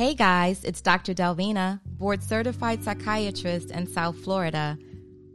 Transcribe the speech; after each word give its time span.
Hey 0.00 0.14
guys, 0.14 0.64
it's 0.64 0.80
Dr. 0.80 1.12
Delvina, 1.12 1.78
board 1.84 2.22
certified 2.22 2.82
psychiatrist 2.82 3.70
in 3.70 3.86
South 3.86 4.16
Florida. 4.16 4.78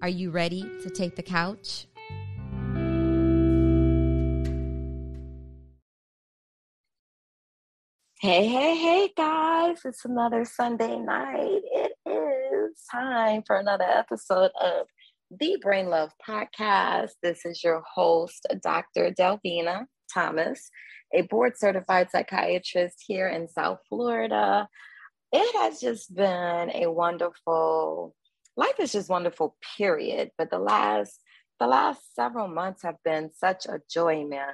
Are 0.01 0.09
you 0.09 0.31
ready 0.31 0.63
to 0.81 0.89
take 0.89 1.15
the 1.15 1.21
couch? 1.21 1.85
Hey, 8.19 8.47
hey, 8.47 8.75
hey, 8.75 9.09
guys. 9.15 9.77
It's 9.85 10.03
another 10.03 10.43
Sunday 10.43 10.97
night. 10.97 11.61
It 11.71 11.91
is 12.07 12.81
time 12.91 13.43
for 13.45 13.57
another 13.57 13.85
episode 13.85 14.49
of 14.59 14.87
the 15.29 15.59
Brain 15.61 15.91
Love 15.91 16.09
Podcast. 16.27 17.11
This 17.21 17.45
is 17.45 17.63
your 17.63 17.83
host, 17.93 18.47
Dr. 18.63 19.11
Delvina 19.11 19.85
Thomas, 20.11 20.71
a 21.15 21.21
board 21.23 21.57
certified 21.57 22.09
psychiatrist 22.11 23.03
here 23.07 23.27
in 23.27 23.47
South 23.47 23.79
Florida. 23.89 24.67
It 25.31 25.55
has 25.57 25.79
just 25.79 26.13
been 26.13 26.71
a 26.75 26.87
wonderful 26.87 28.13
life 28.57 28.79
is 28.79 28.91
just 28.91 29.09
wonderful, 29.09 29.55
period. 29.77 30.31
But 30.37 30.49
the 30.49 30.59
last 30.59 31.21
the 31.59 31.67
last 31.67 32.13
several 32.15 32.49
months 32.49 32.83
have 32.83 32.97
been 33.05 33.31
such 33.33 33.65
a 33.65 33.79
joy, 33.89 34.25
man. 34.25 34.53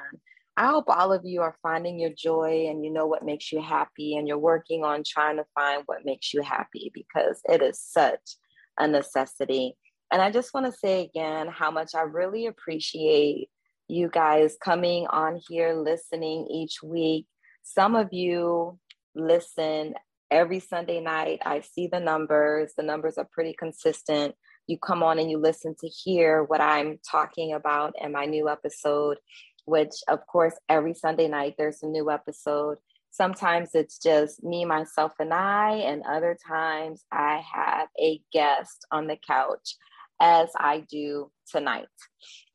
I 0.55 0.67
hope 0.67 0.85
all 0.87 1.11
of 1.11 1.25
you 1.25 1.41
are 1.41 1.55
finding 1.63 1.99
your 1.99 2.11
joy 2.15 2.67
and 2.69 2.85
you 2.85 2.91
know 2.91 3.07
what 3.07 3.25
makes 3.25 3.51
you 3.51 3.61
happy 3.61 4.17
and 4.17 4.27
you're 4.27 4.37
working 4.37 4.83
on 4.83 5.03
trying 5.03 5.37
to 5.37 5.45
find 5.55 5.81
what 5.87 6.05
makes 6.05 6.33
you 6.33 6.43
happy 6.43 6.91
because 6.93 7.41
it 7.49 7.63
is 7.63 7.79
such 7.79 8.37
a 8.77 8.87
necessity. 8.87 9.75
And 10.11 10.21
I 10.21 10.29
just 10.29 10.53
want 10.53 10.67
to 10.67 10.77
say 10.77 11.05
again 11.05 11.47
how 11.47 11.71
much 11.71 11.95
I 11.95 12.01
really 12.01 12.45
appreciate 12.45 13.49
you 13.91 14.07
guys 14.07 14.55
coming 14.63 15.05
on 15.07 15.39
here, 15.49 15.73
listening 15.73 16.47
each 16.49 16.81
week. 16.81 17.27
Some 17.61 17.93
of 17.93 18.13
you 18.13 18.79
listen 19.15 19.95
every 20.31 20.61
Sunday 20.61 21.01
night. 21.01 21.41
I 21.45 21.59
see 21.59 21.87
the 21.87 21.99
numbers, 21.99 22.71
the 22.77 22.83
numbers 22.83 23.17
are 23.17 23.27
pretty 23.29 23.53
consistent. 23.53 24.33
You 24.65 24.77
come 24.77 25.03
on 25.03 25.19
and 25.19 25.29
you 25.29 25.37
listen 25.37 25.75
to 25.81 25.89
hear 25.89 26.43
what 26.43 26.61
I'm 26.61 26.99
talking 27.09 27.51
about 27.51 27.93
in 28.01 28.13
my 28.13 28.25
new 28.25 28.47
episode, 28.47 29.17
which, 29.65 29.91
of 30.07 30.25
course, 30.25 30.53
every 30.69 30.93
Sunday 30.93 31.27
night 31.27 31.55
there's 31.57 31.83
a 31.83 31.87
new 31.87 32.09
episode. 32.09 32.77
Sometimes 33.09 33.71
it's 33.73 33.97
just 33.97 34.41
me, 34.41 34.63
myself, 34.63 35.11
and 35.19 35.33
I, 35.33 35.71
and 35.79 36.01
other 36.09 36.37
times 36.47 37.03
I 37.11 37.43
have 37.53 37.89
a 37.99 38.21
guest 38.31 38.85
on 38.89 39.07
the 39.07 39.17
couch 39.17 39.75
as 40.21 40.47
I 40.55 40.85
do 40.89 41.29
tonight. 41.51 41.87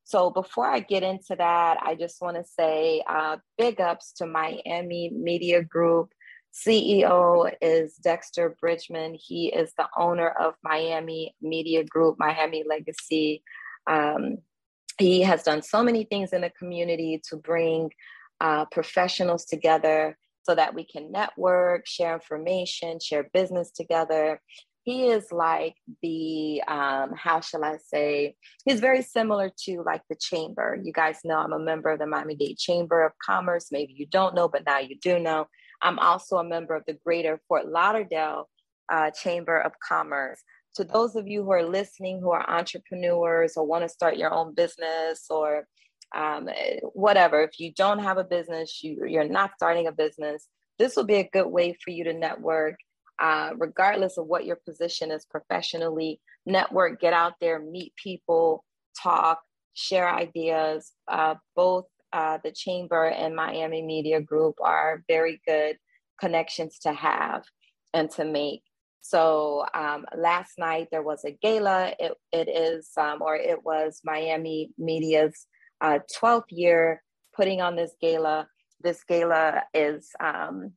So 0.07 0.31
before 0.31 0.71
I 0.71 0.79
get 0.79 1.03
into 1.03 1.35
that, 1.37 1.79
I 1.83 1.97
just 1.97 2.23
want 2.23 2.37
to 2.37 2.45
say 2.45 3.03
uh, 3.09 3.39
big 3.59 3.81
ups 3.81 4.13
to 4.19 4.27
Miami 4.27 5.11
Media 5.13 5.65
Group. 5.65 6.13
CEO 6.55 7.53
is 7.61 7.97
Dexter 7.97 8.57
Bridgeman. 8.61 9.17
He 9.19 9.49
is 9.49 9.73
the 9.77 9.89
owner 9.99 10.29
of 10.29 10.55
Miami 10.63 11.35
Media 11.43 11.83
Group, 11.83 12.21
Miami 12.21 12.63
Legacy. 12.65 13.43
Um, 13.91 14.39
he 14.97 15.23
has 15.23 15.43
done 15.43 15.61
so 15.61 15.83
many 15.83 16.05
things 16.05 16.33
in 16.33 16.43
the 16.43 16.51
community 16.51 17.21
to 17.29 17.37
bring 17.37 17.91
uh, 18.41 18.67
professionals 18.67 19.45
together 19.45 20.17
so 20.45 20.55
that 20.55 20.73
we 20.73 20.85
can 20.85 21.11
network, 21.11 21.85
share 21.89 22.15
information, 22.15 23.01
share 23.01 23.29
business 23.35 23.73
together 23.73 24.41
he 24.87 25.09
is 25.09 25.33
like 25.33 25.75
the 26.01 26.63
um, 26.69 27.13
how 27.15 27.41
shall 27.41 27.65
i 27.65 27.77
say 27.77 28.35
he's 28.65 28.81
very 28.81 29.03
similar 29.03 29.51
to 29.65 29.83
like 29.85 30.03
the 30.09 30.15
chamber. 30.15 30.79
You 30.83 30.93
guys 30.93 31.19
know 31.25 31.39
i'm 31.39 31.53
a 31.53 31.59
member 31.59 31.91
of 31.91 31.99
the 31.99 32.07
miami-dade 32.07 32.57
chamber 32.57 33.05
of 33.05 33.13
commerce. 33.19 33.67
Maybe 33.71 33.93
you 33.95 34.07
don't 34.07 34.35
know 34.35 34.49
but 34.49 34.65
now 34.65 34.79
you 34.79 34.97
do 35.03 35.19
know. 35.19 35.49
I'm 35.83 35.99
also 35.99 36.37
a 36.37 36.45
member 36.45 36.75
of 36.75 36.85
the 36.87 36.99
greater 37.05 37.39
fort 37.49 37.69
lauderdale 37.69 38.49
uh, 38.91 39.11
chamber 39.11 39.59
of 39.59 39.73
commerce. 39.87 40.41
To 40.77 40.85
those 40.85 41.17
of 41.17 41.27
you 41.27 41.43
who 41.43 41.51
are 41.51 41.67
listening 41.67 42.21
who 42.21 42.31
are 42.31 42.49
entrepreneurs 42.49 43.57
or 43.57 43.67
want 43.67 43.83
to 43.83 43.89
start 43.89 44.17
your 44.17 44.33
own 44.33 44.55
business 44.55 45.27
or 45.29 45.67
um, 46.15 46.49
whatever 46.95 47.43
if 47.43 47.59
you 47.59 47.73
don't 47.73 47.99
have 47.99 48.19
a 48.19 48.25
business 48.25 48.85
you, 48.85 49.05
you're 49.07 49.29
not 49.29 49.51
starting 49.57 49.89
a 49.89 49.93
business 49.93 50.47
this 50.79 50.95
will 50.95 51.05
be 51.05 51.17
a 51.17 51.29
good 51.33 51.49
way 51.49 51.77
for 51.83 51.91
you 51.91 52.05
to 52.05 52.13
network 52.13 52.77
uh, 53.19 53.51
regardless 53.57 54.19
of 54.19 54.27
what 54.27 54.45
your 54.45 54.57
position 54.57 55.11
is 55.11 55.25
professionally. 55.25 56.21
Network, 56.45 57.01
get 57.01 57.13
out 57.13 57.35
there, 57.41 57.59
meet 57.59 57.93
people, 57.97 58.65
talk, 59.01 59.41
share 59.75 60.09
ideas. 60.09 60.93
Uh, 61.09 61.35
both 61.55 61.87
uh, 62.13 62.39
the 62.43 62.53
Chamber 62.53 63.07
and 63.07 63.35
Miami 63.35 63.83
Media 63.83 64.21
Group 64.21 64.57
are 64.63 65.03
very 65.09 65.41
good 65.47 65.77
connections 66.21 66.79
to 66.81 66.93
have 66.93 67.45
and 67.93 68.11
to 68.13 68.25
make. 68.25 68.63
So 69.01 69.65
um, 69.75 70.05
last 70.17 70.53
night 70.59 70.89
there 70.91 71.03
was 71.03 71.25
a 71.25 71.31
gala. 71.31 71.95
It, 71.99 72.13
it 72.33 72.49
is, 72.49 72.91
um, 72.97 73.23
or 73.23 73.37
it 73.37 73.65
was 73.65 74.01
Miami 74.05 74.71
Media's 74.79 75.47
12th 75.83 76.03
uh, 76.23 76.41
year 76.49 77.03
putting 77.35 77.61
on 77.61 77.77
this 77.77 77.93
gala. 78.01 78.49
This 78.81 79.05
gala 79.05 79.63
is 79.75 80.09
um, 80.19 80.73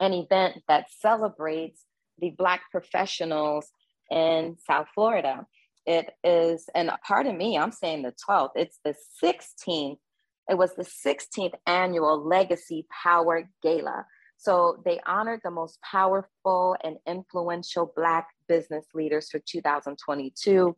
an 0.00 0.12
event 0.12 0.62
that 0.68 0.86
celebrates 1.00 1.84
the 2.18 2.30
Black 2.36 2.62
professionals 2.70 3.68
in 4.10 4.56
South 4.66 4.88
Florida. 4.94 5.46
It 5.86 6.10
is, 6.24 6.68
and 6.74 6.90
pardon 7.06 7.36
me, 7.36 7.56
I'm 7.56 7.72
saying 7.72 8.02
the 8.02 8.14
12th, 8.28 8.50
it's 8.56 8.78
the 8.84 8.94
16th. 9.22 9.98
It 10.48 10.58
was 10.58 10.74
the 10.74 10.84
16th 10.84 11.54
annual 11.66 12.26
Legacy 12.26 12.86
Power 13.02 13.48
Gala. 13.62 14.04
So 14.36 14.80
they 14.84 15.00
honored 15.06 15.40
the 15.44 15.50
most 15.50 15.78
powerful 15.82 16.74
and 16.82 16.96
influential 17.06 17.92
Black 17.94 18.26
business 18.48 18.86
leaders 18.94 19.28
for 19.30 19.38
2022. 19.38 20.76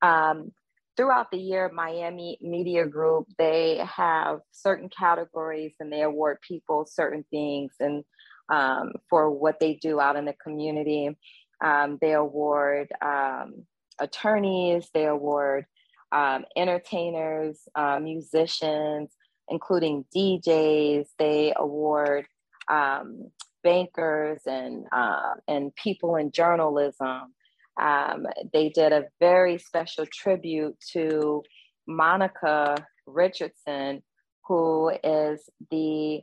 Um, 0.00 0.52
throughout 0.96 1.30
the 1.32 1.38
year, 1.38 1.70
Miami 1.74 2.38
Media 2.40 2.86
Group, 2.86 3.26
they 3.36 3.78
have 3.78 4.40
certain 4.52 4.88
categories 4.88 5.74
and 5.80 5.92
they 5.92 6.02
award 6.02 6.38
people 6.46 6.86
certain 6.86 7.24
things. 7.30 7.72
And 7.80 8.04
um, 8.50 8.92
for 9.08 9.30
what 9.30 9.60
they 9.60 9.74
do 9.74 10.00
out 10.00 10.16
in 10.16 10.24
the 10.24 10.34
community. 10.34 11.16
Um, 11.62 11.98
they 12.00 12.12
award 12.12 12.88
um, 13.02 13.66
attorneys, 13.98 14.88
they 14.92 15.06
award 15.06 15.66
um, 16.12 16.44
entertainers, 16.56 17.60
uh, 17.74 18.00
musicians, 18.00 19.10
including 19.48 20.04
DJs. 20.14 21.06
They 21.18 21.52
award 21.56 22.26
um, 22.70 23.30
bankers 23.62 24.40
and 24.46 24.86
uh, 24.92 25.34
and 25.46 25.74
people 25.76 26.16
in 26.16 26.32
journalism. 26.32 27.34
Um, 27.80 28.26
they 28.52 28.70
did 28.70 28.92
a 28.92 29.04
very 29.20 29.58
special 29.58 30.06
tribute 30.12 30.76
to 30.92 31.42
Monica 31.86 32.76
Richardson, 33.06 34.02
who 34.46 34.90
is 35.04 35.40
the 35.70 36.20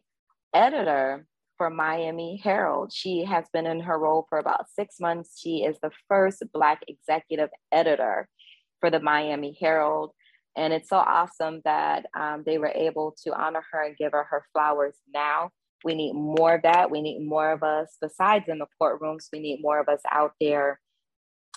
editor 0.54 1.26
for 1.57 1.69
Miami 1.69 2.40
Herald. 2.44 2.94
She 2.94 3.23
has 3.25 3.45
been 3.51 3.66
in 3.66 3.81
her 3.81 3.97
role 3.97 4.25
for 4.29 4.40
about 4.40 4.69
six 4.75 5.00
months. 5.00 5.40
She 5.40 5.63
is 5.63 5.78
the 5.81 5.91
first 6.07 6.44
Black 6.53 6.84
executive 6.88 7.50
editor 7.72 8.28
for 8.79 8.90
the 8.90 9.00
Miami 9.00 9.57
Herald. 9.59 10.12
And 10.56 10.73
it's 10.73 10.90
so 10.90 10.97
awesome 10.97 11.62
that 11.66 12.06
um, 12.17 12.44
they 12.46 12.57
were 12.57 12.72
able 12.73 13.16
to 13.23 13.34
honor 13.34 13.63
her 13.72 13.84
and 13.84 13.97
give 13.97 14.13
her 14.13 14.25
her 14.29 14.46
flowers 14.53 14.96
now. 15.13 15.51
We 15.84 15.94
need 15.94 16.13
more 16.13 16.56
of 16.56 16.63
that. 16.63 16.90
We 16.90 17.01
need 17.01 17.19
more 17.19 17.51
of 17.51 17.62
us, 17.62 17.97
besides 18.01 18.46
in 18.47 18.57
the 18.57 18.66
courtrooms, 18.81 19.28
we 19.31 19.40
need 19.40 19.62
more 19.62 19.79
of 19.79 19.88
us 19.88 20.01
out 20.12 20.34
there 20.41 20.79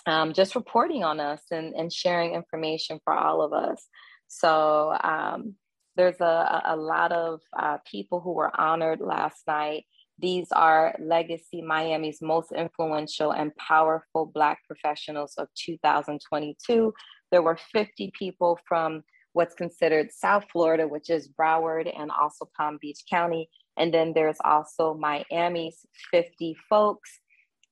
um, 0.05 0.33
just 0.33 0.55
reporting 0.55 1.03
on 1.03 1.19
us 1.19 1.41
and, 1.51 1.73
and 1.73 1.91
sharing 1.91 2.33
information 2.33 2.99
for 3.03 3.13
all 3.13 3.41
of 3.41 3.53
us. 3.53 3.85
So 4.27 4.95
um, 5.03 5.55
there's 6.01 6.19
a, 6.19 6.63
a 6.65 6.75
lot 6.75 7.11
of 7.11 7.41
uh, 7.55 7.77
people 7.85 8.21
who 8.21 8.33
were 8.33 8.59
honored 8.59 9.01
last 9.01 9.43
night. 9.45 9.85
These 10.17 10.47
are 10.51 10.95
Legacy 10.99 11.61
Miami's 11.61 12.23
most 12.23 12.51
influential 12.51 13.33
and 13.33 13.55
powerful 13.57 14.25
Black 14.25 14.57
professionals 14.65 15.35
of 15.37 15.47
2022. 15.55 16.91
There 17.29 17.43
were 17.43 17.59
50 17.71 18.11
people 18.17 18.57
from 18.67 19.03
what's 19.33 19.53
considered 19.53 20.11
South 20.11 20.45
Florida, 20.51 20.87
which 20.87 21.11
is 21.11 21.29
Broward 21.29 21.87
and 21.95 22.09
also 22.09 22.49
Palm 22.57 22.79
Beach 22.81 23.03
County. 23.07 23.47
And 23.77 23.93
then 23.93 24.13
there's 24.15 24.39
also 24.43 24.95
Miami's 24.95 25.85
50 26.09 26.55
folks. 26.67 27.11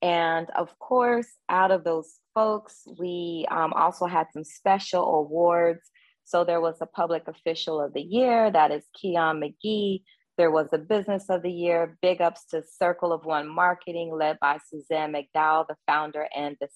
And 0.03 0.47
of 0.55 0.77
course, 0.77 1.29
out 1.49 1.71
of 1.71 1.83
those 1.83 2.19
folks, 2.35 2.83
we 2.99 3.47
um, 3.49 3.73
also 3.73 4.05
had 4.05 4.27
some 4.33 4.43
special 4.43 5.03
awards 5.03 5.89
so 6.29 6.43
there 6.43 6.61
was 6.61 6.75
a 6.79 6.85
public 6.85 7.27
official 7.27 7.81
of 7.81 7.93
the 7.93 8.01
year, 8.01 8.51
that 8.51 8.71
is 8.71 8.83
Keon 8.93 9.41
McGee. 9.41 10.03
There 10.37 10.51
was 10.51 10.67
a 10.71 10.77
business 10.77 11.25
of 11.29 11.41
the 11.41 11.51
year, 11.51 11.97
big 12.03 12.21
ups 12.21 12.45
to 12.51 12.61
Circle 12.63 13.11
of 13.11 13.25
One 13.25 13.47
Marketing, 13.47 14.15
led 14.15 14.37
by 14.39 14.59
Suzanne 14.69 15.11
McDowell, 15.11 15.65
the 15.67 15.75
founder 15.87 16.27
and 16.35 16.55
the 16.61 16.69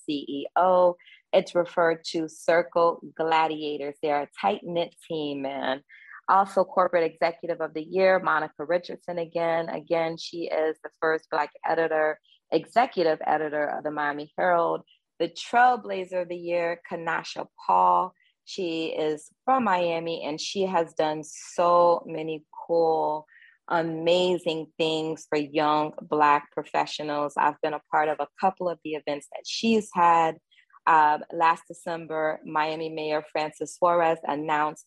CEO. 0.57 0.95
It's 1.31 1.53
referred 1.53 2.03
to 2.05 2.27
Circle 2.27 3.01
Gladiators. 3.15 3.95
They're 4.01 4.23
a 4.23 4.29
tight 4.41 4.61
knit 4.63 4.95
team, 5.07 5.43
man. 5.43 5.81
Also, 6.27 6.63
Corporate 6.63 7.11
Executive 7.11 7.61
of 7.61 7.75
the 7.75 7.83
Year, 7.83 8.19
Monica 8.19 8.65
Richardson 8.65 9.19
again. 9.19 9.69
Again, 9.69 10.17
she 10.17 10.49
is 10.49 10.77
the 10.83 10.89
first 10.99 11.29
Black 11.29 11.51
editor 11.63 12.19
executive 12.51 13.19
editor 13.25 13.67
of 13.67 13.83
the 13.83 13.91
Miami 13.91 14.31
Herald, 14.37 14.81
the 15.19 15.27
trailblazer 15.27 16.21
of 16.23 16.29
the 16.29 16.35
year, 16.35 16.79
Kanasha 16.89 17.47
Paul. 17.65 18.13
She 18.45 18.87
is 18.87 19.29
from 19.45 19.63
Miami 19.63 20.23
and 20.23 20.39
she 20.39 20.63
has 20.63 20.93
done 20.93 21.23
so 21.23 22.03
many 22.05 22.43
cool, 22.67 23.25
amazing 23.69 24.67
things 24.77 25.25
for 25.29 25.37
young 25.37 25.93
Black 26.01 26.51
professionals. 26.51 27.33
I've 27.37 27.59
been 27.61 27.73
a 27.73 27.81
part 27.91 28.09
of 28.09 28.17
a 28.19 28.27
couple 28.39 28.69
of 28.69 28.79
the 28.83 28.91
events 28.91 29.27
that 29.31 29.43
she's 29.45 29.89
had. 29.93 30.37
Uh, 30.85 31.19
last 31.31 31.63
December, 31.67 32.39
Miami 32.45 32.89
Mayor 32.89 33.23
Francis 33.31 33.75
Suarez 33.75 34.19
announced 34.27 34.85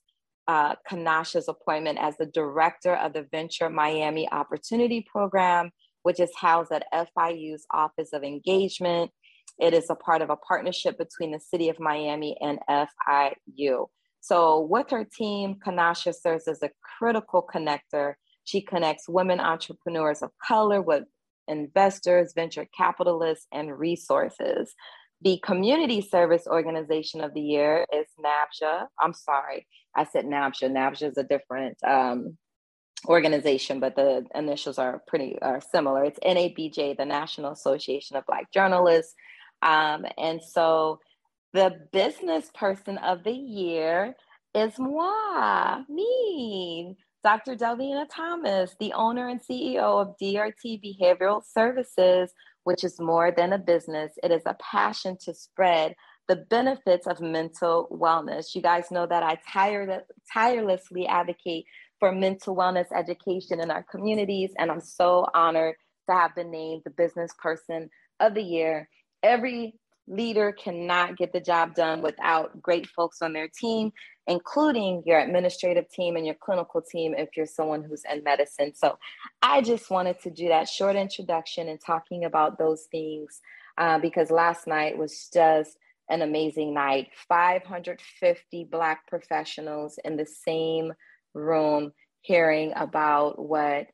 uh, 0.49 0.75
Kanasha's 0.89 1.49
appointment 1.49 1.99
as 1.99 2.17
the 2.19 2.27
director 2.27 2.95
of 2.95 3.13
the 3.13 3.27
Venture 3.33 3.71
Miami 3.71 4.31
Opportunity 4.31 5.07
Program, 5.11 5.71
which 6.03 6.21
is 6.21 6.31
housed 6.37 6.73
at 6.73 6.87
FIU's 6.93 7.67
Office 7.73 8.13
of 8.13 8.23
Engagement. 8.23 9.11
It 9.59 9.73
is 9.73 9.89
a 9.91 9.95
part 9.95 10.23
of 10.23 10.31
a 10.31 10.37
partnership 10.37 10.99
between 10.99 11.33
the 11.33 11.41
City 11.41 11.69
of 11.69 11.81
Miami 11.81 12.37
and 12.41 12.59
FIU. 12.69 13.87
So, 14.21 14.61
with 14.61 14.91
her 14.91 15.05
team, 15.05 15.57
Kanasha 15.65 16.15
serves 16.15 16.49
as 16.49 16.63
a 16.63 16.71
critical 16.99 17.47
connector. 17.55 18.15
She 18.45 18.61
connects 18.61 19.09
women 19.09 19.41
entrepreneurs 19.41 20.23
of 20.23 20.31
color 20.47 20.83
with 20.83 21.05
investors, 21.49 22.33
venture 22.35 22.67
capitalists, 22.77 23.47
and 23.53 23.79
resources. 23.79 24.75
The 25.23 25.41
Community 25.43 26.01
Service 26.01 26.47
Organization 26.47 27.23
of 27.23 27.33
the 27.35 27.41
Year 27.41 27.87
is 27.93 28.07
NABJA. 28.23 28.87
I'm 29.01 29.15
sorry, 29.15 29.67
I 29.95 30.05
said 30.05 30.27
NABJA. 30.27 30.71
NABJA 30.71 31.11
is 31.11 31.17
a 31.17 31.25
different 31.25 31.79
um, 31.85 32.37
organization, 33.07 33.81
but 33.81 33.97
the 33.97 34.27
initials 34.35 34.79
are 34.79 35.03
pretty 35.07 35.39
are 35.41 35.61
similar. 35.61 36.05
It's 36.05 36.19
NABJ, 36.19 36.97
the 36.97 37.05
National 37.05 37.53
Association 37.53 38.17
of 38.17 38.27
Black 38.27 38.53
Journalists. 38.53 39.15
Um, 39.63 40.07
and 40.19 40.41
so 40.43 41.01
the 41.53 41.89
business 41.93 42.51
person 42.55 42.99
of 42.99 43.25
the 43.25 43.33
year 43.33 44.15
is 44.55 44.79
moi, 44.79 45.83
me, 45.89 46.97
Dr. 47.25 47.57
Delvina 47.57 48.07
Thomas, 48.11 48.77
the 48.79 48.93
owner 48.93 49.29
and 49.29 49.41
CEO 49.41 50.01
of 50.01 50.17
DRT 50.23 50.81
Behavioral 50.83 51.43
Services, 51.45 52.33
which 52.65 52.85
is 52.85 53.01
more 53.01 53.33
than 53.33 53.53
a 53.53 53.59
business. 53.59 54.13
It 54.23 54.31
is 54.31 54.43
a 54.47 54.57
passion 54.61 55.17
to 55.25 55.35
spread 55.35 55.95
the 56.29 56.37
benefits 56.37 57.07
of 57.07 57.21
mental 57.21 57.89
wellness. 57.91 58.55
You 58.55 58.63
guys 58.63 58.91
know 58.91 59.07
that 59.07 59.23
I 59.23 59.39
tire- 59.51 60.05
tirelessly 60.33 61.07
advocate 61.07 61.65
for 61.99 62.13
mental 62.13 62.57
wellness 62.57 62.87
education 62.95 63.61
in 63.61 63.71
our 63.71 63.85
communities, 63.85 64.53
and 64.59 64.71
I'm 64.71 64.81
so 64.81 65.27
honored 65.35 65.77
to 66.09 66.15
have 66.15 66.35
been 66.35 66.51
named 66.51 66.83
the 66.85 66.91
business 66.91 67.33
person 67.41 67.91
of 68.21 68.35
the 68.35 68.43
year 68.43 68.89
every 69.23 69.75
leader 70.09 70.53
cannot 70.53 71.17
get 71.17 71.33
the 71.33 71.41
job 71.41 71.75
done 71.75 72.01
without 72.01 72.63
great 72.63 72.87
folks 72.89 73.23
on 73.23 73.33
their 73.33 73.49
team, 73.49 73.93
including 74.27 75.03
your 75.05 75.19
administrative 75.19 75.89
team 75.91 76.17
and 76.17 76.25
your 76.25 76.37
clinical 76.41 76.81
team 76.81 77.15
if 77.17 77.31
you're 77.37 77.47
someone 77.47 77.83
who's 77.83 78.03
in 78.11 78.23
medicine. 78.23 78.73
So 78.75 78.99
I 79.43 79.63
just 79.63 79.91
wanted 79.91 80.21
to 80.21 80.31
do 80.31 80.49
that 80.49 80.69
short 80.69 80.97
introduction 80.97 81.69
and 81.69 81.81
talking 81.85 82.25
about 82.25 82.59
those 82.59 82.87
things 82.91 83.41
uh, 83.79 83.99
because 83.99 84.31
last 84.31 84.67
night 84.67 84.97
was 84.97 85.29
just 85.33 85.77
an 86.09 86.23
amazing 86.23 86.73
night. 86.73 87.09
550 87.29 88.65
Black 88.71 89.07
professionals 89.09 89.99
in 90.05 90.17
the 90.17 90.27
same 90.27 90.93
room 91.35 91.93
hearing 92.21 92.73
about 92.77 93.39
what 93.39 93.89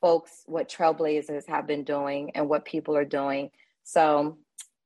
folks, 0.00 0.42
what 0.46 0.68
trailblazers 0.68 1.48
have 1.48 1.66
been 1.66 1.84
doing 1.84 2.32
and 2.34 2.48
what 2.48 2.64
people 2.64 2.96
are 2.96 3.04
doing. 3.04 3.50
So 3.84 4.38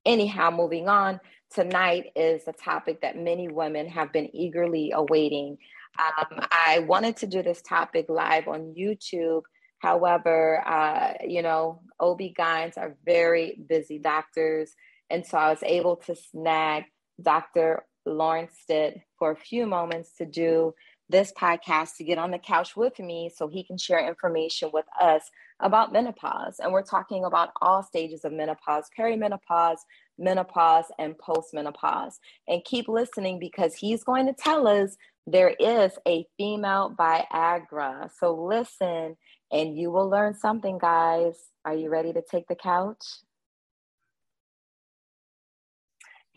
anyhow, 0.06 0.50
moving 0.50 0.88
on, 0.88 1.20
tonight 1.52 2.12
is 2.16 2.42
a 2.46 2.52
topic 2.52 3.02
that 3.02 3.18
many 3.18 3.48
women 3.48 3.88
have 3.88 4.12
been 4.12 4.34
eagerly 4.34 4.92
awaiting. 4.94 5.58
Um, 5.98 6.40
I 6.50 6.80
wanted 6.80 7.16
to 7.18 7.26
do 7.26 7.42
this 7.42 7.60
topic 7.62 8.06
live 8.08 8.48
on 8.48 8.74
YouTube. 8.78 9.42
However, 9.78 10.66
uh, 10.66 11.14
you 11.26 11.42
know, 11.42 11.82
OB-GYNs 12.00 12.78
are 12.78 12.96
very 13.04 13.58
busy 13.68 13.98
doctors. 13.98 14.74
And 15.10 15.26
so 15.26 15.38
I 15.38 15.50
was 15.50 15.62
able 15.62 15.96
to 16.06 16.16
snag 16.16 16.84
Dr. 17.20 17.84
Lawrence 18.04 18.54
Stitt 18.62 19.00
for 19.18 19.30
a 19.30 19.36
few 19.36 19.66
moments 19.66 20.12
to 20.18 20.26
do 20.26 20.74
this 21.08 21.32
podcast 21.32 21.96
to 21.96 22.04
get 22.04 22.18
on 22.18 22.30
the 22.30 22.38
couch 22.38 22.76
with 22.76 22.98
me 22.98 23.30
so 23.34 23.46
he 23.46 23.62
can 23.62 23.78
share 23.78 24.06
information 24.06 24.70
with 24.72 24.86
us 25.00 25.22
about 25.60 25.92
menopause. 25.92 26.58
And 26.58 26.72
we're 26.72 26.82
talking 26.82 27.24
about 27.24 27.50
all 27.62 27.82
stages 27.82 28.24
of 28.24 28.32
menopause, 28.32 28.84
perimenopause, 28.98 29.78
menopause, 30.18 30.86
and 30.98 31.16
postmenopause. 31.18 32.14
And 32.48 32.64
keep 32.64 32.88
listening 32.88 33.38
because 33.38 33.74
he's 33.74 34.04
going 34.04 34.26
to 34.26 34.34
tell 34.34 34.68
us 34.68 34.96
there 35.26 35.54
is 35.58 35.92
a 36.06 36.26
female 36.36 36.94
Viagra. 36.98 38.10
So 38.18 38.34
listen 38.34 39.16
and 39.50 39.76
you 39.76 39.90
will 39.90 40.08
learn 40.08 40.34
something, 40.34 40.78
guys. 40.78 41.34
Are 41.64 41.74
you 41.74 41.88
ready 41.88 42.12
to 42.12 42.22
take 42.22 42.46
the 42.48 42.54
couch? 42.54 43.04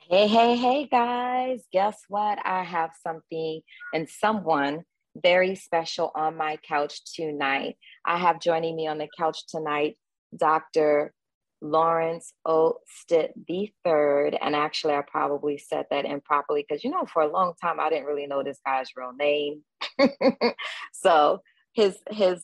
Hey, 0.10 0.28
hey, 0.28 0.56
hey, 0.56 0.88
guys. 0.88 1.62
Guess 1.72 2.02
what? 2.08 2.40
I 2.44 2.64
have 2.64 2.92
something 3.04 3.62
and 3.94 4.10
someone 4.10 4.86
very 5.16 5.56
special 5.56 6.12
on 6.16 6.38
my 6.38 6.58
couch 6.68 7.02
tonight. 7.14 7.78
I 8.06 8.18
have 8.18 8.40
joining 8.42 8.76
me 8.76 8.88
on 8.88 8.98
the 8.98 9.08
couch 9.18 9.48
tonight 9.48 9.96
Dr. 10.36 11.14
Lawrence 11.62 12.34
O. 12.46 12.76
Stitt 12.88 13.34
the 13.48 13.72
third. 13.84 14.38
And 14.40 14.56
actually, 14.56 14.94
I 14.94 15.02
probably 15.02 15.58
said 15.58 15.86
that 15.92 16.06
improperly 16.06 16.66
because, 16.68 16.84
you 16.84 16.92
know, 16.92 17.06
for 17.06 17.22
a 17.22 17.32
long 17.32 17.54
time, 17.62 17.80
I 17.80 17.90
didn't 17.90 18.06
really 18.06 18.28
know 18.28 18.44
this 18.44 18.60
guy's 18.66 18.90
real 18.96 19.14
name. 19.14 19.64
so 20.94 21.42
his, 21.74 21.98
his 22.12 22.44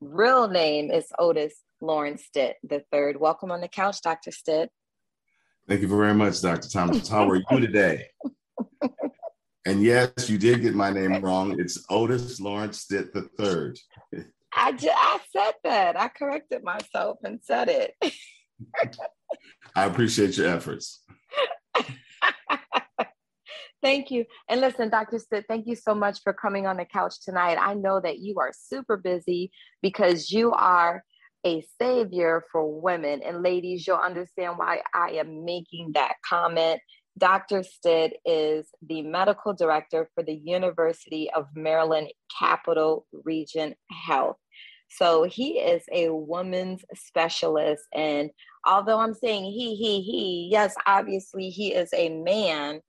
real 0.00 0.48
name 0.48 0.90
is 0.90 1.06
Otis 1.18 1.54
Lawrence 1.80 2.24
Stitt 2.24 2.56
the 2.62 2.82
third. 2.90 3.20
Welcome 3.20 3.50
on 3.50 3.60
the 3.60 3.68
couch, 3.68 4.00
Dr. 4.02 4.30
Stitt. 4.30 4.70
Thank 5.68 5.82
you 5.82 5.88
very 5.88 6.14
much, 6.14 6.40
Dr. 6.40 6.68
Thomas. 6.68 7.08
How 7.08 7.28
are 7.28 7.36
you 7.36 7.44
today? 7.60 8.06
And 9.66 9.82
yes, 9.82 10.30
you 10.30 10.38
did 10.38 10.62
get 10.62 10.76
my 10.76 10.90
name 10.90 11.20
wrong. 11.20 11.58
It's 11.58 11.84
Otis 11.90 12.40
Lawrence 12.40 12.82
Stitt 12.82 13.12
the 13.12 13.22
third. 13.36 13.76
I 14.54 14.78
I 14.80 15.18
said 15.32 15.54
that. 15.64 15.98
I 16.00 16.06
corrected 16.06 16.62
myself 16.62 17.18
and 17.24 17.40
said 17.42 17.68
it. 17.68 17.94
I 19.74 19.86
appreciate 19.86 20.36
your 20.36 20.46
efforts. 20.46 21.02
thank 23.82 24.12
you. 24.12 24.24
And 24.48 24.60
listen, 24.60 24.88
Dr. 24.88 25.18
Stitt, 25.18 25.46
thank 25.48 25.66
you 25.66 25.74
so 25.74 25.96
much 25.96 26.20
for 26.22 26.32
coming 26.32 26.68
on 26.68 26.76
the 26.76 26.84
couch 26.84 27.14
tonight. 27.24 27.58
I 27.60 27.74
know 27.74 28.00
that 28.00 28.20
you 28.20 28.36
are 28.38 28.52
super 28.56 28.96
busy 28.96 29.50
because 29.82 30.30
you 30.30 30.52
are 30.52 31.02
a 31.44 31.64
savior 31.80 32.44
for 32.52 32.80
women. 32.80 33.20
And 33.24 33.42
ladies, 33.42 33.84
you'll 33.84 33.96
understand 33.96 34.58
why 34.58 34.82
I 34.94 35.14
am 35.14 35.44
making 35.44 35.92
that 35.94 36.14
comment 36.24 36.80
Dr. 37.18 37.62
Stitt 37.62 38.18
is 38.24 38.66
the 38.86 39.02
medical 39.02 39.54
director 39.54 40.10
for 40.14 40.22
the 40.22 40.34
University 40.34 41.30
of 41.30 41.46
Maryland 41.54 42.08
Capital 42.38 43.06
Region 43.24 43.74
Health. 43.90 44.36
So 44.88 45.24
he 45.24 45.58
is 45.58 45.82
a 45.92 46.10
woman's 46.10 46.84
specialist. 46.94 47.82
And 47.92 48.30
although 48.64 48.98
I'm 48.98 49.14
saying 49.14 49.44
he, 49.44 49.74
he, 49.74 50.02
he, 50.02 50.48
yes, 50.50 50.74
obviously 50.86 51.48
he 51.48 51.72
is 51.72 51.88
a 51.92 52.10
man, 52.10 52.80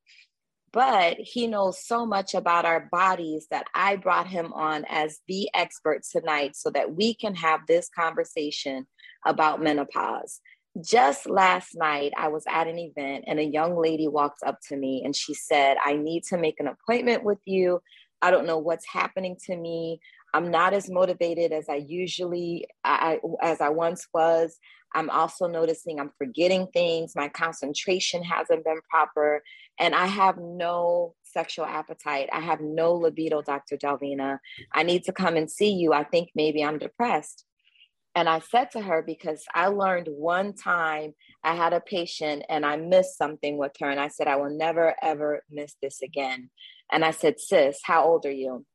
but 0.72 1.18
he 1.18 1.48
knows 1.48 1.84
so 1.84 2.06
much 2.06 2.34
about 2.34 2.66
our 2.66 2.88
bodies 2.92 3.48
that 3.50 3.66
I 3.74 3.96
brought 3.96 4.28
him 4.28 4.54
on 4.54 4.86
as 4.90 5.20
the 5.28 5.50
expert 5.54 6.04
tonight 6.04 6.56
so 6.56 6.70
that 6.72 6.94
we 6.94 7.14
can 7.14 7.34
have 7.36 7.62
this 7.68 7.90
conversation 7.90 8.86
about 9.26 9.62
menopause 9.62 10.42
just 10.82 11.30
last 11.30 11.76
night, 11.76 12.14
I 12.18 12.28
was 12.28 12.44
at 12.48 12.68
an 12.68 12.78
event 12.78 13.26
and 13.28 13.40
a 13.40 13.44
young 13.44 13.80
lady 13.80 14.08
walked 14.08 14.44
up 14.46 14.60
to 14.70 14.78
me 14.78 15.02
and 15.04 15.16
she 15.16 15.34
said, 15.34 15.78
I 15.84 15.96
need 15.96 16.24
to 16.26 16.38
make 16.38 16.60
an 16.60 16.68
appointment 16.68 17.24
with 17.24 17.40
you. 17.46 17.82
I 18.22 18.32
don't 18.32 18.48
know 18.48 18.58
what's 18.58 18.86
happening 18.88 19.38
to 19.46 19.56
me. 19.56 20.00
I'm 20.34 20.52
not 20.52 20.74
as 20.74 20.90
motivated 20.90 21.52
as 21.52 21.70
I 21.70 21.76
usually 21.76 22.68
I, 22.84 23.20
as 23.42 23.62
I 23.62 23.70
once 23.70 24.08
was. 24.14 24.58
I'm 24.96 25.10
also 25.10 25.48
noticing 25.48 26.00
I'm 26.00 26.12
forgetting 26.18 26.68
things. 26.74 27.14
My 27.16 27.28
concentration 27.28 28.24
hasn't 28.24 28.64
been 28.64 28.80
proper, 28.90 29.44
and 29.80 29.94
I 29.94 30.06
have 30.06 30.38
no 30.38 31.14
sexual 31.24 31.66
appetite. 31.66 32.30
I 32.32 32.40
have 32.40 32.62
no 32.62 32.94
libido, 32.94 33.42
Dr. 33.42 33.78
Delvina. 33.78 34.40
I 34.74 34.84
need 34.84 35.04
to 35.04 35.12
come 35.12 35.36
and 35.36 35.52
see 35.52 35.72
you. 35.72 35.94
I 35.94 36.04
think 36.04 36.30
maybe 36.36 36.64
I'm 36.64 36.80
depressed. 36.80 37.47
And 38.18 38.28
I 38.28 38.40
said 38.40 38.72
to 38.72 38.82
her, 38.82 39.04
because 39.04 39.46
I 39.54 39.68
learned 39.68 40.08
one 40.08 40.54
time 40.54 41.14
I 41.44 41.54
had 41.54 41.72
a 41.74 41.80
patient 41.80 42.46
and 42.50 42.66
I 42.66 42.76
missed 42.76 43.16
something 43.16 43.60
with 43.60 43.74
her. 43.80 43.92
And 43.92 44.00
I 44.00 44.08
said, 44.08 44.28
I 44.28 44.38
will 44.38 44.50
never, 44.50 44.96
ever 45.04 45.44
miss 45.52 45.76
this 45.84 46.02
again. 46.02 46.50
And 46.92 47.06
I 47.06 47.12
said, 47.12 47.40
Sis, 47.40 47.78
how 47.84 48.06
old 48.06 48.26
are 48.26 48.32
you? 48.32 48.66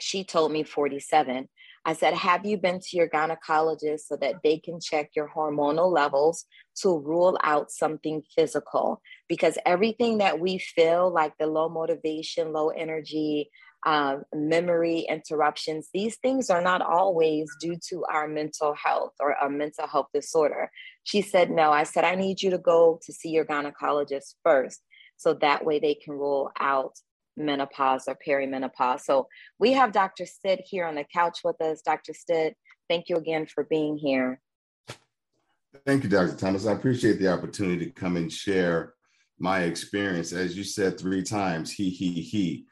She 0.00 0.24
told 0.24 0.50
me 0.50 0.64
47. 0.64 1.48
I 1.84 1.92
said, 1.92 2.14
Have 2.14 2.44
you 2.44 2.58
been 2.58 2.80
to 2.80 2.96
your 2.96 3.08
gynecologist 3.08 4.00
so 4.00 4.16
that 4.16 4.42
they 4.42 4.58
can 4.58 4.80
check 4.80 5.10
your 5.14 5.30
hormonal 5.32 5.92
levels 5.92 6.46
to 6.78 6.98
rule 6.98 7.38
out 7.44 7.70
something 7.70 8.24
physical? 8.34 9.00
Because 9.28 9.58
everything 9.64 10.18
that 10.18 10.40
we 10.40 10.58
feel, 10.58 11.08
like 11.08 11.34
the 11.38 11.46
low 11.46 11.68
motivation, 11.68 12.52
low 12.52 12.70
energy, 12.70 13.48
uh, 13.84 14.18
memory 14.34 15.06
interruptions, 15.08 15.88
these 15.92 16.16
things 16.16 16.50
are 16.50 16.62
not 16.62 16.82
always 16.82 17.50
due 17.60 17.76
to 17.88 18.04
our 18.04 18.28
mental 18.28 18.74
health 18.74 19.12
or 19.20 19.32
a 19.32 19.50
mental 19.50 19.86
health 19.86 20.06
disorder. 20.14 20.70
She 21.04 21.22
said, 21.22 21.50
No. 21.50 21.72
I 21.72 21.84
said, 21.84 22.04
I 22.04 22.14
need 22.14 22.42
you 22.42 22.50
to 22.50 22.58
go 22.58 23.00
to 23.04 23.12
see 23.12 23.30
your 23.30 23.44
gynecologist 23.44 24.34
first. 24.44 24.80
So 25.16 25.34
that 25.34 25.64
way 25.64 25.78
they 25.78 25.94
can 25.94 26.14
rule 26.14 26.50
out 26.58 26.94
menopause 27.36 28.08
or 28.08 28.16
perimenopause. 28.26 29.00
So 29.00 29.26
we 29.58 29.72
have 29.72 29.92
Dr. 29.92 30.26
Stitt 30.26 30.62
here 30.64 30.86
on 30.86 30.94
the 30.94 31.06
couch 31.12 31.40
with 31.44 31.60
us. 31.60 31.82
Dr. 31.82 32.12
Stitt, 32.12 32.56
thank 32.88 33.08
you 33.08 33.16
again 33.16 33.46
for 33.46 33.64
being 33.64 33.96
here. 33.96 34.40
Thank 35.86 36.04
you, 36.04 36.10
Dr. 36.10 36.36
Thomas. 36.36 36.66
I 36.66 36.72
appreciate 36.72 37.18
the 37.18 37.32
opportunity 37.32 37.86
to 37.86 37.92
come 37.92 38.16
and 38.16 38.30
share 38.30 38.94
my 39.38 39.60
experience. 39.60 40.32
As 40.32 40.56
you 40.56 40.64
said 40.64 40.98
three 40.98 41.22
times, 41.22 41.72
he, 41.72 41.88
he, 41.88 42.12
he. 42.20 42.66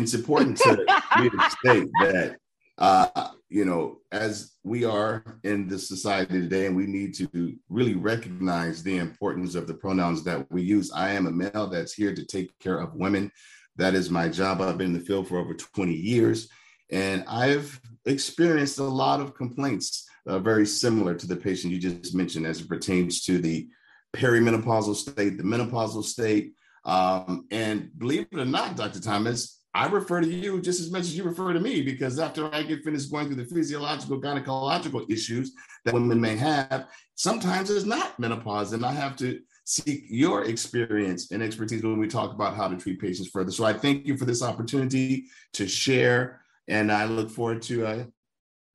It's 0.00 0.14
important 0.14 0.56
to 0.58 0.76
me 1.20 1.30
to 1.30 1.50
state 1.50 1.88
that, 2.00 2.36
uh, 2.78 3.28
you 3.48 3.64
know, 3.64 3.98
as 4.10 4.52
we 4.64 4.84
are 4.84 5.38
in 5.44 5.68
this 5.68 5.88
society 5.88 6.40
today, 6.40 6.66
and 6.66 6.76
we 6.76 6.86
need 6.86 7.14
to 7.14 7.54
really 7.68 7.94
recognize 7.94 8.82
the 8.82 8.98
importance 8.98 9.54
of 9.54 9.66
the 9.66 9.74
pronouns 9.74 10.24
that 10.24 10.50
we 10.50 10.62
use. 10.62 10.92
I 10.92 11.10
am 11.10 11.26
a 11.26 11.30
male 11.30 11.66
that's 11.66 11.92
here 11.92 12.14
to 12.14 12.24
take 12.24 12.58
care 12.58 12.78
of 12.78 12.94
women 12.94 13.30
that 13.76 13.94
is 13.94 14.10
my 14.10 14.28
job. 14.28 14.60
I've 14.60 14.78
been 14.78 14.88
in 14.88 14.92
the 14.92 15.00
field 15.00 15.28
for 15.28 15.38
over 15.38 15.54
20 15.54 15.92
years, 15.92 16.48
and 16.90 17.24
I've 17.26 17.80
experienced 18.04 18.78
a 18.78 18.84
lot 18.84 19.20
of 19.20 19.34
complaints 19.34 20.06
uh, 20.26 20.38
very 20.38 20.66
similar 20.66 21.14
to 21.14 21.26
the 21.26 21.36
patient 21.36 21.72
you 21.72 21.78
just 21.78 22.14
mentioned 22.14 22.46
as 22.46 22.60
it 22.60 22.68
pertains 22.68 23.24
to 23.24 23.38
the 23.38 23.68
perimenopausal 24.14 24.94
state, 24.94 25.36
the 25.38 25.42
menopausal 25.42 26.04
state. 26.04 26.52
Um, 26.84 27.46
and 27.50 27.90
believe 27.96 28.26
it 28.30 28.38
or 28.38 28.44
not, 28.44 28.76
Dr. 28.76 29.00
Thomas, 29.00 29.61
I 29.74 29.86
refer 29.86 30.20
to 30.20 30.28
you 30.28 30.60
just 30.60 30.80
as 30.80 30.90
much 30.90 31.02
as 31.02 31.16
you 31.16 31.24
refer 31.24 31.52
to 31.54 31.60
me 31.60 31.80
because 31.80 32.18
after 32.18 32.54
I 32.54 32.62
get 32.62 32.84
finished 32.84 33.10
going 33.10 33.26
through 33.26 33.36
the 33.36 33.46
physiological, 33.46 34.20
gynecological 34.20 35.10
issues 35.10 35.52
that 35.84 35.94
women 35.94 36.20
may 36.20 36.36
have, 36.36 36.88
sometimes 37.14 37.70
it's 37.70 37.86
not 37.86 38.18
menopause, 38.18 38.74
and 38.74 38.84
I 38.84 38.92
have 38.92 39.16
to 39.16 39.40
seek 39.64 40.04
your 40.08 40.44
experience 40.44 41.30
and 41.30 41.42
expertise 41.42 41.82
when 41.82 41.98
we 41.98 42.06
talk 42.06 42.34
about 42.34 42.54
how 42.54 42.68
to 42.68 42.76
treat 42.76 43.00
patients 43.00 43.30
further. 43.30 43.50
So 43.50 43.64
I 43.64 43.72
thank 43.72 44.06
you 44.06 44.18
for 44.18 44.26
this 44.26 44.42
opportunity 44.42 45.24
to 45.54 45.66
share, 45.66 46.42
and 46.68 46.92
I 46.92 47.06
look 47.06 47.30
forward 47.30 47.62
to 47.62 47.86
uh, 47.86 48.04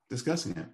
discussing 0.09 0.57
it. 0.57 0.65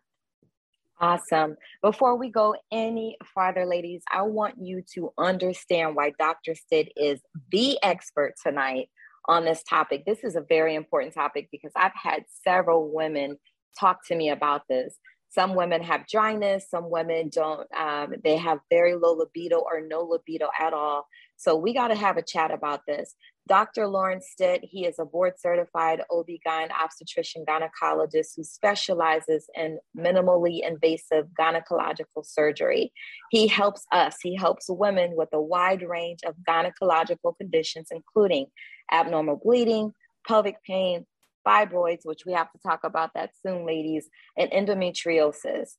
Awesome. 1.01 1.57
Before 1.81 2.15
we 2.15 2.29
go 2.29 2.55
any 2.71 3.17
farther, 3.35 3.65
ladies, 3.65 4.03
I 4.09 4.21
want 4.21 4.55
you 4.57 4.83
to 4.93 5.11
understand 5.17 5.97
why 5.97 6.13
Dr. 6.17 6.55
Stitt 6.55 6.93
is 6.95 7.19
the 7.51 7.77
expert 7.83 8.35
tonight 8.41 8.89
on 9.25 9.45
this 9.45 9.63
topic. 9.63 10.05
This 10.05 10.23
is 10.23 10.35
a 10.35 10.41
very 10.41 10.75
important 10.75 11.13
topic 11.13 11.49
because 11.51 11.71
I've 11.75 11.95
had 11.95 12.23
several 12.43 12.93
women 12.93 13.37
talk 13.79 14.05
to 14.07 14.15
me 14.15 14.29
about 14.29 14.63
this. 14.69 14.97
Some 15.29 15.55
women 15.55 15.81
have 15.81 16.07
dryness, 16.07 16.69
some 16.69 16.91
women 16.91 17.29
don't, 17.29 17.67
um, 17.75 18.13
they 18.23 18.37
have 18.37 18.59
very 18.69 18.95
low 18.95 19.13
libido 19.13 19.57
or 19.57 19.81
no 19.81 20.01
libido 20.01 20.49
at 20.59 20.73
all. 20.73 21.07
So 21.37 21.55
we 21.55 21.73
got 21.73 21.87
to 21.87 21.95
have 21.95 22.17
a 22.17 22.21
chat 22.21 22.51
about 22.51 22.81
this. 22.87 23.15
Dr. 23.47 23.87
Lawrence 23.87 24.27
Stitt, 24.31 24.61
he 24.63 24.85
is 24.85 24.99
a 24.99 25.05
board 25.05 25.33
certified 25.37 26.01
OB-GYN 26.09 26.69
obstetrician 26.71 27.43
gynecologist 27.45 28.29
who 28.37 28.43
specializes 28.43 29.49
in 29.53 29.79
minimally 29.97 30.65
invasive 30.65 31.27
gynecological 31.37 32.23
surgery. 32.25 32.93
He 33.31 33.47
helps 33.47 33.85
us, 33.91 34.17
he 34.23 34.35
helps 34.35 34.67
women 34.69 35.15
with 35.15 35.29
a 35.33 35.41
wide 35.41 35.81
range 35.81 36.19
of 36.25 36.35
gynecological 36.47 37.37
conditions, 37.37 37.89
including 37.91 38.47
abnormal 38.91 39.41
bleeding, 39.43 39.91
pelvic 40.25 40.63
pain, 40.65 41.05
fibroids, 41.45 42.05
which 42.05 42.25
we 42.25 42.31
have 42.31 42.51
to 42.53 42.59
talk 42.65 42.85
about 42.85 43.11
that 43.15 43.31
soon, 43.45 43.65
ladies, 43.65 44.07
and 44.37 44.49
endometriosis. 44.51 45.71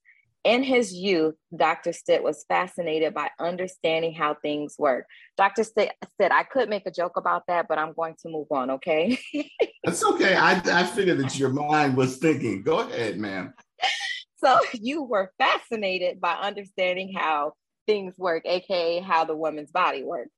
In 0.44 0.62
his 0.62 0.92
youth, 0.92 1.36
Dr. 1.56 1.92
Stitt 1.92 2.22
was 2.22 2.44
fascinated 2.48 3.14
by 3.14 3.30
understanding 3.40 4.12
how 4.12 4.34
things 4.34 4.76
work. 4.78 5.06
Dr. 5.38 5.64
Stitt 5.64 5.92
said, 6.20 6.32
I 6.32 6.42
could 6.42 6.68
make 6.68 6.86
a 6.86 6.90
joke 6.90 7.16
about 7.16 7.44
that, 7.48 7.66
but 7.66 7.78
I'm 7.78 7.94
going 7.94 8.14
to 8.22 8.28
move 8.28 8.48
on, 8.50 8.70
okay? 8.72 9.18
That's 9.84 10.04
okay. 10.04 10.34
I, 10.34 10.60
I 10.66 10.84
figured 10.84 11.18
that 11.18 11.38
your 11.38 11.48
mind 11.48 11.96
was 11.96 12.18
thinking. 12.18 12.62
Go 12.62 12.80
ahead, 12.80 13.18
ma'am. 13.18 13.54
So 14.36 14.58
you 14.74 15.02
were 15.02 15.32
fascinated 15.38 16.20
by 16.20 16.34
understanding 16.34 17.14
how 17.16 17.54
things 17.86 18.12
work, 18.18 18.42
aka 18.44 19.00
how 19.00 19.24
the 19.24 19.34
woman's 19.34 19.70
body 19.70 20.04
works 20.04 20.30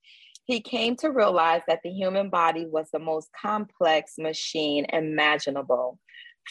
he 0.47 0.61
came 0.61 0.95
to 0.97 1.11
realize 1.11 1.63
that 1.67 1.81
the 1.83 1.91
human 1.91 2.31
body 2.31 2.67
was 2.67 2.89
the 2.93 3.01
most 3.01 3.29
complex 3.33 4.15
machine 4.17 4.87
imaginable. 4.93 5.99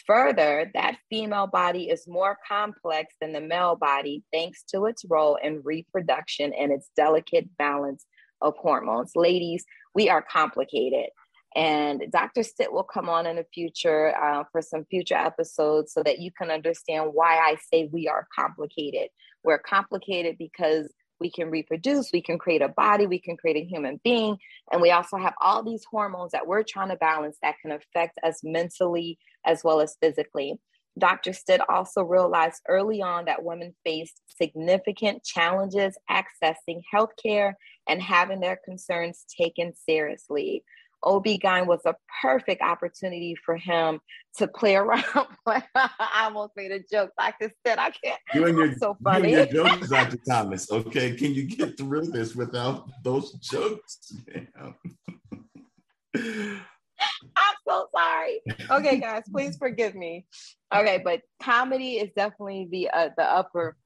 Further, 0.06 0.70
that 0.74 0.98
female 1.10 1.46
body 1.46 1.88
is 1.88 2.06
more 2.06 2.36
complex 2.46 3.14
than 3.20 3.32
the 3.32 3.40
male 3.40 3.76
body 3.76 4.22
thanks 4.32 4.62
to 4.74 4.86
its 4.86 5.04
role 5.08 5.38
in 5.42 5.62
reproduction 5.64 6.52
and 6.52 6.70
its 6.70 6.90
delicate 6.96 7.48
balance 7.56 8.04
of 8.42 8.54
hormones. 8.56 9.12
Ladies, 9.16 9.64
we 9.94 10.08
are 10.08 10.22
complicated. 10.22 11.08
And 11.54 12.04
Dr. 12.10 12.42
Stitt 12.42 12.70
will 12.70 12.84
come 12.84 13.08
on 13.08 13.26
in 13.26 13.36
the 13.36 13.46
future 13.54 14.14
uh, 14.14 14.44
for 14.52 14.60
some 14.60 14.84
future 14.90 15.14
episodes 15.14 15.94
so 15.94 16.02
that 16.02 16.18
you 16.18 16.30
can 16.30 16.50
understand 16.50 17.10
why 17.14 17.38
I 17.38 17.56
say 17.72 17.88
we 17.90 18.08
are 18.08 18.28
complicated. 18.34 19.08
We're 19.42 19.58
complicated 19.58 20.36
because 20.38 20.92
we 21.20 21.30
can 21.30 21.50
reproduce, 21.50 22.12
we 22.12 22.22
can 22.22 22.38
create 22.38 22.62
a 22.62 22.68
body, 22.68 23.06
we 23.06 23.20
can 23.20 23.36
create 23.36 23.56
a 23.56 23.68
human 23.68 24.00
being. 24.04 24.36
And 24.70 24.82
we 24.82 24.90
also 24.90 25.16
have 25.16 25.34
all 25.40 25.62
these 25.62 25.84
hormones 25.90 26.32
that 26.32 26.46
we're 26.46 26.62
trying 26.62 26.90
to 26.90 26.96
balance 26.96 27.38
that 27.42 27.56
can 27.62 27.72
affect 27.72 28.18
us 28.22 28.40
mentally 28.42 29.18
as 29.44 29.62
well 29.64 29.80
as 29.80 29.96
physically. 30.00 30.58
Dr. 30.98 31.32
Stitt 31.32 31.60
also 31.68 32.02
realized 32.02 32.62
early 32.68 33.02
on 33.02 33.26
that 33.26 33.44
women 33.44 33.74
faced 33.84 34.22
significant 34.28 35.22
challenges 35.24 35.98
accessing 36.10 36.80
healthcare 36.92 37.52
and 37.86 38.00
having 38.00 38.40
their 38.40 38.58
concerns 38.64 39.24
taken 39.38 39.74
seriously. 39.74 40.64
OB-GYN 41.02 41.66
was 41.66 41.80
a 41.86 41.94
perfect 42.22 42.62
opportunity 42.62 43.36
for 43.44 43.56
him 43.56 44.00
to 44.38 44.48
play 44.48 44.76
around. 44.76 45.04
I 45.46 46.24
almost 46.24 46.52
made 46.56 46.72
a 46.72 46.80
joke. 46.80 47.10
Stitt, 47.20 47.34
I 47.40 47.50
said, 47.66 47.78
I 47.78 47.90
can't. 47.90 48.20
You 48.34 48.46
and 48.46 48.58
your, 48.58 48.74
so 48.76 48.96
funny. 49.02 49.32
You 49.32 49.40
and 49.40 49.50
your 49.50 49.66
jokes, 49.66 49.88
Dr. 49.88 50.18
Thomas. 50.28 50.70
Okay, 50.70 51.14
can 51.14 51.34
you 51.34 51.44
get 51.44 51.76
through 51.76 52.06
this 52.06 52.34
without 52.34 52.88
those 53.02 53.32
jokes? 53.34 54.14
I'm 56.16 57.54
so 57.68 57.88
sorry. 57.94 58.40
Okay, 58.70 58.98
guys, 58.98 59.22
please 59.30 59.56
forgive 59.56 59.94
me. 59.94 60.26
Okay, 60.74 61.00
but 61.04 61.20
comedy 61.42 61.98
is 61.98 62.10
definitely 62.16 62.68
the 62.70 62.90
uh, 62.90 63.10
the 63.16 63.24
upper, 63.24 63.76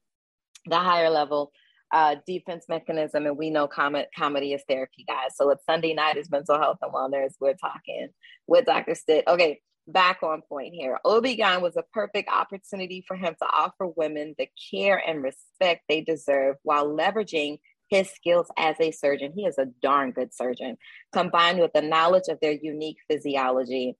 the 0.65 0.77
higher 0.77 1.09
level 1.09 1.51
uh, 1.91 2.15
defense 2.25 2.65
mechanism, 2.69 3.25
and 3.25 3.37
we 3.37 3.49
know 3.49 3.67
com- 3.67 3.95
comedy 4.17 4.53
is 4.53 4.63
therapy, 4.67 5.03
guys. 5.07 5.35
So 5.35 5.49
it's 5.49 5.65
Sunday 5.65 5.93
night 5.93 6.17
is 6.17 6.31
mental 6.31 6.57
health 6.57 6.77
and 6.81 6.93
wellness. 6.93 7.33
We're 7.39 7.53
talking 7.53 8.09
with 8.47 8.65
Dr. 8.65 8.95
Stitt. 8.95 9.25
Okay, 9.27 9.59
back 9.87 10.23
on 10.23 10.41
point 10.41 10.73
here. 10.73 10.99
OB-GYN 11.03 11.61
was 11.61 11.75
a 11.75 11.83
perfect 11.93 12.29
opportunity 12.31 13.03
for 13.07 13.15
him 13.15 13.35
to 13.41 13.45
offer 13.45 13.87
women 13.87 14.35
the 14.37 14.47
care 14.71 14.97
and 14.97 15.23
respect 15.23 15.83
they 15.89 16.01
deserve 16.01 16.55
while 16.63 16.87
leveraging 16.87 17.59
his 17.89 18.09
skills 18.09 18.47
as 18.57 18.77
a 18.79 18.91
surgeon. 18.91 19.33
He 19.35 19.45
is 19.45 19.57
a 19.57 19.67
darn 19.81 20.11
good 20.11 20.33
surgeon, 20.33 20.77
combined 21.11 21.59
with 21.59 21.73
the 21.73 21.81
knowledge 21.81 22.29
of 22.29 22.39
their 22.41 22.53
unique 22.53 22.97
physiology. 23.09 23.97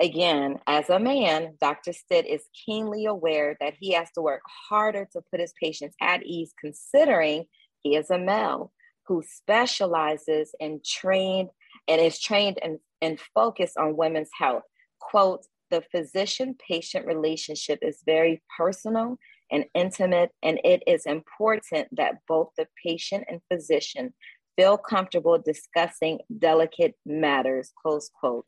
Again, 0.00 0.58
as 0.66 0.90
a 0.90 0.98
man, 0.98 1.56
Dr. 1.60 1.92
Stitt 1.92 2.26
is 2.26 2.48
keenly 2.66 3.06
aware 3.06 3.56
that 3.60 3.74
he 3.78 3.92
has 3.92 4.10
to 4.12 4.22
work 4.22 4.42
harder 4.68 5.08
to 5.12 5.22
put 5.30 5.40
his 5.40 5.54
patients 5.60 5.94
at 6.00 6.24
ease, 6.24 6.52
considering 6.60 7.44
he 7.82 7.94
is 7.94 8.10
a 8.10 8.18
male 8.18 8.72
who 9.06 9.22
specializes 9.24 10.54
in 10.58 10.80
trained 10.84 11.50
and 11.86 12.00
is 12.00 12.18
trained 12.18 12.58
and, 12.62 12.78
and 13.00 13.20
focused 13.34 13.76
on 13.76 13.96
women's 13.96 14.30
health. 14.36 14.64
Quote, 15.00 15.46
the 15.70 15.82
physician 15.92 16.56
patient 16.68 17.06
relationship 17.06 17.78
is 17.82 18.02
very 18.04 18.42
personal 18.56 19.16
and 19.52 19.64
intimate, 19.74 20.30
and 20.42 20.58
it 20.64 20.82
is 20.86 21.06
important 21.06 21.88
that 21.92 22.16
both 22.26 22.48
the 22.56 22.66
patient 22.84 23.24
and 23.28 23.40
physician 23.52 24.12
feel 24.56 24.76
comfortable 24.76 25.38
discussing 25.38 26.18
delicate 26.38 26.94
matters, 27.04 27.72
close 27.80 28.10
quote. 28.18 28.46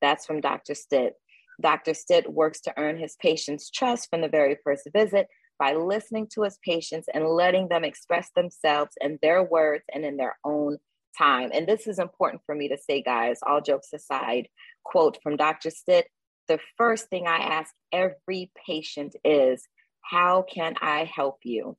That's 0.00 0.26
from 0.26 0.40
Dr. 0.40 0.74
Stitt. 0.74 1.14
Dr. 1.60 1.94
Stitt 1.94 2.30
works 2.30 2.60
to 2.62 2.74
earn 2.76 2.98
his 2.98 3.16
patients' 3.16 3.70
trust 3.70 4.10
from 4.10 4.20
the 4.20 4.28
very 4.28 4.56
first 4.62 4.88
visit 4.92 5.26
by 5.58 5.72
listening 5.72 6.28
to 6.34 6.42
his 6.42 6.58
patients 6.62 7.08
and 7.14 7.26
letting 7.26 7.68
them 7.68 7.84
express 7.84 8.30
themselves 8.36 8.92
in 9.00 9.18
their 9.22 9.42
words 9.42 9.84
and 9.92 10.04
in 10.04 10.18
their 10.18 10.36
own 10.44 10.76
time. 11.16 11.50
And 11.54 11.66
this 11.66 11.86
is 11.86 11.98
important 11.98 12.42
for 12.44 12.54
me 12.54 12.68
to 12.68 12.76
say, 12.76 13.02
guys, 13.02 13.38
all 13.46 13.62
jokes 13.62 13.92
aside, 13.94 14.48
quote 14.84 15.18
from 15.22 15.36
Dr. 15.36 15.70
Stitt 15.70 16.08
the 16.48 16.58
first 16.76 17.08
thing 17.08 17.26
I 17.26 17.36
ask 17.36 17.72
every 17.92 18.50
patient 18.66 19.16
is, 19.24 19.66
How 20.02 20.42
can 20.42 20.74
I 20.80 21.04
help 21.04 21.38
you? 21.42 21.76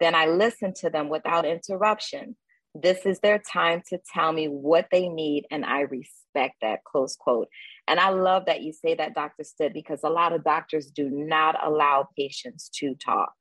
Then 0.00 0.14
I 0.14 0.26
listen 0.26 0.74
to 0.80 0.90
them 0.90 1.08
without 1.08 1.46
interruption. 1.46 2.36
This 2.74 3.06
is 3.06 3.20
their 3.20 3.38
time 3.38 3.82
to 3.90 4.00
tell 4.12 4.32
me 4.32 4.46
what 4.46 4.88
they 4.90 5.08
need, 5.08 5.46
and 5.50 5.64
I 5.64 5.82
respect 5.82 6.56
that. 6.60 6.82
Close 6.84 7.14
quote. 7.14 7.48
And 7.86 8.00
I 8.00 8.10
love 8.10 8.46
that 8.46 8.62
you 8.62 8.72
say 8.72 8.94
that, 8.94 9.14
Dr. 9.14 9.44
Stitt, 9.44 9.72
because 9.72 10.00
a 10.02 10.08
lot 10.08 10.32
of 10.32 10.42
doctors 10.42 10.90
do 10.90 11.08
not 11.08 11.56
allow 11.64 12.08
patients 12.18 12.68
to 12.80 12.96
talk, 12.96 13.34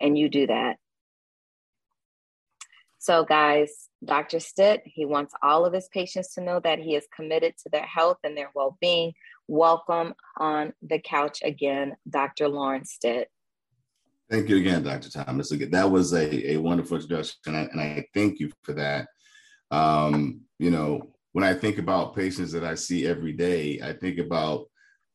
and 0.00 0.18
you 0.18 0.28
do 0.28 0.46
that. 0.48 0.76
So, 2.98 3.24
guys, 3.24 3.88
Dr. 4.04 4.38
Stitt, 4.38 4.82
he 4.84 5.06
wants 5.06 5.32
all 5.42 5.64
of 5.64 5.72
his 5.72 5.88
patients 5.88 6.34
to 6.34 6.42
know 6.42 6.60
that 6.60 6.78
he 6.78 6.94
is 6.94 7.06
committed 7.14 7.54
to 7.62 7.70
their 7.70 7.86
health 7.86 8.18
and 8.22 8.36
their 8.36 8.50
well 8.54 8.76
being. 8.80 9.12
Welcome 9.46 10.14
on 10.36 10.74
the 10.82 10.98
couch 10.98 11.38
again, 11.42 11.96
Dr. 12.10 12.48
Lawrence 12.48 12.92
Stitt. 12.92 13.30
Thank 14.30 14.50
you 14.50 14.58
again, 14.58 14.82
Dr. 14.82 15.10
Thomas. 15.10 15.48
That 15.48 15.90
was 15.90 16.12
a, 16.12 16.52
a 16.52 16.56
wonderful 16.58 16.96
introduction, 16.96 17.54
and 17.54 17.80
I 17.80 18.04
thank 18.12 18.40
you 18.40 18.50
for 18.62 18.74
that. 18.74 19.08
Um, 19.70 20.42
you 20.58 20.70
know, 20.70 21.12
when 21.32 21.44
I 21.44 21.54
think 21.54 21.78
about 21.78 22.14
patients 22.14 22.52
that 22.52 22.64
I 22.64 22.74
see 22.74 23.06
every 23.06 23.32
day, 23.32 23.80
I 23.82 23.94
think 23.94 24.18
about 24.18 24.66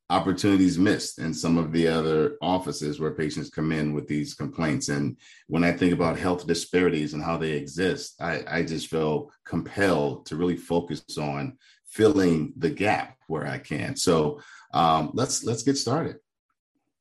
opportunities 0.09 0.77
missed 0.77 1.19
in 1.19 1.33
some 1.33 1.57
of 1.57 1.71
the 1.71 1.87
other 1.87 2.37
offices 2.41 2.99
where 2.99 3.11
patients 3.11 3.49
come 3.49 3.71
in 3.71 3.93
with 3.93 4.07
these 4.07 4.33
complaints. 4.33 4.89
And 4.89 5.17
when 5.47 5.63
I 5.63 5.71
think 5.71 5.93
about 5.93 6.19
health 6.19 6.45
disparities 6.45 7.13
and 7.13 7.23
how 7.23 7.37
they 7.37 7.51
exist, 7.51 8.15
I, 8.21 8.43
I 8.47 8.63
just 8.63 8.87
feel 8.87 9.31
compelled 9.45 10.25
to 10.27 10.35
really 10.35 10.57
focus 10.57 11.03
on 11.19 11.57
filling 11.85 12.53
the 12.57 12.69
gap 12.69 13.17
where 13.27 13.47
I 13.47 13.59
can. 13.59 13.95
So 13.95 14.41
um, 14.73 15.11
let's 15.13 15.43
let's 15.43 15.63
get 15.63 15.77
started. 15.77 16.17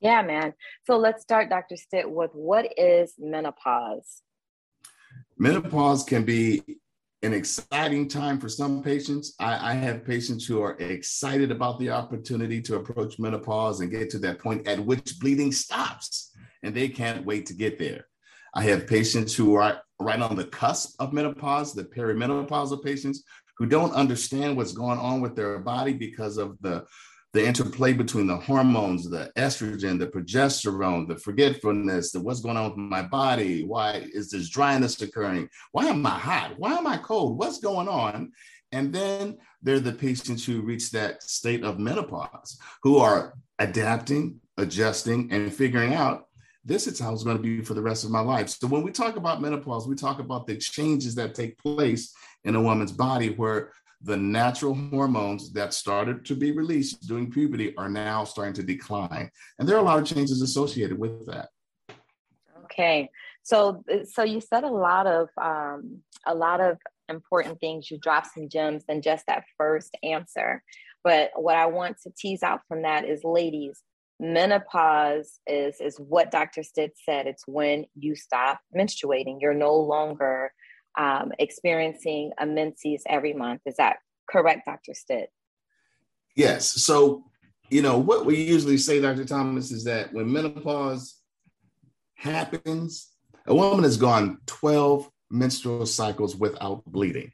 Yeah, 0.02 0.22
man. 0.22 0.52
So 0.84 0.96
let's 0.96 1.22
start, 1.22 1.48
Dr. 1.48 1.76
Stitt, 1.76 2.10
with 2.10 2.32
what 2.32 2.76
is 2.76 3.14
menopause? 3.18 4.22
Menopause 5.38 6.02
can 6.02 6.24
be 6.24 6.80
an 7.22 7.32
exciting 7.32 8.08
time 8.08 8.40
for 8.40 8.48
some 8.48 8.82
patients. 8.82 9.34
I, 9.38 9.70
I, 9.70 9.74
have 9.74 10.04
patients 10.04 10.44
who 10.44 10.60
are 10.60 10.76
excited 10.80 11.52
about 11.52 11.78
the 11.78 11.90
opportunity 11.90 12.60
to 12.62 12.74
approach 12.74 13.20
menopause 13.20 13.80
and 13.80 13.92
get 13.92 14.10
to 14.10 14.18
that 14.20 14.40
point 14.40 14.66
at 14.66 14.80
which 14.80 15.20
bleeding 15.20 15.52
stops, 15.52 16.32
and 16.64 16.74
they 16.74 16.88
can't 16.88 17.24
wait 17.24 17.46
to 17.46 17.54
get 17.54 17.78
there. 17.78 18.06
I 18.54 18.62
have 18.64 18.88
patients 18.88 19.36
who 19.36 19.54
are 19.54 19.82
right 20.00 20.20
on 20.20 20.34
the 20.34 20.46
cusp 20.46 21.00
of 21.00 21.12
menopause, 21.12 21.74
the 21.74 21.84
perimenopausal 21.84 22.82
patients 22.82 23.22
who 23.56 23.66
don't 23.66 23.92
understand 23.92 24.56
what's 24.56 24.72
going 24.72 24.98
on 24.98 25.20
with 25.20 25.36
their 25.36 25.60
body 25.60 25.92
because 25.92 26.38
of 26.38 26.56
the 26.60 26.84
the 27.32 27.44
interplay 27.44 27.92
between 27.94 28.26
the 28.26 28.36
hormones, 28.36 29.08
the 29.08 29.32
estrogen, 29.36 29.98
the 29.98 30.06
progesterone, 30.06 31.08
the 31.08 31.16
forgetfulness, 31.16 32.12
the 32.12 32.20
what's 32.20 32.40
going 32.40 32.56
on 32.56 32.70
with 32.70 32.76
my 32.76 33.02
body? 33.02 33.64
Why 33.64 34.06
is 34.12 34.30
this 34.30 34.50
dryness 34.50 35.00
occurring? 35.00 35.48
Why 35.72 35.86
am 35.86 36.04
I 36.04 36.18
hot? 36.18 36.54
Why 36.58 36.74
am 36.74 36.86
I 36.86 36.98
cold? 36.98 37.38
What's 37.38 37.58
going 37.58 37.88
on? 37.88 38.32
And 38.72 38.92
then 38.92 39.38
there 39.62 39.76
are 39.76 39.80
the 39.80 39.92
patients 39.92 40.44
who 40.44 40.62
reach 40.62 40.90
that 40.90 41.22
state 41.22 41.64
of 41.64 41.78
menopause 41.78 42.58
who 42.82 42.98
are 42.98 43.34
adapting, 43.58 44.40
adjusting, 44.58 45.32
and 45.32 45.52
figuring 45.52 45.94
out 45.94 46.26
this 46.64 46.86
is 46.86 46.98
how 46.98 47.12
it's 47.12 47.24
going 47.24 47.36
to 47.36 47.42
be 47.42 47.60
for 47.60 47.74
the 47.74 47.82
rest 47.82 48.04
of 48.04 48.10
my 48.10 48.20
life. 48.20 48.48
So 48.48 48.68
when 48.68 48.82
we 48.82 48.92
talk 48.92 49.16
about 49.16 49.42
menopause, 49.42 49.88
we 49.88 49.96
talk 49.96 50.20
about 50.20 50.46
the 50.46 50.56
changes 50.56 51.14
that 51.16 51.34
take 51.34 51.58
place 51.58 52.14
in 52.44 52.54
a 52.54 52.62
woman's 52.62 52.92
body 52.92 53.30
where 53.30 53.72
the 54.04 54.16
natural 54.16 54.74
hormones 54.74 55.52
that 55.52 55.72
started 55.72 56.24
to 56.26 56.34
be 56.34 56.52
released 56.52 57.06
during 57.06 57.30
puberty 57.30 57.76
are 57.76 57.88
now 57.88 58.24
starting 58.24 58.54
to 58.54 58.62
decline. 58.62 59.30
And 59.58 59.68
there 59.68 59.76
are 59.76 59.80
a 59.80 59.84
lot 59.84 59.98
of 59.98 60.06
changes 60.06 60.42
associated 60.42 60.98
with 60.98 61.26
that. 61.26 61.48
Okay. 62.64 63.10
So 63.42 63.82
so 64.10 64.22
you 64.22 64.40
said 64.40 64.64
a 64.64 64.68
lot 64.68 65.06
of 65.06 65.28
um, 65.40 66.02
a 66.26 66.34
lot 66.34 66.60
of 66.60 66.78
important 67.08 67.60
things. 67.60 67.90
You 67.90 67.98
dropped 67.98 68.28
some 68.34 68.48
gems 68.48 68.84
in 68.88 69.02
just 69.02 69.26
that 69.26 69.44
first 69.58 69.96
answer. 70.02 70.62
But 71.04 71.30
what 71.34 71.56
I 71.56 71.66
want 71.66 71.96
to 72.02 72.12
tease 72.16 72.42
out 72.42 72.60
from 72.68 72.82
that 72.82 73.04
is 73.04 73.24
ladies, 73.24 73.82
menopause 74.20 75.40
is 75.46 75.80
is 75.80 75.96
what 75.98 76.30
Dr. 76.30 76.62
Stitt 76.62 76.92
said. 77.04 77.26
It's 77.26 77.44
when 77.46 77.86
you 77.94 78.14
stop 78.14 78.60
menstruating. 78.76 79.38
You're 79.40 79.54
no 79.54 79.74
longer 79.74 80.52
um, 80.98 81.32
experiencing 81.38 82.32
a 82.38 82.46
menses 82.46 83.02
every 83.06 83.32
month. 83.32 83.62
Is 83.66 83.76
that 83.76 83.96
correct, 84.28 84.66
Dr. 84.66 84.94
Stitt? 84.94 85.30
Yes. 86.36 86.82
So, 86.84 87.24
you 87.70 87.82
know, 87.82 87.98
what 87.98 88.26
we 88.26 88.42
usually 88.42 88.78
say, 88.78 89.00
Dr. 89.00 89.24
Thomas, 89.24 89.70
is 89.70 89.84
that 89.84 90.12
when 90.12 90.32
menopause 90.32 91.20
happens, 92.14 93.12
a 93.46 93.54
woman 93.54 93.84
has 93.84 93.96
gone 93.96 94.38
12 94.46 95.08
menstrual 95.30 95.86
cycles 95.86 96.36
without 96.36 96.84
bleeding. 96.86 97.32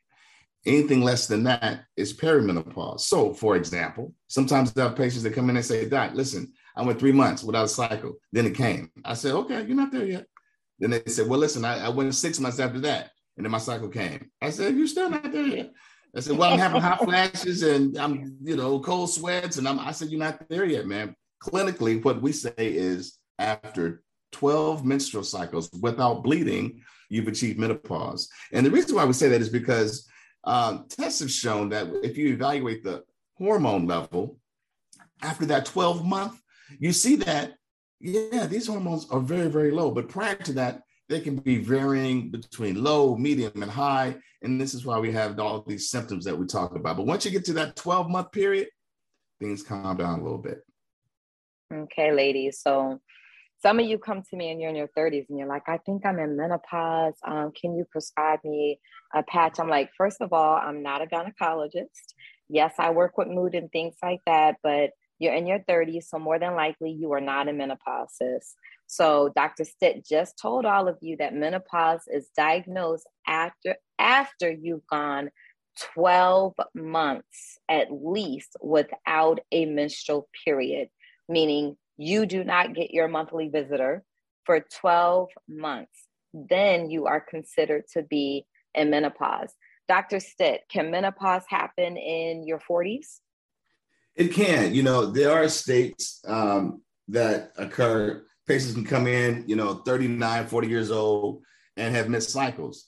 Anything 0.66 1.02
less 1.02 1.26
than 1.26 1.44
that 1.44 1.84
is 1.96 2.12
perimenopause. 2.12 3.00
So, 3.00 3.32
for 3.32 3.56
example, 3.56 4.14
sometimes 4.26 4.72
there 4.72 4.86
are 4.86 4.92
patients 4.92 5.22
that 5.22 5.34
come 5.34 5.50
in 5.50 5.56
and 5.56 5.64
say, 5.64 5.88
Doc, 5.88 6.12
listen, 6.14 6.52
I 6.76 6.82
went 6.82 6.98
three 6.98 7.12
months 7.12 7.42
without 7.42 7.64
a 7.64 7.68
cycle. 7.68 8.14
Then 8.32 8.46
it 8.46 8.54
came. 8.54 8.90
I 9.04 9.14
said, 9.14 9.34
okay, 9.34 9.64
you're 9.64 9.76
not 9.76 9.92
there 9.92 10.04
yet. 10.04 10.26
Then 10.78 10.90
they 10.90 11.02
said, 11.06 11.28
well, 11.28 11.40
listen, 11.40 11.64
I, 11.64 11.86
I 11.86 11.88
went 11.88 12.14
six 12.14 12.38
months 12.38 12.60
after 12.60 12.80
that. 12.80 13.10
And 13.38 13.44
then 13.44 13.52
my 13.52 13.58
cycle 13.58 13.88
came. 13.88 14.30
I 14.42 14.50
said, 14.50 14.74
You're 14.74 14.88
still 14.88 15.08
not 15.08 15.30
there 15.32 15.46
yet. 15.46 15.72
I 16.14 16.20
said, 16.20 16.36
Well, 16.36 16.52
I'm 16.52 16.58
having 16.58 16.82
hot 16.82 17.04
flashes 17.04 17.62
and 17.62 17.96
I'm, 17.96 18.36
you 18.42 18.56
know, 18.56 18.80
cold 18.80 19.10
sweats. 19.10 19.58
And 19.58 19.68
I'm, 19.68 19.78
I 19.78 19.92
said, 19.92 20.08
You're 20.08 20.18
not 20.18 20.46
there 20.48 20.64
yet, 20.64 20.86
man. 20.86 21.14
Clinically, 21.40 22.02
what 22.02 22.20
we 22.20 22.32
say 22.32 22.52
is 22.58 23.16
after 23.38 24.02
12 24.32 24.84
menstrual 24.84 25.22
cycles 25.22 25.70
without 25.80 26.24
bleeding, 26.24 26.82
you've 27.08 27.28
achieved 27.28 27.60
menopause. 27.60 28.28
And 28.52 28.66
the 28.66 28.72
reason 28.72 28.96
why 28.96 29.04
we 29.04 29.12
say 29.12 29.28
that 29.28 29.40
is 29.40 29.48
because 29.48 30.08
um, 30.42 30.86
tests 30.88 31.20
have 31.20 31.30
shown 31.30 31.68
that 31.68 31.86
if 32.02 32.18
you 32.18 32.32
evaluate 32.32 32.82
the 32.82 33.04
hormone 33.34 33.86
level 33.86 34.36
after 35.22 35.46
that 35.46 35.64
12 35.64 36.04
month, 36.04 36.40
you 36.80 36.92
see 36.92 37.14
that, 37.16 37.54
yeah, 38.00 38.46
these 38.46 38.66
hormones 38.66 39.08
are 39.10 39.20
very, 39.20 39.48
very 39.48 39.70
low. 39.70 39.92
But 39.92 40.08
prior 40.08 40.34
to 40.34 40.52
that, 40.54 40.82
they 41.08 41.20
can 41.20 41.36
be 41.36 41.58
varying 41.58 42.30
between 42.30 42.82
low, 42.82 43.16
medium, 43.16 43.62
and 43.62 43.70
high. 43.70 44.16
And 44.42 44.60
this 44.60 44.74
is 44.74 44.84
why 44.84 44.98
we 44.98 45.10
have 45.12 45.38
all 45.40 45.64
these 45.66 45.90
symptoms 45.90 46.24
that 46.26 46.38
we 46.38 46.46
talk 46.46 46.76
about. 46.76 46.96
But 46.96 47.06
once 47.06 47.24
you 47.24 47.30
get 47.30 47.44
to 47.46 47.54
that 47.54 47.76
12 47.76 48.10
month 48.10 48.30
period, 48.30 48.68
things 49.40 49.62
calm 49.62 49.96
down 49.96 50.20
a 50.20 50.22
little 50.22 50.38
bit. 50.38 50.60
Okay, 51.72 52.12
ladies. 52.12 52.60
So 52.62 53.00
some 53.60 53.80
of 53.80 53.86
you 53.86 53.98
come 53.98 54.22
to 54.30 54.36
me 54.36 54.50
and 54.50 54.60
you're 54.60 54.70
in 54.70 54.76
your 54.76 54.90
30s 54.96 55.26
and 55.28 55.38
you're 55.38 55.48
like, 55.48 55.68
I 55.68 55.78
think 55.78 56.06
I'm 56.06 56.18
in 56.18 56.36
menopause. 56.36 57.14
Um, 57.26 57.52
can 57.58 57.74
you 57.74 57.84
prescribe 57.90 58.40
me 58.44 58.78
a 59.14 59.22
patch? 59.22 59.58
I'm 59.58 59.68
like, 59.68 59.90
first 59.96 60.20
of 60.20 60.32
all, 60.32 60.56
I'm 60.56 60.82
not 60.82 61.02
a 61.02 61.06
gynecologist. 61.06 62.14
Yes, 62.48 62.74
I 62.78 62.90
work 62.90 63.18
with 63.18 63.28
mood 63.28 63.54
and 63.54 63.70
things 63.70 63.96
like 64.02 64.20
that, 64.26 64.56
but 64.62 64.90
you're 65.18 65.34
in 65.34 65.46
your 65.46 65.58
30s, 65.58 66.04
so 66.04 66.18
more 66.18 66.38
than 66.38 66.54
likely 66.54 66.92
you 66.92 67.12
are 67.12 67.20
not 67.20 67.48
in 67.48 67.56
menopause. 67.56 68.16
So 68.88 69.30
Dr. 69.36 69.64
Stitt 69.64 70.04
just 70.04 70.38
told 70.40 70.64
all 70.64 70.88
of 70.88 70.96
you 71.02 71.18
that 71.18 71.34
menopause 71.34 72.00
is 72.08 72.30
diagnosed 72.34 73.06
after 73.26 73.76
after 73.98 74.50
you've 74.50 74.86
gone 74.86 75.30
12 75.94 76.54
months 76.74 77.58
at 77.68 77.88
least 77.92 78.56
without 78.62 79.40
a 79.52 79.66
menstrual 79.66 80.26
period, 80.44 80.88
meaning 81.28 81.76
you 81.98 82.24
do 82.24 82.42
not 82.42 82.74
get 82.74 82.90
your 82.90 83.08
monthly 83.08 83.48
visitor 83.48 84.04
for 84.44 84.64
12 84.80 85.28
months. 85.46 86.06
Then 86.32 86.88
you 86.88 87.06
are 87.06 87.20
considered 87.20 87.84
to 87.92 88.02
be 88.02 88.46
in 88.74 88.88
menopause. 88.88 89.52
Dr. 89.86 90.18
Stitt, 90.18 90.62
can 90.70 90.90
menopause 90.90 91.42
happen 91.46 91.98
in 91.98 92.46
your 92.46 92.58
40s? 92.58 93.18
It 94.14 94.28
can. 94.28 94.74
You 94.74 94.82
know, 94.82 95.06
there 95.06 95.32
are 95.32 95.48
states 95.48 96.22
um, 96.26 96.82
that 97.08 97.52
occur 97.56 98.24
patients 98.48 98.74
can 98.74 98.84
come 98.84 99.06
in, 99.06 99.44
you 99.46 99.54
know, 99.54 99.74
39, 99.74 100.46
40 100.46 100.68
years 100.68 100.90
old 100.90 101.42
and 101.76 101.94
have 101.94 102.08
missed 102.08 102.30
cycles. 102.30 102.86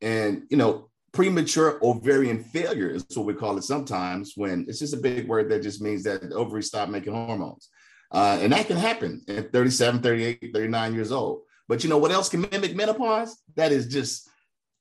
And, 0.00 0.42
you 0.50 0.56
know, 0.56 0.90
premature 1.12 1.80
ovarian 1.82 2.44
failure 2.44 2.90
is 2.90 3.04
what 3.14 3.26
we 3.26 3.34
call 3.34 3.56
it 3.56 3.64
sometimes 3.64 4.34
when 4.36 4.66
it's 4.68 4.78
just 4.78 4.94
a 4.94 4.98
big 4.98 5.26
word 5.26 5.48
that 5.50 5.62
just 5.62 5.80
means 5.80 6.04
that 6.04 6.20
the 6.20 6.34
ovaries 6.34 6.66
stop 6.66 6.88
making 6.88 7.14
hormones. 7.14 7.70
Uh, 8.12 8.38
and 8.40 8.52
that 8.52 8.66
can 8.66 8.76
happen 8.76 9.22
at 9.28 9.52
37, 9.52 10.00
38, 10.00 10.50
39 10.54 10.94
years 10.94 11.10
old. 11.10 11.40
But 11.66 11.82
you 11.82 11.90
know 11.90 11.98
what 11.98 12.12
else 12.12 12.28
can 12.28 12.46
mimic 12.50 12.76
menopause? 12.76 13.42
That 13.56 13.72
is 13.72 13.86
just 13.86 14.28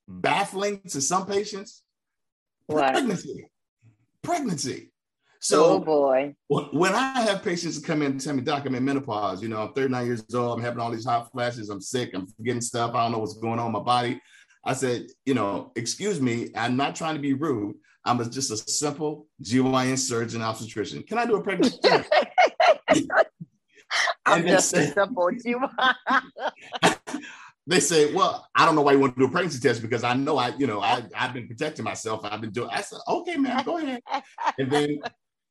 baffling 0.08 0.82
to 0.90 1.02
some 1.02 1.26
patients. 1.26 1.84
What? 2.68 2.94
Pregnancy. 2.94 3.50
Pregnancy. 4.22 4.92
So, 5.40 5.66
oh 5.66 5.80
boy. 5.80 6.36
When 6.48 6.94
I 6.94 7.22
have 7.22 7.44
patients 7.44 7.80
come 7.80 8.02
in 8.02 8.14
and 8.14 8.22
tell 8.22 8.34
me, 8.34 8.42
Doc, 8.42 8.66
I'm 8.66 8.76
in 8.76 8.84
menopause, 8.84 9.42
you 9.42 9.50
know, 9.50 9.62
I'm 9.62 9.74
39 9.74 10.06
years 10.06 10.24
old, 10.34 10.58
I'm 10.58 10.64
having 10.64 10.80
all 10.80 10.92
these 10.92 11.06
hot 11.06 11.32
flashes, 11.32 11.70
I'm 11.70 11.82
sick, 11.82 12.12
I'm 12.14 12.28
forgetting 12.28 12.62
stuff, 12.62 12.96
I 12.96 13.04
don't 13.04 13.12
know 13.12 13.20
what's 13.20 13.38
going 13.38 13.60
on 13.60 13.68
in 13.68 13.74
my 13.74 13.80
body. 13.80 14.22
I 14.66 14.74
said, 14.74 15.08
you 15.26 15.34
know, 15.34 15.72
excuse 15.76 16.20
me, 16.20 16.50
I'm 16.56 16.76
not 16.76 16.96
trying 16.96 17.16
to 17.16 17.22
be 17.22 17.34
rude. 17.34 17.76
I'm 18.04 18.20
a, 18.20 18.30
just 18.30 18.52
a 18.52 18.58
simple 18.58 19.28
GYN 19.44 19.98
surgeon 19.98 20.42
obstetrician. 20.42 21.04
Can 21.04 21.18
I 21.18 21.26
do 21.26 21.36
a 21.36 21.42
pregnancy 21.42 21.78
test? 21.82 22.10
I'm 24.26 24.46
just 24.46 24.70
say, 24.70 24.90
a 24.90 24.94
simple 24.94 25.30
GYN. 25.30 26.24
they 27.68 27.80
say, 27.82 28.14
well, 28.14 28.48
I 28.56 28.66
don't 28.66 28.76
know 28.76 28.82
why 28.82 28.94
you 28.94 29.00
want 29.00 29.16
to 29.16 29.20
do 29.20 29.28
a 29.28 29.32
pregnancy 29.32 29.60
test 29.60 29.82
because 29.82 30.04
I 30.04 30.14
know 30.14 30.38
I, 30.38 30.54
you 30.58 30.68
know, 30.68 30.82
I, 30.82 31.04
I've 31.16 31.34
been 31.34 31.48
protecting 31.48 31.84
myself. 31.84 32.22
I've 32.24 32.42
been 32.42 32.52
doing, 32.52 32.70
I 32.72 32.82
said, 32.82 33.00
okay, 33.08 33.36
man, 33.36 33.64
go 33.64 33.78
ahead. 33.78 34.02
And 34.58 34.72
then 34.72 35.00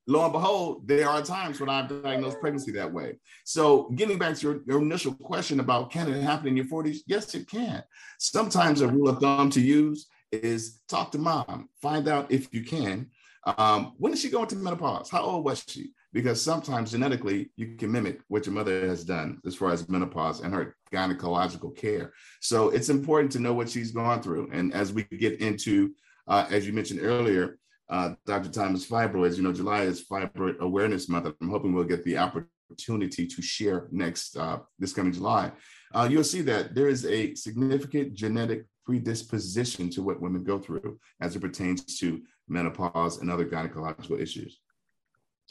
lo 0.07 0.25
and 0.25 0.33
behold, 0.33 0.87
there 0.87 1.09
are 1.09 1.23
times 1.23 1.61
when 1.61 1.69
I've 1.69 2.03
diagnosed 2.03 2.41
pregnancy 2.41 2.73
that 2.73 2.93
way. 2.93 3.19
So 3.45 3.91
getting 3.95 4.19
back 4.19 4.37
to 4.37 4.47
your, 4.47 4.61
your, 4.67 4.83
initial 4.83 5.15
question 5.15 5.61
about 5.61 5.91
can 5.91 6.13
it 6.13 6.23
happen 6.23 6.49
in 6.49 6.57
your 6.57 6.67
40s? 6.67 6.99
Yes, 7.07 7.35
it 7.35 7.49
can. 7.49 7.83
Sometimes 8.19 8.81
a 8.81 8.89
rule 8.89 9.09
of 9.09 9.19
thumb 9.19 9.51
to 9.51 9.61
use 9.61 10.07
is 10.33 10.81
talk 10.89 11.11
to 11.13 11.19
mom, 11.19 11.69
find 11.83 12.09
out 12.09 12.31
if 12.31 12.53
you 12.53 12.65
can. 12.65 13.11
Um, 13.59 13.95
when 13.99 14.13
did 14.13 14.21
she 14.21 14.31
go 14.31 14.43
into 14.43 14.57
menopause? 14.57 15.09
How 15.11 15.23
old 15.23 15.45
was 15.45 15.65
she? 15.67 15.93
Because 16.13 16.41
sometimes 16.43 16.93
genetically 16.93 17.51
you 17.57 17.77
can 17.77 17.93
mimic 17.93 18.21
what 18.29 18.47
your 18.47 18.55
mother 18.55 18.87
has 18.87 19.05
done 19.05 19.41
as 19.47 19.55
far 19.55 19.71
as 19.71 19.89
menopause 19.89 20.41
and 20.41 20.53
her 20.53 20.77
gynecological 20.93 21.77
care. 21.77 22.13
So 22.41 22.71
it's 22.71 22.89
important 22.89 23.31
to 23.33 23.39
know 23.39 23.55
what 23.55 23.69
she's 23.69 23.93
gone 23.93 24.23
through. 24.23 24.51
And 24.53 24.73
as 24.73 24.93
we 24.93 25.05
get 25.05 25.41
into, 25.41 25.93
uh, 26.27 26.47
as 26.51 26.67
you 26.67 26.73
mentioned 26.73 27.01
earlier, 27.03 27.59
uh, 27.89 28.15
Dr. 28.27 28.51
Thomas 28.51 28.87
Fibroids, 28.87 29.37
you 29.37 29.43
know, 29.43 29.53
July 29.53 29.83
is 29.83 30.05
Fibroid 30.07 30.59
Awareness 30.59 31.09
Month. 31.09 31.35
I'm 31.41 31.51
hoping 31.51 31.73
we'll 31.73 31.85
get 31.85 32.05
the 32.05 32.19
opportunity 32.19 33.27
to 33.27 33.43
share 33.43 33.89
next, 33.91 34.37
uh, 34.37 34.59
this 34.79 34.93
coming 34.93 35.13
July. 35.13 35.53
Uh, 35.95 36.09
you'll 36.11 36.25
see 36.25 36.43
that 36.43 36.75
there 36.75 36.89
is 36.89 37.07
a 37.07 37.35
significant 37.35 38.15
genetic 38.15 38.67
predisposition 38.85 39.91
to 39.91 40.03
what 40.03 40.21
women 40.21 40.45
go 40.45 40.59
through 40.59 40.99
as 41.21 41.37
it 41.37 41.41
pertains 41.41 41.99
to 41.99 42.23
menopause 42.49 43.19
and 43.19 43.31
other 43.31 43.45
gynecological 43.45 44.21
issues. 44.21 44.61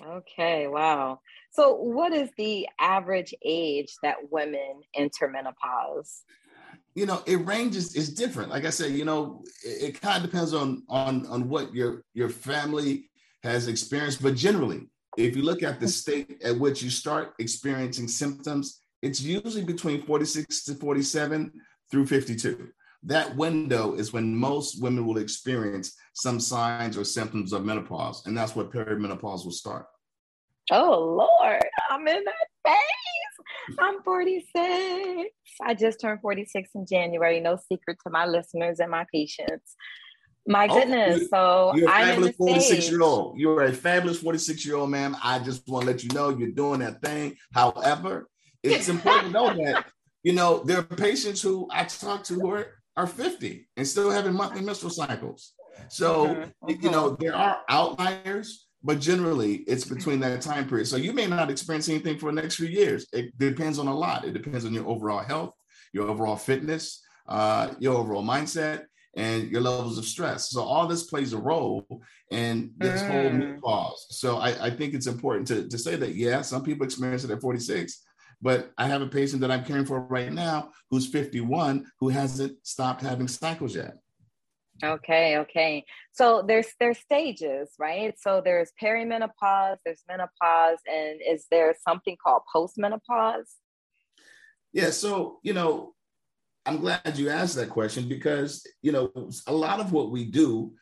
Okay, 0.06 0.68
wow. 0.68 1.20
So, 1.52 1.76
what 1.76 2.14
is 2.14 2.30
the 2.38 2.68
average 2.80 3.34
age 3.44 3.96
that 4.04 4.18
women 4.30 4.82
enter 4.94 5.30
menopause? 5.30 6.24
You 6.96 7.06
know, 7.06 7.22
it 7.26 7.46
ranges. 7.46 7.96
It's 7.96 8.10
different. 8.10 8.50
Like 8.50 8.66
I 8.66 8.70
said, 8.70 8.92
you 8.92 9.06
know, 9.06 9.44
it, 9.64 9.90
it 9.90 10.02
kind 10.02 10.24
of 10.24 10.30
depends 10.30 10.54
on 10.54 10.84
on 10.90 11.26
on 11.28 11.50
what 11.50 11.74
your 11.74 12.04
your 12.14 12.30
family 12.30 13.10
has 13.44 13.68
experienced. 13.68 14.24
But 14.24 14.36
generally, 14.36 14.88
if 15.18 15.36
you 15.36 15.44
look 15.44 15.62
at 15.62 15.80
the 15.80 15.86
mm-hmm. 15.86 15.92
state 15.92 16.42
at 16.44 16.58
which 16.58 16.82
you 16.82 16.90
start 16.90 17.34
experiencing 17.40 18.08
symptoms, 18.08 18.82
it's 19.02 19.22
usually 19.22 19.64
between 19.64 20.02
46 20.04 20.64
to 20.66 20.76
47 20.76 21.52
through 21.92 22.08
52 22.08 22.70
that 23.06 23.36
window 23.36 23.94
is 23.94 24.12
when 24.12 24.36
most 24.36 24.82
women 24.82 25.06
will 25.06 25.20
experience 25.20 25.96
some 26.14 26.40
signs 26.40 26.98
or 26.98 27.04
symptoms 27.04 27.54
of 27.54 27.64
menopause, 27.64 28.26
and 28.26 28.36
that's 28.36 28.56
where 28.56 28.66
perimenopause 28.66 29.46
will 29.46 29.52
start. 29.52 29.86
Oh 30.72 31.16
Lord, 31.16 31.62
I'm 31.92 32.08
in 32.08 32.24
that 32.24 32.48
phase. 32.66 33.15
I'm 33.80 34.02
46. 34.04 35.30
I 35.62 35.74
just 35.74 36.00
turned 36.00 36.22
46 36.22 36.70
in 36.76 36.86
January. 36.86 37.40
No 37.40 37.58
secret 37.72 37.98
to 38.04 38.10
my 38.10 38.26
listeners 38.26 38.80
and 38.80 38.92
my 38.92 39.06
patients. 39.14 39.76
My 40.48 40.68
oh, 40.70 40.80
goodness. 40.80 41.28
Oh, 41.34 41.72
so 41.74 41.76
you're 41.76 41.90
a 41.90 41.92
fabulous 41.92 42.36
46 42.36 42.90
year 42.90 43.02
old. 43.02 43.40
You're 43.40 43.64
a 43.64 43.74
fabulous 43.74 44.20
46 44.20 44.66
year 44.66 44.76
old 44.76 44.92
man. 44.92 45.16
I 45.24 45.40
just 45.40 45.68
want 45.68 45.86
to 45.86 45.92
let 45.92 46.04
you 46.04 46.10
know 46.10 46.30
you're 46.30 46.52
doing 46.52 46.82
that 46.82 47.02
thing. 47.02 47.36
However, 47.54 48.28
it's 48.62 48.90
important 48.90 49.28
to 49.28 49.32
know 49.32 49.54
that, 49.66 49.86
you 50.24 50.34
know, 50.34 50.64
there 50.64 50.80
are 50.80 50.84
patients 50.84 51.42
who 51.42 51.68
I 51.72 51.86
talk 51.86 52.24
to 52.26 52.36
who 52.36 52.52
are 52.52 52.68
are 52.98 53.08
50 53.08 53.68
and 53.76 53.88
still 53.88 54.10
having 54.10 54.34
monthly 54.34 54.62
menstrual 54.62 54.92
cycles. 54.92 55.54
So, 55.90 56.28
mm-hmm. 56.28 56.70
you 56.82 56.92
know, 56.92 57.12
mm-hmm. 57.12 57.24
there 57.24 57.36
are 57.36 57.60
outliers, 57.70 58.65
but 58.86 59.00
generally 59.00 59.56
it's 59.68 59.84
between 59.84 60.20
that 60.20 60.42
time 60.42 60.70
period. 60.70 60.88
So 60.88 60.96
you 60.96 61.12
may 61.12 61.26
not 61.26 61.50
experience 61.50 61.90
anything 61.90 62.20
for 62.20 62.32
the 62.32 62.40
next 62.40 62.56
few 62.56 62.68
years. 62.68 63.08
It 63.12 63.36
depends 63.40 63.80
on 63.80 63.88
a 63.88 63.98
lot. 63.98 64.26
It 64.26 64.34
depends 64.34 64.64
on 64.64 64.74
your 64.74 64.88
overall 64.88 65.24
health, 65.24 65.54
your 65.92 66.08
overall 66.08 66.36
fitness, 66.36 67.02
uh, 67.28 67.74
your 67.80 67.96
overall 67.96 68.24
mindset, 68.24 68.84
and 69.16 69.50
your 69.50 69.62
levels 69.62 69.98
of 69.98 70.06
stress. 70.06 70.52
So 70.52 70.62
all 70.62 70.86
this 70.86 71.04
plays 71.04 71.34
a 71.34 71.38
role 71.38 71.88
in 72.30 72.74
this 72.78 73.02
mm. 73.02 73.08
whole 73.10 73.32
menopause. 73.32 74.06
So 74.12 74.38
I, 74.38 74.68
I 74.68 74.70
think 74.70 74.94
it's 74.94 75.08
important 75.08 75.48
to, 75.48 75.68
to 75.68 75.78
say 75.80 75.96
that, 75.96 76.14
yeah, 76.14 76.44
some 76.44 76.64
people 76.64 76.86
experience 76.86 77.24
it 77.24 77.32
at 77.32 77.42
46, 77.42 78.04
but 78.40 78.72
I 78.78 78.86
have 78.86 79.02
a 79.02 79.08
patient 79.08 79.42
that 79.42 79.50
I'm 79.50 79.66
caring 79.66 79.86
for 79.86 80.02
right 80.02 80.32
now 80.32 80.70
who's 80.92 81.08
51 81.08 81.88
who 82.00 82.10
hasn't 82.10 82.56
stopped 82.62 83.02
having 83.02 83.28
cycles 83.28 83.76
yet. 83.76 83.96
Okay, 84.84 85.38
okay. 85.38 85.86
So 86.12 86.44
there's 86.46 86.68
there's 86.80 87.00
stages, 87.00 87.72
right? 87.80 88.14
So 88.20 88.42
there's 88.44 88.72
perimenopause, 88.82 89.78
there's 89.86 90.04
menopause, 90.08 90.80
and 90.92 91.20
is 91.26 91.46
there 91.50 91.76
something 91.88 92.18
called 92.22 92.42
postmenopause? 92.54 93.46
Yeah, 94.74 94.90
so 94.90 95.40
you 95.44 95.54
know, 95.54 95.94
I'm 96.66 96.82
glad 96.82 97.18
you 97.18 97.30
asked 97.30 97.56
that 97.56 97.70
question 97.70 98.10
because 98.10 98.68
you 98.82 98.92
know, 98.92 99.12
a 99.48 99.54
lot 99.54 99.80
of 99.80 99.94
what 99.94 100.12
we 100.12 100.26
do 100.26 100.74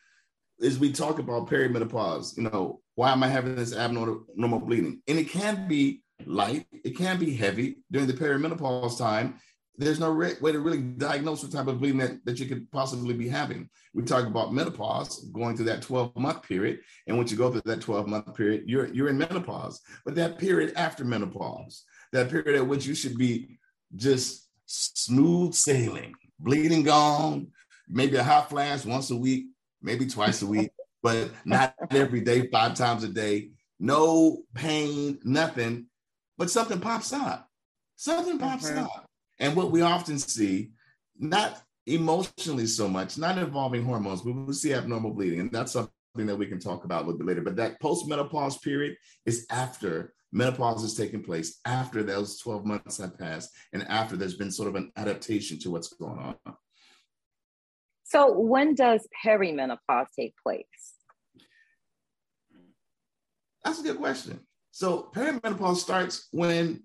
is 0.58 0.78
we 0.78 0.92
talk 0.92 1.20
about 1.20 1.48
perimenopause. 1.48 2.36
You 2.36 2.44
know, 2.44 2.80
why 2.96 3.12
am 3.12 3.22
I 3.22 3.28
having 3.28 3.54
this 3.54 3.74
abnormal 3.74 4.60
bleeding? 4.60 5.02
And 5.06 5.18
it 5.18 5.28
can 5.28 5.68
be 5.68 6.02
light, 6.26 6.66
it 6.72 6.96
can 6.96 7.18
be 7.18 7.34
heavy 7.34 7.78
during 7.92 8.08
the 8.08 8.14
perimenopause 8.14 8.98
time. 8.98 9.38
There's 9.76 9.98
no 9.98 10.10
re- 10.10 10.36
way 10.40 10.52
to 10.52 10.60
really 10.60 10.80
diagnose 10.80 11.42
what 11.42 11.52
type 11.52 11.66
of 11.66 11.80
bleeding 11.80 11.98
that, 11.98 12.24
that 12.24 12.38
you 12.38 12.46
could 12.46 12.70
possibly 12.70 13.14
be 13.14 13.28
having. 13.28 13.68
We 13.92 14.04
talk 14.04 14.26
about 14.26 14.54
menopause, 14.54 15.24
going 15.32 15.56
through 15.56 15.66
that 15.66 15.82
12 15.82 16.16
month 16.16 16.42
period. 16.42 16.80
And 17.06 17.16
once 17.16 17.32
you 17.32 17.36
go 17.36 17.50
through 17.50 17.62
that 17.64 17.80
12 17.80 18.06
month 18.06 18.34
period, 18.34 18.64
you're, 18.66 18.86
you're 18.94 19.08
in 19.08 19.18
menopause. 19.18 19.80
But 20.04 20.14
that 20.14 20.38
period 20.38 20.74
after 20.76 21.04
menopause, 21.04 21.84
that 22.12 22.30
period 22.30 22.56
at 22.56 22.66
which 22.66 22.86
you 22.86 22.94
should 22.94 23.18
be 23.18 23.58
just 23.96 24.48
smooth 24.66 25.54
sailing, 25.54 26.14
bleeding 26.38 26.84
gone, 26.84 27.48
maybe 27.88 28.16
a 28.16 28.22
hot 28.22 28.50
flash 28.50 28.84
once 28.84 29.10
a 29.10 29.16
week, 29.16 29.46
maybe 29.82 30.06
twice 30.06 30.42
a 30.42 30.46
week, 30.46 30.70
but 31.02 31.30
not 31.44 31.74
every 31.90 32.20
day, 32.20 32.48
five 32.48 32.74
times 32.74 33.02
a 33.02 33.08
day. 33.08 33.50
No 33.80 34.42
pain, 34.54 35.18
nothing 35.24 35.86
but 36.36 36.50
something 36.50 36.80
pops 36.80 37.12
up. 37.12 37.48
Something 37.96 38.38
pops 38.38 38.70
mm-hmm. 38.70 38.84
up. 38.84 39.06
And 39.38 39.56
what 39.56 39.70
we 39.70 39.82
often 39.82 40.18
see, 40.18 40.70
not 41.18 41.60
emotionally 41.86 42.66
so 42.66 42.88
much, 42.88 43.18
not 43.18 43.38
involving 43.38 43.84
hormones, 43.84 44.22
but 44.22 44.32
we 44.32 44.52
see 44.52 44.72
abnormal 44.72 45.12
bleeding. 45.12 45.40
And 45.40 45.52
that's 45.52 45.72
something 45.72 45.90
that 46.14 46.36
we 46.36 46.46
can 46.46 46.60
talk 46.60 46.84
about 46.84 47.02
a 47.02 47.06
little 47.06 47.18
bit 47.18 47.26
later. 47.26 47.42
But 47.42 47.56
that 47.56 47.80
postmenopause 47.80 48.62
period 48.62 48.96
is 49.26 49.46
after 49.50 50.14
menopause 50.32 50.82
is 50.82 50.94
taking 50.94 51.22
place, 51.22 51.60
after 51.64 52.02
those 52.02 52.38
12 52.40 52.64
months 52.64 52.98
have 52.98 53.18
passed, 53.18 53.50
and 53.72 53.86
after 53.88 54.16
there's 54.16 54.36
been 54.36 54.50
sort 54.50 54.68
of 54.68 54.74
an 54.74 54.90
adaptation 54.96 55.58
to 55.60 55.70
what's 55.70 55.92
going 55.92 56.18
on. 56.18 56.36
So, 58.04 58.38
when 58.38 58.74
does 58.74 59.06
perimenopause 59.24 60.06
take 60.16 60.34
place? 60.42 60.66
That's 63.64 63.80
a 63.80 63.82
good 63.82 63.96
question. 63.96 64.40
So 64.70 65.08
perimenopause 65.14 65.76
starts 65.76 66.28
when 66.32 66.82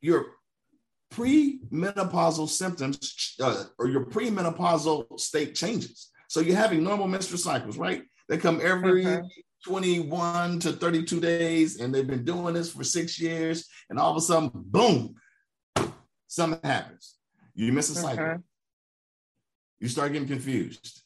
your 0.00 0.26
premenopausal 1.12 2.48
symptoms 2.48 3.36
uh, 3.40 3.64
or 3.78 3.88
your 3.88 4.06
premenopausal 4.06 5.18
state 5.20 5.54
changes. 5.54 6.10
So 6.28 6.40
you're 6.40 6.56
having 6.56 6.82
normal 6.82 7.06
menstrual 7.06 7.38
cycles, 7.38 7.76
right? 7.76 8.02
They 8.28 8.38
come 8.38 8.60
every 8.62 9.04
mm-hmm. 9.04 9.26
21 9.64 10.60
to 10.60 10.72
32 10.72 11.20
days, 11.20 11.80
and 11.80 11.94
they've 11.94 12.06
been 12.06 12.24
doing 12.24 12.54
this 12.54 12.72
for 12.72 12.84
six 12.84 13.20
years, 13.20 13.68
and 13.90 13.98
all 13.98 14.10
of 14.10 14.16
a 14.16 14.20
sudden, 14.20 14.50
boom, 14.54 15.14
something 16.26 16.60
happens. 16.64 17.16
You 17.54 17.72
miss 17.72 17.90
a 17.90 17.94
cycle. 17.94 18.24
Mm-hmm. 18.24 18.40
You 19.80 19.88
start 19.88 20.12
getting 20.12 20.28
confused. 20.28 21.02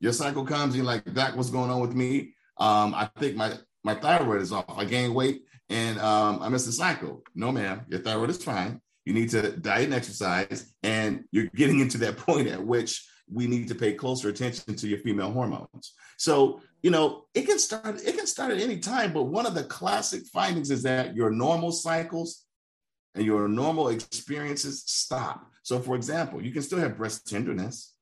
Your 0.00 0.12
cycle 0.12 0.44
comes, 0.44 0.76
you're 0.76 0.84
like, 0.84 1.04
that 1.14 1.36
what's 1.36 1.50
going 1.50 1.70
on 1.70 1.80
with 1.80 1.94
me? 1.94 2.34
Um, 2.58 2.94
I 2.94 3.08
think 3.18 3.36
my 3.36 3.54
my 3.82 3.94
thyroid 3.94 4.40
is 4.40 4.52
off. 4.52 4.64
I 4.76 4.84
gain 4.84 5.14
weight 5.14 5.42
and 5.68 5.98
um, 5.98 6.42
I 6.42 6.48
missed 6.48 6.68
a 6.68 6.72
cycle. 6.72 7.22
No, 7.34 7.52
ma'am, 7.52 7.82
your 7.88 8.00
thyroid 8.00 8.30
is 8.30 8.42
fine. 8.42 8.80
You 9.04 9.14
need 9.14 9.30
to 9.30 9.56
diet 9.56 9.84
and 9.84 9.94
exercise, 9.94 10.72
and 10.82 11.24
you're 11.30 11.46
getting 11.54 11.80
into 11.80 11.98
that 11.98 12.16
point 12.26 12.48
at 12.48 12.64
which 12.64 13.06
we 13.30 13.46
need 13.46 13.68
to 13.68 13.74
pay 13.74 13.94
closer 13.94 14.28
attention 14.28 14.74
to 14.74 14.88
your 14.88 14.98
female 14.98 15.32
hormones. 15.32 15.94
So, 16.18 16.60
you 16.82 16.90
know, 16.90 17.24
it 17.34 17.46
can 17.46 17.58
start, 17.58 18.02
it 18.04 18.16
can 18.16 18.26
start 18.26 18.52
at 18.52 18.60
any 18.60 18.78
time, 18.78 19.12
but 19.12 19.24
one 19.24 19.46
of 19.46 19.54
the 19.54 19.64
classic 19.64 20.26
findings 20.26 20.70
is 20.70 20.82
that 20.82 21.16
your 21.16 21.30
normal 21.30 21.72
cycles 21.72 22.44
and 23.14 23.24
your 23.24 23.48
normal 23.48 23.88
experiences 23.88 24.84
stop. 24.86 25.46
So, 25.62 25.80
for 25.80 25.96
example, 25.96 26.42
you 26.42 26.52
can 26.52 26.62
still 26.62 26.78
have 26.78 26.98
breast 26.98 27.26
tenderness. 27.26 27.94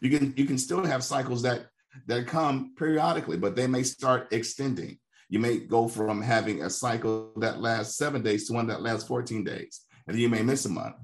You 0.00 0.10
can 0.18 0.34
you 0.36 0.46
can 0.46 0.58
still 0.58 0.84
have 0.84 1.04
cycles 1.04 1.42
that 1.42 1.66
that 2.06 2.26
come 2.26 2.74
periodically, 2.76 3.36
but 3.36 3.54
they 3.54 3.66
may 3.66 3.82
start 3.82 4.32
extending. 4.32 4.98
You 5.28 5.38
may 5.38 5.58
go 5.58 5.88
from 5.88 6.20
having 6.22 6.62
a 6.62 6.70
cycle 6.70 7.32
that 7.36 7.60
lasts 7.60 7.96
seven 7.96 8.22
days 8.22 8.46
to 8.46 8.54
one 8.54 8.66
that 8.68 8.82
lasts 8.82 9.06
14 9.08 9.44
days, 9.44 9.80
and 10.06 10.18
you 10.18 10.28
may 10.28 10.42
miss 10.42 10.64
a 10.64 10.68
month. 10.68 10.96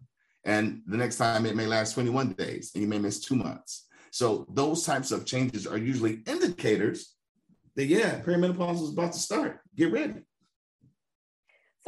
And 0.45 0.83
the 0.87 0.97
next 0.97 1.17
time 1.17 1.47
it 1.47 1.57
may 1.57 1.67
last 1.67 1.95
21 1.95 2.33
days, 2.33 2.73
and 2.75 2.83
you 2.83 2.89
may 2.89 2.99
miss 2.99 3.21
two 3.21 3.37
months. 3.37 3.87
So 4.11 4.47
those 4.51 4.85
types 4.85 5.11
of 5.11 5.27
changes 5.27 5.67
are 5.67 5.79
usually 5.79 6.23
indicators 6.27 7.15
that 7.77 7.87
yeah, 7.87 8.21
perimenopause 8.21 8.83
is 8.83 8.93
about 8.93 9.13
to 9.13 9.19
start. 9.19 9.61
Get 9.77 9.93
ready. 9.93 10.23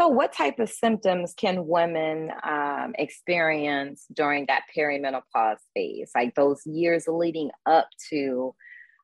So, 0.01 0.09
what 0.09 0.33
type 0.33 0.59
of 0.61 0.71
symptoms 0.71 1.35
can 1.37 1.67
women 1.67 2.31
um, 2.43 2.95
experience 2.97 4.07
during 4.13 4.47
that 4.47 4.63
perimenopause 4.75 5.59
phase, 5.75 6.11
like 6.15 6.35
those 6.35 6.65
years 6.65 7.07
leading 7.07 7.51
up 7.67 7.89
to 8.09 8.55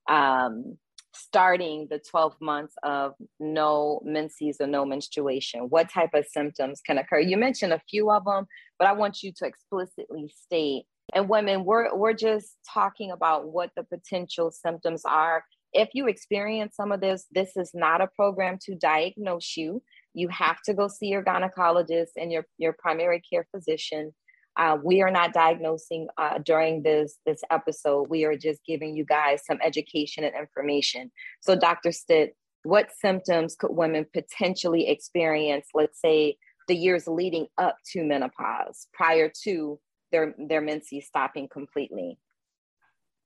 um, 0.08 0.78
starting 1.16 1.86
the 1.90 1.98
12 1.98 2.40
months 2.40 2.74
of 2.82 3.14
no 3.40 4.00
menses 4.04 4.56
or 4.60 4.66
no 4.66 4.84
menstruation? 4.84 5.62
What 5.68 5.90
type 5.90 6.10
of 6.14 6.26
symptoms 6.26 6.80
can 6.84 6.98
occur? 6.98 7.20
You 7.20 7.36
mentioned 7.36 7.72
a 7.72 7.82
few 7.88 8.10
of 8.10 8.24
them, 8.24 8.46
but 8.78 8.88
I 8.88 8.92
want 8.92 9.22
you 9.22 9.32
to 9.38 9.46
explicitly 9.46 10.32
state. 10.44 10.84
And 11.14 11.28
women, 11.28 11.64
we're, 11.64 11.94
we're 11.94 12.14
just 12.14 12.56
talking 12.72 13.10
about 13.10 13.48
what 13.48 13.70
the 13.76 13.84
potential 13.84 14.50
symptoms 14.50 15.02
are. 15.04 15.44
If 15.72 15.90
you 15.92 16.08
experience 16.08 16.74
some 16.76 16.90
of 16.92 17.00
this, 17.00 17.26
this 17.30 17.56
is 17.56 17.70
not 17.74 18.00
a 18.00 18.08
program 18.16 18.58
to 18.62 18.74
diagnose 18.74 19.56
you 19.56 19.82
you 20.16 20.28
have 20.28 20.62
to 20.62 20.72
go 20.72 20.88
see 20.88 21.06
your 21.06 21.22
gynecologist 21.22 22.12
and 22.16 22.32
your, 22.32 22.46
your 22.56 22.72
primary 22.72 23.20
care 23.20 23.46
physician. 23.54 24.14
Uh, 24.56 24.78
we 24.82 25.02
are 25.02 25.10
not 25.10 25.32
diagnosing 25.32 26.08
uh, 26.16 26.38
during 26.38 26.82
this 26.82 27.18
this 27.26 27.42
episode. 27.50 28.08
We 28.08 28.24
are 28.24 28.36
just 28.36 28.60
giving 28.66 28.96
you 28.96 29.04
guys 29.04 29.44
some 29.44 29.58
education 29.62 30.24
and 30.24 30.34
information. 30.34 31.10
So, 31.40 31.56
Dr. 31.56 31.92
Stitt, 31.92 32.36
what 32.62 32.90
symptoms 32.98 33.54
could 33.54 33.72
women 33.72 34.06
potentially 34.12 34.88
experience? 34.88 35.66
Let's 35.74 36.00
say 36.00 36.36
the 36.68 36.76
years 36.76 37.06
leading 37.06 37.46
up 37.58 37.76
to 37.92 38.04
menopause, 38.04 38.88
prior 38.92 39.30
to 39.44 39.78
their 40.12 40.34
their 40.38 40.60
menses 40.60 41.06
stopping 41.06 41.48
completely. 41.48 42.18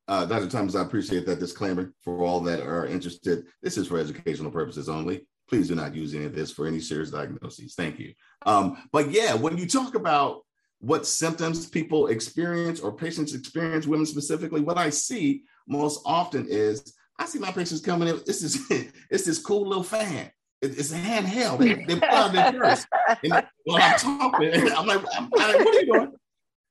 Uh, 0.08 0.26
Dr. 0.26 0.48
Thomas, 0.48 0.74
I 0.74 0.82
appreciate 0.82 1.24
that 1.26 1.38
disclaimer 1.38 1.92
for 2.02 2.22
all 2.22 2.40
that 2.40 2.60
are 2.60 2.86
interested. 2.86 3.44
This 3.62 3.76
is 3.76 3.86
for 3.86 3.98
educational 3.98 4.50
purposes 4.50 4.88
only 4.88 5.26
please 5.50 5.66
do 5.66 5.74
not 5.74 5.94
use 5.94 6.14
any 6.14 6.24
of 6.24 6.34
this 6.34 6.52
for 6.52 6.66
any 6.66 6.78
serious 6.78 7.10
diagnoses. 7.10 7.74
Thank 7.74 7.98
you. 7.98 8.14
Um, 8.46 8.78
but 8.92 9.10
yeah, 9.10 9.34
when 9.34 9.58
you 9.58 9.66
talk 9.66 9.96
about 9.96 10.42
what 10.80 11.06
symptoms 11.06 11.66
people 11.66 12.08
experience 12.08 12.80
or 12.80 12.92
patients 12.92 13.34
experience, 13.34 13.86
women 13.86 14.06
specifically, 14.06 14.62
what 14.62 14.78
I 14.78 14.90
see 14.90 15.44
most 15.68 16.00
often 16.06 16.46
is 16.48 16.94
I 17.18 17.26
see 17.26 17.38
my 17.38 17.52
patients 17.52 17.80
coming 17.80 18.08
in. 18.08 18.16
It's 18.26 18.40
this, 18.40 18.70
it's 19.10 19.24
this 19.24 19.38
cool 19.38 19.68
little 19.68 19.82
fan. 19.82 20.30
it's 20.62 20.90
a 20.92 20.96
handheld. 20.96 21.58
They, 21.86 22.06
out 22.06 22.32
their 22.32 22.52
purse. 22.52 22.86
And 23.22 23.46
when 23.64 23.82
I'm 23.82 23.98
talking, 23.98 24.54
I'm 24.76 24.86
like, 24.86 25.04
I'm, 25.14 25.28
like, 25.30 25.30
what 25.30 25.54
are 25.54 25.80
you 25.80 25.86
doing? 25.92 26.12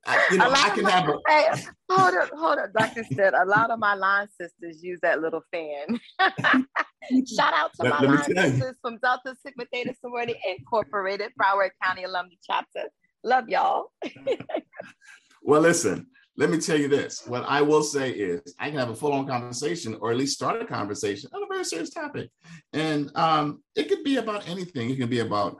I, 0.07 0.27
you 0.31 0.37
know, 0.37 0.49
I 0.49 0.69
can 0.69 0.83
my, 0.85 0.91
have 0.91 1.09
a. 1.09 1.17
Hey, 1.27 1.47
hold 1.91 2.15
up, 2.15 2.29
hold 2.33 2.57
up. 2.57 2.73
Doctor 2.73 3.03
said 3.13 3.33
a 3.35 3.45
lot 3.45 3.69
of 3.69 3.77
my 3.77 3.93
line 3.93 4.27
sisters 4.41 4.81
use 4.81 4.99
that 5.03 5.21
little 5.21 5.43
fan. 5.51 5.99
Shout 6.19 7.53
out 7.53 7.71
to 7.75 7.83
let, 7.83 8.01
my 8.01 8.07
let 8.07 8.29
line 8.29 8.51
sisters 8.53 8.77
from 8.81 8.97
Delta 9.03 9.35
Sigma 9.45 9.65
Theta 9.71 9.93
Sorority 10.01 10.35
Incorporated, 10.57 11.31
Broward 11.39 11.71
County 11.83 12.05
Alumni 12.05 12.35
Chapter. 12.43 12.89
Love 13.23 13.49
y'all. 13.49 13.91
well, 15.41 15.61
listen, 15.61 16.07
let 16.37 16.49
me 16.49 16.59
tell 16.59 16.77
you 16.77 16.87
this. 16.87 17.27
What 17.27 17.43
I 17.47 17.61
will 17.61 17.83
say 17.83 18.11
is 18.11 18.55
I 18.59 18.69
can 18.69 18.79
have 18.79 18.89
a 18.89 18.95
full-on 18.95 19.27
conversation 19.27 19.97
or 19.99 20.11
at 20.11 20.17
least 20.17 20.35
start 20.35 20.61
a 20.61 20.65
conversation 20.65 21.29
on 21.33 21.43
a 21.43 21.47
very 21.47 21.65
serious 21.65 21.89
topic. 21.89 22.29
And 22.73 23.11
um, 23.15 23.61
it 23.75 23.89
could 23.89 24.03
be 24.03 24.17
about 24.17 24.47
anything. 24.47 24.89
It 24.89 24.97
can 24.97 25.09
be 25.09 25.19
about 25.19 25.57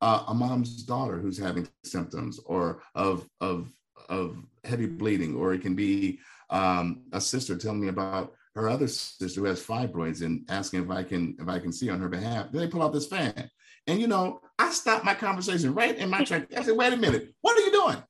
uh, 0.00 0.24
a 0.28 0.34
mom's 0.34 0.82
daughter 0.82 1.18
who's 1.18 1.38
having 1.38 1.68
symptoms 1.84 2.40
or 2.46 2.82
of, 2.94 3.26
of 3.40 3.68
of 4.08 4.36
heavy 4.64 4.86
bleeding, 4.86 5.34
or 5.34 5.54
it 5.54 5.62
can 5.62 5.74
be 5.74 6.20
um, 6.50 7.02
a 7.12 7.20
sister 7.20 7.56
telling 7.56 7.80
me 7.80 7.88
about 7.88 8.34
her 8.54 8.68
other 8.68 8.86
sister 8.86 9.40
who 9.40 9.46
has 9.46 9.64
fibroids 9.64 10.22
and 10.22 10.44
asking 10.50 10.82
if 10.82 10.90
I 10.90 11.02
can 11.02 11.36
if 11.40 11.48
I 11.48 11.58
can 11.58 11.72
see 11.72 11.88
on 11.90 12.00
her 12.00 12.08
behalf. 12.08 12.52
Then 12.52 12.60
they 12.60 12.68
pull 12.68 12.82
out 12.82 12.92
this 12.92 13.06
fan, 13.06 13.50
and 13.86 14.00
you 14.00 14.06
know 14.06 14.40
I 14.58 14.70
stopped 14.70 15.04
my 15.04 15.14
conversation 15.14 15.74
right 15.74 15.96
in 15.96 16.10
my 16.10 16.24
track. 16.24 16.48
I 16.56 16.62
said, 16.62 16.76
"Wait 16.76 16.92
a 16.92 16.96
minute, 16.96 17.34
what 17.40 17.56
are 17.56 17.60
you 17.60 17.72
doing?" 17.72 18.02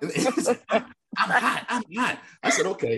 I'm 1.16 1.30
hot. 1.30 1.66
I'm 1.68 1.82
hot. 1.96 2.18
I 2.42 2.50
said, 2.50 2.66
"Okay, 2.66 2.96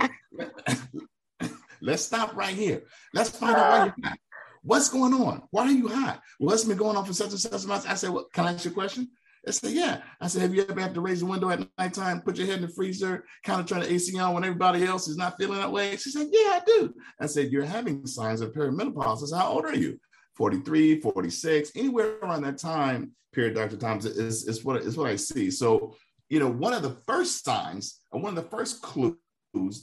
let's 1.80 2.02
stop 2.02 2.36
right 2.36 2.54
here. 2.54 2.82
Let's 3.14 3.30
find 3.30 3.56
out 3.56 3.70
why 3.70 3.84
you're 3.84 4.08
hot. 4.08 4.18
What's 4.62 4.88
going 4.88 5.14
on? 5.14 5.42
Why 5.50 5.66
are 5.66 5.70
you 5.70 5.88
hot? 5.88 6.20
What's 6.38 6.64
been 6.64 6.76
going 6.76 6.96
on 6.96 7.04
for 7.04 7.12
such 7.12 7.30
and 7.30 7.40
such 7.40 7.66
months?" 7.66 7.86
I 7.86 7.94
said, 7.94 8.10
well, 8.10 8.26
"Can 8.32 8.46
I 8.46 8.52
ask 8.52 8.64
you 8.64 8.70
a 8.70 8.74
question?" 8.74 9.08
I 9.46 9.52
said, 9.52 9.72
yeah. 9.72 10.02
I 10.20 10.26
said, 10.26 10.42
have 10.42 10.54
you 10.54 10.66
ever 10.68 10.80
had 10.80 10.94
to 10.94 11.00
raise 11.00 11.20
the 11.20 11.26
window 11.26 11.48
at 11.50 11.66
nighttime, 11.78 12.20
put 12.22 12.36
your 12.36 12.48
head 12.48 12.56
in 12.56 12.62
the 12.62 12.68
freezer, 12.68 13.24
kind 13.44 13.60
of 13.60 13.66
turn 13.66 13.80
the 13.80 13.92
AC 13.92 14.18
on 14.18 14.34
when 14.34 14.42
everybody 14.42 14.84
else 14.84 15.06
is 15.06 15.16
not 15.16 15.36
feeling 15.38 15.58
that 15.58 15.70
way? 15.70 15.96
She 15.96 16.10
said, 16.10 16.26
yeah, 16.32 16.58
I 16.58 16.62
do. 16.66 16.92
I 17.20 17.26
said, 17.26 17.52
you're 17.52 17.64
having 17.64 18.04
signs 18.06 18.40
of 18.40 18.52
perimenopause. 18.52 19.22
I 19.22 19.26
said, 19.26 19.38
how 19.38 19.52
old 19.52 19.64
are 19.64 19.76
you? 19.76 20.00
43, 20.36 21.00
46, 21.00 21.72
anywhere 21.74 22.18
around 22.22 22.42
that 22.42 22.58
time 22.58 23.12
period, 23.32 23.54
Dr. 23.54 23.76
Thomas, 23.76 24.04
is, 24.04 24.46
is, 24.46 24.64
what, 24.64 24.80
is 24.82 24.96
what 24.96 25.08
I 25.08 25.16
see. 25.16 25.50
So, 25.50 25.96
you 26.28 26.40
know, 26.40 26.50
one 26.50 26.72
of 26.72 26.82
the 26.82 26.96
first 27.06 27.44
signs 27.44 28.00
and 28.12 28.22
one 28.22 28.36
of 28.36 28.42
the 28.42 28.50
first 28.50 28.82
clues 28.82 29.16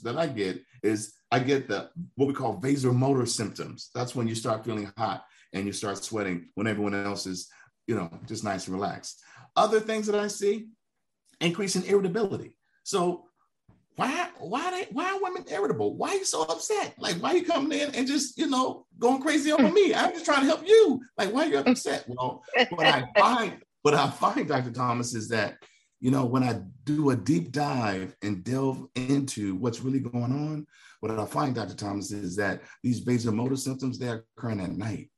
that 0.04 0.18
I 0.18 0.28
get 0.28 0.62
is 0.84 1.14
I 1.32 1.40
get 1.40 1.68
the 1.68 1.90
what 2.16 2.28
we 2.28 2.34
call 2.34 2.60
vasomotor 2.60 3.28
symptoms. 3.28 3.90
That's 3.96 4.16
when 4.16 4.28
you 4.28 4.36
start 4.36 4.66
feeling 4.66 4.92
hot 4.98 5.24
and 5.54 5.66
you 5.66 5.74
start 5.74 6.04
sweating 6.04 6.50
when 6.56 6.68
everyone 6.68 6.94
else 6.94 7.26
is, 7.26 7.50
you 7.88 7.96
know, 7.96 8.10
just 8.28 8.44
nice 8.44 8.68
and 8.68 8.76
relaxed. 8.76 9.22
Other 9.56 9.80
things 9.80 10.08
that 10.08 10.20
I 10.20 10.28
see, 10.28 10.68
increase 11.42 11.76
in 11.76 11.84
irritability. 11.84 12.58
So 12.84 13.26
why 13.96 14.30
why 14.40 14.72
they, 14.72 14.88
why 14.92 15.12
are 15.12 15.22
women 15.22 15.46
irritable? 15.50 15.96
Why 15.96 16.10
are 16.10 16.16
you 16.16 16.26
so 16.26 16.44
upset? 16.44 16.96
Like 16.98 17.16
why 17.18 17.34
are 17.34 17.38
you 17.38 17.46
coming 17.46 17.78
in 17.78 17.94
and 17.94 18.08
just 18.08 18.38
you 18.38 18.50
know 18.50 18.86
going 19.00 19.22
crazy 19.22 19.52
over 19.52 19.70
me? 19.70 19.94
I'm 19.94 20.12
just 20.12 20.26
trying 20.26 20.42
to 20.42 20.48
help 20.48 20.68
you. 20.68 21.02
Like 21.18 21.32
why 21.32 21.46
are 21.46 21.50
you 21.50 21.58
upset? 21.60 22.06
Well, 22.08 22.44
what 22.70 22.86
I 22.86 23.08
find 23.18 23.62
what 23.84 23.94
I 23.94 24.10
find, 24.10 24.48
Dr. 24.48 24.72
Thomas, 24.72 25.14
is 25.14 25.30
that 25.30 25.58
you 26.00 26.10
know 26.10 26.26
when 26.26 26.44
I 26.44 26.62
do 26.86 27.12
a 27.12 27.16
deep 27.16 27.52
dive 27.52 28.16
and 28.22 28.44
delve 28.44 28.88
into 28.96 29.56
what's 29.56 29.82
really 29.82 30.00
going 30.00 30.32
on, 30.32 30.66
what 31.02 31.12
I 31.12 31.26
find, 31.26 31.54
Dr. 31.54 31.76
Thomas, 31.76 32.12
is 32.12 32.36
that 32.38 32.62
these 32.82 33.06
vasomotor 33.06 33.58
symptoms 33.58 34.00
they're 34.00 34.24
occurring 34.38 34.62
at 34.62 34.72
night, 34.72 35.12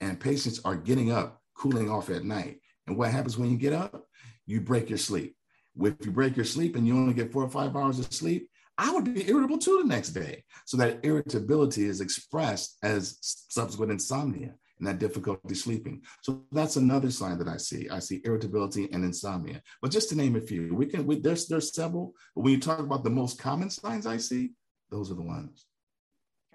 and 0.00 0.20
patients 0.20 0.60
are 0.64 0.76
getting 0.76 1.12
up, 1.12 1.40
cooling 1.54 1.90
off 1.90 2.10
at 2.10 2.24
night. 2.24 2.60
And 2.86 2.96
what 2.96 3.10
happens 3.10 3.38
when 3.38 3.50
you 3.50 3.56
get 3.56 3.72
up? 3.72 4.04
You 4.46 4.60
break 4.60 4.88
your 4.88 4.98
sleep. 4.98 5.36
If 5.80 6.04
you 6.04 6.12
break 6.12 6.36
your 6.36 6.44
sleep 6.44 6.76
and 6.76 6.86
you 6.86 6.96
only 6.96 7.14
get 7.14 7.32
four 7.32 7.44
or 7.44 7.50
five 7.50 7.76
hours 7.76 7.98
of 7.98 8.12
sleep, 8.12 8.48
I 8.76 8.92
would 8.92 9.12
be 9.12 9.28
irritable 9.28 9.58
too 9.58 9.80
the 9.82 9.88
next 9.88 10.10
day. 10.10 10.44
So 10.66 10.76
that 10.76 11.04
irritability 11.04 11.84
is 11.84 12.00
expressed 12.00 12.78
as 12.82 13.18
subsequent 13.20 13.92
insomnia 13.92 14.54
and 14.78 14.86
that 14.86 15.00
difficulty 15.00 15.54
sleeping. 15.54 16.02
So 16.22 16.44
that's 16.52 16.76
another 16.76 17.10
sign 17.10 17.38
that 17.38 17.48
I 17.48 17.56
see. 17.56 17.88
I 17.88 17.98
see 17.98 18.20
irritability 18.24 18.88
and 18.92 19.04
insomnia. 19.04 19.62
But 19.82 19.90
just 19.90 20.08
to 20.10 20.16
name 20.16 20.36
a 20.36 20.40
few, 20.40 20.74
we 20.74 20.86
can 20.86 21.06
we, 21.06 21.18
there's 21.18 21.48
there's 21.48 21.74
several. 21.74 22.14
But 22.34 22.42
when 22.42 22.52
you 22.52 22.60
talk 22.60 22.78
about 22.78 23.04
the 23.04 23.10
most 23.10 23.38
common 23.38 23.70
signs 23.70 24.06
I 24.06 24.18
see, 24.18 24.52
those 24.90 25.10
are 25.10 25.16
the 25.16 25.22
ones. 25.22 25.66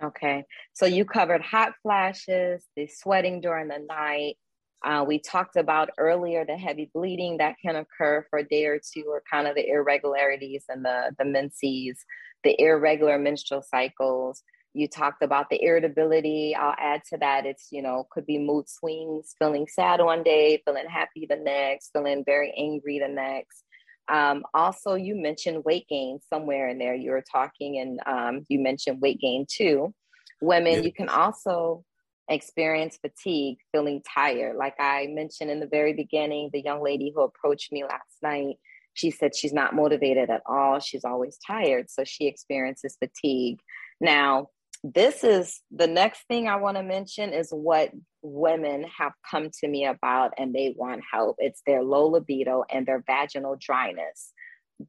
Okay, 0.02 0.44
so 0.74 0.86
you 0.86 1.06
covered 1.06 1.42
hot 1.42 1.74
flashes, 1.82 2.66
the 2.76 2.88
sweating 2.88 3.42
during 3.42 3.68
the 3.68 3.80
night, 3.80 4.38
uh, 4.84 5.04
we 5.08 5.20
talked 5.20 5.56
about 5.56 5.90
earlier 5.98 6.46
the 6.46 6.58
heavy 6.58 6.90
bleeding 6.94 7.38
that 7.38 7.56
can 7.62 7.78
occur 7.78 8.26
for 8.30 8.40
a 8.40 8.48
day 8.48 8.66
or 8.66 8.80
two, 8.80 9.06
or 9.08 9.24
kind 9.30 9.48
of 9.48 9.56
the 9.56 9.68
irregularities 9.68 10.66
and 10.70 10.84
the, 10.84 11.12
the 11.18 11.26
menses, 11.26 12.04
the 12.44 12.56
irregular 12.60 13.18
menstrual 13.18 13.62
cycles. 13.62 14.44
You 14.74 14.88
talked 14.88 15.22
about 15.22 15.50
the 15.50 15.64
irritability. 15.64 16.56
I'll 16.56 16.76
add 16.78 17.02
to 17.12 17.18
that. 17.20 17.46
It's, 17.46 17.68
you 17.72 17.82
know, 17.82 18.08
could 18.12 18.26
be 18.26 18.40
mood 18.40 18.68
swings, 18.68 19.36
feeling 19.38 19.68
sad 19.68 20.02
one 20.02 20.24
day, 20.24 20.62
feeling 20.66 20.88
happy 20.90 21.28
the 21.30 21.36
next, 21.38 21.92
feeling 21.94 22.24
very 22.26 22.54
angry 22.58 23.00
the 23.00 23.08
next. 23.08 23.64
Um, 24.12 24.44
also, 24.54 24.96
you 24.96 25.16
mentioned 25.16 25.64
weight 25.64 25.88
gain 25.88 26.20
somewhere 26.28 26.68
in 26.68 26.78
there. 26.78 26.96
You 26.96 27.12
were 27.12 27.24
talking 27.32 27.80
and 27.80 28.00
um, 28.06 28.46
you 28.50 28.60
mentioned 28.60 29.00
weight 29.00 29.22
gain 29.22 29.46
too. 29.50 29.94
Women, 30.42 30.74
yes. 30.74 30.86
you 30.86 30.92
can 30.92 31.08
also 31.08 31.86
experience 32.30 32.98
fatigue, 32.98 33.58
feeling 33.72 34.02
tired. 34.14 34.56
Like 34.56 34.76
I 34.80 35.08
mentioned 35.10 35.52
in 35.52 35.60
the 35.60 35.68
very 35.68 35.94
beginning, 35.94 36.50
the 36.54 36.62
young 36.62 36.84
lady 36.84 37.12
who 37.14 37.22
approached 37.22 37.72
me 37.72 37.84
last 37.84 38.18
night, 38.22 38.56
she 38.94 39.12
said 39.12 39.36
she's 39.36 39.54
not 39.54 39.76
motivated 39.76 40.30
at 40.30 40.42
all. 40.46 40.80
She's 40.80 41.04
always 41.04 41.38
tired. 41.46 41.90
So 41.90 42.04
she 42.04 42.28
experiences 42.28 42.98
fatigue. 43.00 43.60
Now, 44.00 44.50
this 44.84 45.24
is 45.24 45.62
the 45.72 45.88
next 45.88 46.24
thing 46.28 46.48
I 46.48 46.58
want 46.58 46.78
to 46.78 46.84
mention 46.84 47.32
is 47.32 47.50
what 47.52 47.92
women 48.22 48.86
have 48.98 49.14
come 49.30 49.50
to 49.62 49.68
me 49.68 49.86
about 49.86 50.34
and 50.38 50.54
they 50.54 50.76
want 50.78 51.02
help. 51.10 51.38
It's 51.40 51.62
their 51.66 51.84
low 51.84 52.08
libido 52.08 52.64
and 52.70 52.86
their 52.86 53.04
vaginal 53.06 53.56
dryness. 53.60 54.34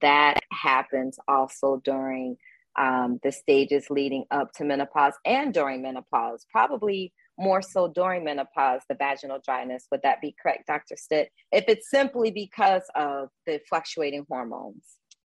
That 0.01 0.41
happens 0.51 1.19
also 1.29 1.81
during 1.85 2.37
um, 2.77 3.21
the 3.23 3.31
stages 3.31 3.87
leading 3.89 4.25
up 4.33 4.53
to 4.55 4.65
menopause 4.65 5.15
and 5.25 5.55
during 5.55 5.83
menopause. 5.83 6.45
Probably 6.51 7.13
more 7.39 7.63
so 7.63 7.89
during 7.89 8.25
menopause, 8.25 8.83
the 8.89 8.95
vaginal 8.95 9.41
dryness. 9.45 9.87
Would 9.91 10.03
that 10.03 10.21
be 10.21 10.35
correct, 10.41 10.67
Dr. 10.67 10.97
Stitt? 10.97 11.31
If 11.53 11.65
it's 11.69 11.91
simply 11.91 12.31
because 12.31 12.83
of 12.95 13.29
the 13.47 13.61
fluctuating 13.69 14.27
hormones. 14.29 14.85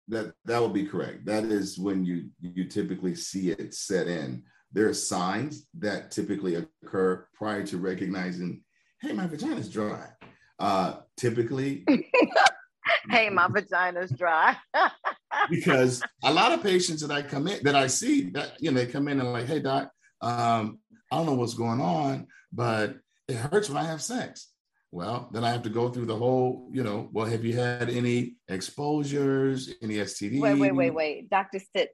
that 0.09 0.33
that 0.45 0.61
would 0.61 0.73
be 0.73 0.87
correct. 0.87 1.25
That 1.27 1.45
is 1.45 1.79
when 1.79 2.05
you 2.05 2.31
you 2.41 2.65
typically 2.65 3.15
see 3.15 3.51
it 3.51 3.75
set 3.75 4.07
in. 4.07 4.43
There 4.73 4.89
are 4.89 4.95
signs 4.95 5.67
that 5.79 6.11
typically 6.11 6.55
occur 6.55 7.27
prior 7.35 7.67
to 7.67 7.79
recognizing, 7.79 8.63
hey, 9.01 9.13
my 9.13 9.27
vagina 9.27 9.57
is 9.57 9.69
dry. 9.69 10.07
Uh, 10.61 11.01
typically, 11.17 11.85
hey, 13.11 13.31
my 13.31 13.49
vagina's 13.49 14.11
dry. 14.13 14.57
because 15.51 16.03
a 16.23 16.33
lot 16.33 16.53
of 16.53 16.63
patients 16.63 17.01
that 17.03 17.11
I 17.11 17.23
come 17.23 17.49
in 17.49 17.63
that 17.65 17.75
I 17.75 17.87
see 17.87 18.31
that 18.31 18.53
you 18.61 18.71
know 18.71 18.81
they 18.81 18.87
come 18.87 19.09
in 19.09 19.21
and 19.21 19.33
like, 19.33 19.47
hey 19.47 19.61
doc, 19.61 19.91
um, 20.21 20.79
I 21.11 21.17
don't 21.17 21.27
know 21.27 21.35
what's 21.35 21.55
going 21.55 21.81
on, 21.81 22.27
but 22.53 22.97
it 23.29 23.37
hurts 23.37 23.69
when 23.69 23.79
I 23.79 23.87
have 23.87 24.03
sex. 24.03 24.49
Well, 24.93 25.29
then 25.33 25.45
I 25.45 25.51
have 25.51 25.63
to 25.63 25.71
go 25.71 25.89
through 25.89 26.07
the 26.07 26.17
whole, 26.17 26.69
you 26.73 26.83
know, 26.83 27.09
well, 27.13 27.27
have 27.27 27.45
you 27.45 27.55
had 27.55 27.91
any 27.91 28.37
exposures, 28.49 29.73
any 29.83 29.97
STD? 29.97 30.41
Wait, 30.41 30.59
wait, 30.59 30.75
wait, 30.75 30.91
wait. 30.91 31.31
Dr. 31.31 31.61
Stitt, 31.61 31.91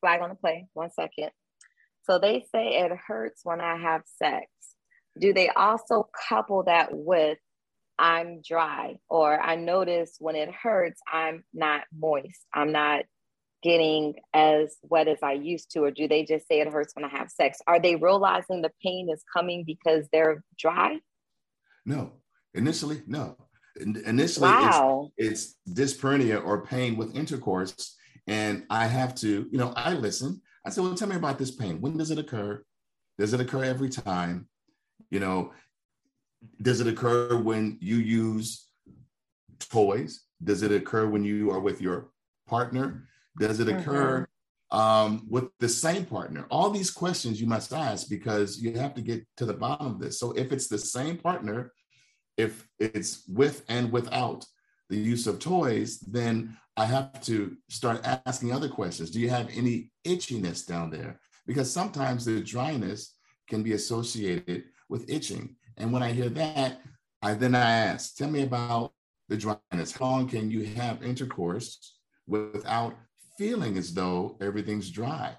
flag 0.00 0.20
on 0.20 0.28
the 0.28 0.34
play. 0.34 0.66
One 0.74 0.90
second. 0.90 1.30
So 2.02 2.18
they 2.18 2.44
say 2.52 2.80
it 2.80 2.92
hurts 3.06 3.40
when 3.44 3.62
I 3.62 3.76
have 3.76 4.02
sex. 4.18 4.46
Do 5.18 5.32
they 5.32 5.48
also 5.48 6.08
couple 6.28 6.64
that 6.64 6.88
with 6.92 7.38
I'm 7.98 8.42
dry 8.42 8.96
or 9.08 9.40
I 9.40 9.54
notice 9.54 10.16
when 10.18 10.36
it 10.36 10.50
hurts, 10.52 11.00
I'm 11.10 11.44
not 11.54 11.82
moist. 11.96 12.44
I'm 12.52 12.72
not 12.72 13.04
getting 13.64 14.14
as 14.34 14.76
wet 14.82 15.08
as 15.08 15.18
I 15.22 15.32
used 15.32 15.70
to, 15.72 15.80
or 15.80 15.90
do 15.90 16.06
they 16.06 16.22
just 16.22 16.46
say 16.46 16.60
it 16.60 16.68
hurts 16.68 16.94
when 16.94 17.04
I 17.04 17.08
have 17.08 17.30
sex? 17.30 17.58
Are 17.66 17.80
they 17.80 17.96
realizing 17.96 18.60
the 18.60 18.70
pain 18.82 19.08
is 19.10 19.24
coming 19.32 19.64
because 19.64 20.06
they're 20.12 20.44
dry? 20.58 20.98
No, 21.86 22.12
initially, 22.52 23.02
no. 23.06 23.36
Initially, 23.80 24.48
wow. 24.48 25.10
it's, 25.16 25.56
it's 25.66 25.94
dyspareunia 25.96 26.44
or 26.44 26.64
pain 26.64 26.96
with 26.96 27.16
intercourse. 27.16 27.96
And 28.26 28.64
I 28.68 28.86
have 28.86 29.14
to, 29.16 29.48
you 29.50 29.58
know, 29.58 29.72
I 29.74 29.94
listen. 29.94 30.42
I 30.64 30.70
said, 30.70 30.84
well, 30.84 30.94
tell 30.94 31.08
me 31.08 31.16
about 31.16 31.38
this 31.38 31.50
pain. 31.50 31.80
When 31.80 31.96
does 31.96 32.10
it 32.10 32.18
occur? 32.18 32.62
Does 33.18 33.32
it 33.32 33.40
occur 33.40 33.64
every 33.64 33.88
time? 33.88 34.46
You 35.10 35.20
know, 35.20 35.52
does 36.60 36.80
it 36.80 36.86
occur 36.86 37.36
when 37.36 37.78
you 37.80 37.96
use 37.96 38.68
toys? 39.58 40.20
Does 40.42 40.62
it 40.62 40.70
occur 40.70 41.06
when 41.06 41.24
you 41.24 41.50
are 41.50 41.60
with 41.60 41.80
your 41.80 42.10
partner? 42.46 43.08
Does 43.38 43.60
it 43.60 43.68
occur 43.68 44.26
mm-hmm. 44.72 44.78
um, 44.78 45.26
with 45.28 45.48
the 45.60 45.68
same 45.68 46.04
partner? 46.04 46.46
All 46.50 46.70
these 46.70 46.90
questions 46.90 47.40
you 47.40 47.46
must 47.46 47.72
ask 47.72 48.08
because 48.08 48.60
you 48.60 48.72
have 48.78 48.94
to 48.94 49.02
get 49.02 49.24
to 49.36 49.46
the 49.46 49.54
bottom 49.54 49.86
of 49.86 49.98
this. 49.98 50.18
So 50.18 50.32
if 50.32 50.52
it's 50.52 50.68
the 50.68 50.78
same 50.78 51.16
partner, 51.18 51.72
if 52.36 52.66
it's 52.78 53.24
with 53.28 53.64
and 53.68 53.92
without 53.92 54.44
the 54.90 54.96
use 54.96 55.26
of 55.26 55.38
toys, 55.38 56.00
then 56.00 56.56
I 56.76 56.86
have 56.86 57.20
to 57.22 57.56
start 57.68 58.04
asking 58.26 58.52
other 58.52 58.68
questions. 58.68 59.10
Do 59.10 59.20
you 59.20 59.30
have 59.30 59.48
any 59.54 59.90
itchiness 60.04 60.66
down 60.66 60.90
there? 60.90 61.20
Because 61.46 61.70
sometimes 61.70 62.24
the 62.24 62.40
dryness 62.40 63.14
can 63.48 63.62
be 63.62 63.72
associated 63.72 64.64
with 64.88 65.08
itching. 65.08 65.56
And 65.76 65.92
when 65.92 66.02
I 66.02 66.12
hear 66.12 66.28
that, 66.30 66.80
I 67.22 67.34
then 67.34 67.54
I 67.54 67.70
ask, 67.70 68.16
tell 68.16 68.30
me 68.30 68.42
about 68.42 68.92
the 69.28 69.36
dryness. 69.36 69.92
How 69.92 70.06
long 70.06 70.28
can 70.28 70.50
you 70.50 70.64
have 70.74 71.02
intercourse 71.02 71.96
without 72.26 72.94
feeling 73.36 73.76
as 73.76 73.92
though 73.92 74.36
everything's 74.40 74.90
dry? 74.90 75.36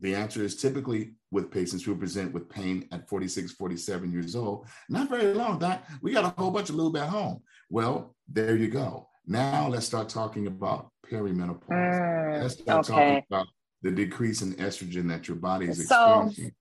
The 0.00 0.16
answer 0.16 0.42
is 0.42 0.56
typically 0.56 1.12
with 1.30 1.50
patients 1.50 1.84
who 1.84 1.94
present 1.94 2.32
with 2.32 2.50
pain 2.50 2.88
at 2.90 3.08
46, 3.08 3.52
47 3.52 4.12
years 4.12 4.34
old. 4.34 4.66
Not 4.88 5.08
very 5.08 5.32
long, 5.32 5.60
Doc. 5.60 5.84
We 6.02 6.12
got 6.12 6.24
a 6.24 6.40
whole 6.40 6.50
bunch 6.50 6.70
of 6.70 6.74
lube 6.74 6.96
at 6.96 7.08
home. 7.08 7.42
Well, 7.70 8.16
there 8.28 8.56
you 8.56 8.68
go. 8.68 9.08
Now 9.26 9.68
let's 9.68 9.86
start 9.86 10.08
talking 10.08 10.48
about 10.48 10.90
perimenopause. 11.08 11.68
Mm, 11.68 12.42
let's 12.42 12.54
start 12.54 12.90
okay. 12.90 12.92
talking 12.92 13.24
about 13.30 13.46
the 13.82 13.92
decrease 13.92 14.42
in 14.42 14.54
estrogen 14.54 15.08
that 15.08 15.28
your 15.28 15.36
body 15.36 15.66
is 15.66 15.80
experiencing. 15.80 16.52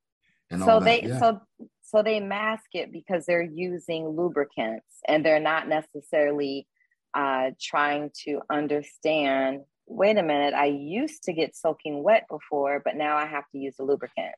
So, 0.52 0.66
so 0.66 0.80
they 0.80 1.04
yeah. 1.04 1.20
so 1.20 1.42
so 1.82 2.04
they 2.04 2.20
mask 2.20 2.66
it 2.74 2.92
because 2.92 3.26
they're 3.26 3.42
using 3.42 4.08
lubricants 4.08 4.86
and 5.08 5.26
they're 5.26 5.40
not 5.40 5.68
necessarily 5.68 6.68
uh, 7.14 7.52
trying 7.60 8.12
to 8.26 8.42
understand 8.50 9.62
wait 9.92 10.18
a 10.18 10.24
minute, 10.24 10.54
I 10.54 10.66
used 10.66 11.24
to 11.24 11.34
get 11.34 11.56
soaking 11.56 12.04
wet 12.04 12.26
before, 12.30 12.82
but 12.84 12.96
now 12.96 13.18
I 13.18 13.26
have 13.26 13.44
to 13.52 13.58
use 13.58 13.76
a 13.80 13.84
lubricant. 13.84 14.36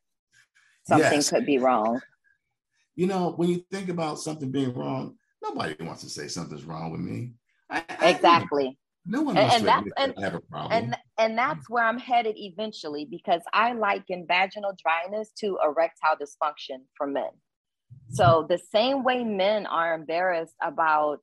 Something 0.87 1.13
yes. 1.13 1.29
could 1.29 1.45
be 1.45 1.59
wrong. 1.59 2.01
You 2.95 3.07
know, 3.07 3.33
when 3.35 3.49
you 3.49 3.63
think 3.71 3.89
about 3.89 4.19
something 4.19 4.51
being 4.51 4.73
wrong, 4.73 5.15
nobody 5.41 5.75
wants 5.83 6.03
to 6.03 6.09
say 6.09 6.27
something's 6.27 6.63
wrong 6.63 6.91
with 6.91 7.01
me. 7.01 7.31
I, 7.69 7.83
exactly. 8.01 8.77
no 9.05 9.21
one 9.21 9.35
wants 9.35 9.55
and, 9.55 9.65
to 9.65 9.71
and 9.73 9.85
that's, 9.85 10.15
and, 10.17 10.23
have 10.23 10.35
a 10.35 10.41
problem. 10.41 10.71
And, 10.71 10.97
and 11.17 11.37
that's 11.37 11.69
where 11.69 11.85
I'm 11.85 11.97
headed 11.97 12.35
eventually 12.37 13.05
because 13.09 13.41
I 13.53 13.73
liken 13.73 14.25
vaginal 14.27 14.73
dryness 14.81 15.31
to 15.39 15.57
erectile 15.63 16.15
dysfunction 16.21 16.83
for 16.97 17.07
men. 17.07 17.31
So 18.09 18.45
the 18.47 18.59
same 18.59 19.03
way 19.03 19.23
men 19.23 19.65
are 19.65 19.95
embarrassed 19.95 20.55
about 20.61 21.19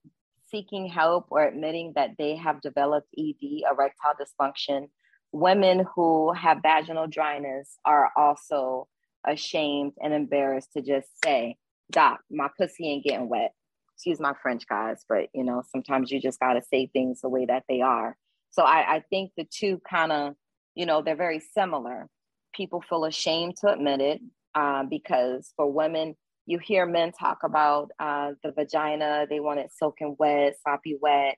seeking 0.50 0.86
help 0.86 1.26
or 1.30 1.44
admitting 1.44 1.92
that 1.96 2.10
they 2.18 2.36
have 2.36 2.60
developed 2.60 3.08
ED, 3.18 3.62
erectile 3.70 4.14
dysfunction, 4.20 4.88
women 5.32 5.86
who 5.94 6.32
have 6.32 6.58
vaginal 6.62 7.06
dryness 7.06 7.78
are 7.84 8.10
also 8.16 8.88
ashamed 9.26 9.92
and 10.02 10.12
embarrassed 10.12 10.72
to 10.72 10.82
just 10.82 11.08
say, 11.24 11.56
Doc, 11.90 12.20
my 12.30 12.48
pussy 12.58 12.88
ain't 12.88 13.04
getting 13.04 13.28
wet. 13.28 13.52
Excuse 13.94 14.20
my 14.20 14.32
French, 14.42 14.66
guys, 14.66 15.04
but 15.08 15.26
you 15.34 15.44
know, 15.44 15.62
sometimes 15.70 16.10
you 16.10 16.20
just 16.20 16.40
got 16.40 16.54
to 16.54 16.62
say 16.62 16.86
things 16.86 17.20
the 17.20 17.28
way 17.28 17.44
that 17.46 17.64
they 17.68 17.82
are. 17.82 18.16
So 18.50 18.62
I, 18.62 18.96
I 18.96 19.04
think 19.10 19.32
the 19.36 19.46
two 19.50 19.80
kind 19.88 20.10
of, 20.10 20.34
you 20.74 20.86
know, 20.86 21.02
they're 21.02 21.16
very 21.16 21.40
similar. 21.40 22.08
People 22.54 22.80
feel 22.80 23.04
ashamed 23.04 23.56
to 23.58 23.72
admit 23.72 24.00
it 24.00 24.20
uh, 24.54 24.84
because 24.84 25.52
for 25.56 25.70
women, 25.70 26.16
you 26.50 26.58
hear 26.58 26.84
men 26.84 27.12
talk 27.12 27.44
about 27.44 27.92
uh, 28.00 28.32
the 28.42 28.50
vagina, 28.50 29.24
they 29.30 29.38
want 29.38 29.60
it 29.60 29.70
soaking 29.72 30.16
wet, 30.18 30.56
sloppy 30.60 30.98
wet, 31.00 31.36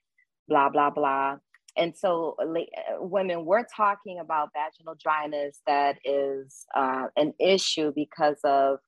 blah, 0.48 0.70
blah, 0.70 0.88
blah. 0.88 1.36
And 1.76 1.94
so, 1.96 2.36
women, 2.98 3.44
we're 3.44 3.66
talking 3.76 4.18
about 4.20 4.50
vaginal 4.54 4.96
dryness 5.02 5.60
that 5.66 5.98
is 6.04 6.64
uh, 6.74 7.08
an 7.16 7.34
issue 7.38 7.92
because 7.94 8.38
of 8.44 8.78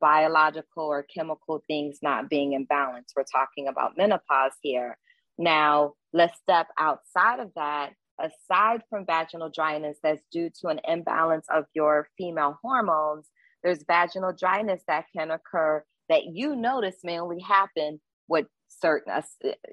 biological 0.00 0.84
or 0.84 1.02
chemical 1.02 1.62
things 1.66 1.98
not 2.02 2.30
being 2.30 2.52
in 2.52 2.64
balance. 2.64 3.12
We're 3.16 3.24
talking 3.24 3.66
about 3.66 3.96
menopause 3.96 4.52
here. 4.62 4.96
Now, 5.38 5.94
let's 6.12 6.38
step 6.38 6.68
outside 6.78 7.40
of 7.40 7.50
that. 7.56 7.94
Aside 8.20 8.82
from 8.88 9.06
vaginal 9.06 9.50
dryness 9.50 9.98
that's 10.00 10.22
due 10.30 10.50
to 10.60 10.68
an 10.68 10.80
imbalance 10.86 11.46
of 11.52 11.64
your 11.74 12.08
female 12.16 12.58
hormones, 12.62 13.26
there's 13.64 13.82
vaginal 13.88 14.32
dryness 14.38 14.82
that 14.86 15.06
can 15.16 15.30
occur 15.30 15.82
that 16.08 16.26
you 16.26 16.54
notice 16.54 16.96
may 17.02 17.18
only 17.18 17.40
happen 17.40 17.98
with 18.28 18.46
certain, 18.68 19.12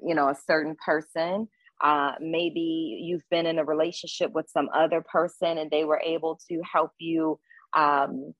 you 0.02 0.14
know, 0.14 0.28
a 0.28 0.36
certain 0.46 0.74
person. 0.84 1.46
Uh, 1.82 2.12
maybe 2.20 2.98
you've 3.02 3.28
been 3.30 3.44
in 3.44 3.58
a 3.58 3.64
relationship 3.64 4.32
with 4.32 4.48
some 4.48 4.68
other 4.74 5.02
person 5.02 5.58
and 5.58 5.70
they 5.70 5.84
were 5.84 6.00
able 6.04 6.40
to 6.48 6.60
help 6.72 6.92
you 6.98 7.38
um, 7.74 8.32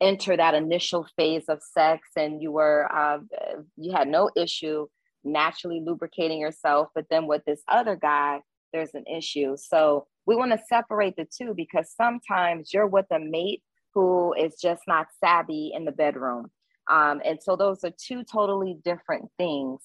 enter 0.00 0.36
that 0.36 0.54
initial 0.54 1.06
phase 1.16 1.44
of 1.48 1.60
sex 1.62 2.08
and 2.16 2.40
you 2.42 2.52
were 2.52 2.88
uh, 2.92 3.18
you 3.76 3.92
had 3.92 4.08
no 4.08 4.30
issue 4.36 4.86
naturally 5.24 5.82
lubricating 5.84 6.40
yourself 6.40 6.88
but 6.94 7.04
then 7.10 7.26
with 7.26 7.44
this 7.44 7.60
other 7.66 7.96
guy 7.96 8.40
there's 8.72 8.94
an 8.94 9.04
issue 9.12 9.56
so 9.56 10.06
we 10.24 10.36
want 10.36 10.52
to 10.52 10.58
separate 10.68 11.16
the 11.16 11.26
two 11.36 11.52
because 11.52 11.92
sometimes 11.96 12.72
you're 12.72 12.86
with 12.86 13.06
a 13.10 13.18
mate 13.18 13.62
who 13.98 14.32
is 14.32 14.54
just 14.62 14.82
not 14.86 15.08
savvy 15.18 15.72
in 15.74 15.84
the 15.84 15.90
bedroom. 15.90 16.52
Um, 16.88 17.20
and 17.24 17.42
so 17.42 17.56
those 17.56 17.82
are 17.82 17.90
two 17.90 18.22
totally 18.22 18.78
different 18.84 19.28
things. 19.38 19.80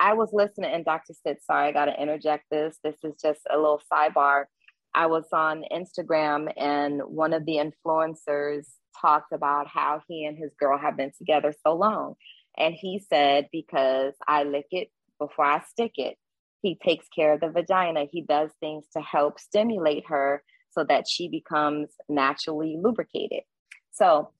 I 0.00 0.14
was 0.14 0.30
listening, 0.32 0.72
and 0.72 0.84
Dr. 0.84 1.14
Stitt, 1.14 1.38
sorry, 1.44 1.68
I 1.68 1.72
got 1.72 1.84
to 1.84 2.02
interject 2.02 2.46
this. 2.50 2.76
This 2.82 2.96
is 3.04 3.14
just 3.22 3.42
a 3.48 3.56
little 3.56 3.80
sidebar. 3.90 4.46
I 4.92 5.06
was 5.06 5.26
on 5.32 5.62
Instagram, 5.72 6.52
and 6.56 7.00
one 7.02 7.32
of 7.32 7.46
the 7.46 7.60
influencers 7.60 8.66
talked 9.00 9.32
about 9.32 9.68
how 9.68 10.02
he 10.08 10.24
and 10.24 10.36
his 10.36 10.50
girl 10.58 10.76
have 10.76 10.96
been 10.96 11.12
together 11.16 11.54
so 11.64 11.74
long. 11.74 12.14
And 12.58 12.74
he 12.74 13.00
said, 13.08 13.48
Because 13.52 14.14
I 14.26 14.42
lick 14.42 14.66
it 14.72 14.88
before 15.20 15.44
I 15.44 15.62
stick 15.70 15.92
it. 15.94 16.16
He 16.60 16.74
takes 16.74 17.06
care 17.14 17.34
of 17.34 17.40
the 17.40 17.50
vagina. 17.50 18.06
He 18.10 18.22
does 18.22 18.50
things 18.58 18.84
to 18.96 19.00
help 19.00 19.38
stimulate 19.38 20.06
her 20.08 20.42
so 20.72 20.84
that 20.84 21.08
she 21.08 21.28
becomes 21.28 21.90
naturally 22.08 22.76
lubricated. 22.80 23.42
So 23.92 24.30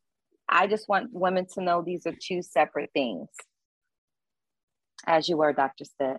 I 0.48 0.66
just 0.66 0.88
want 0.88 1.10
women 1.12 1.46
to 1.54 1.62
know 1.62 1.82
these 1.82 2.06
are 2.06 2.14
two 2.20 2.42
separate 2.42 2.90
things. 2.92 3.28
As 5.06 5.28
you 5.28 5.36
were, 5.36 5.52
Dr. 5.52 5.84
Stitt. 5.84 6.18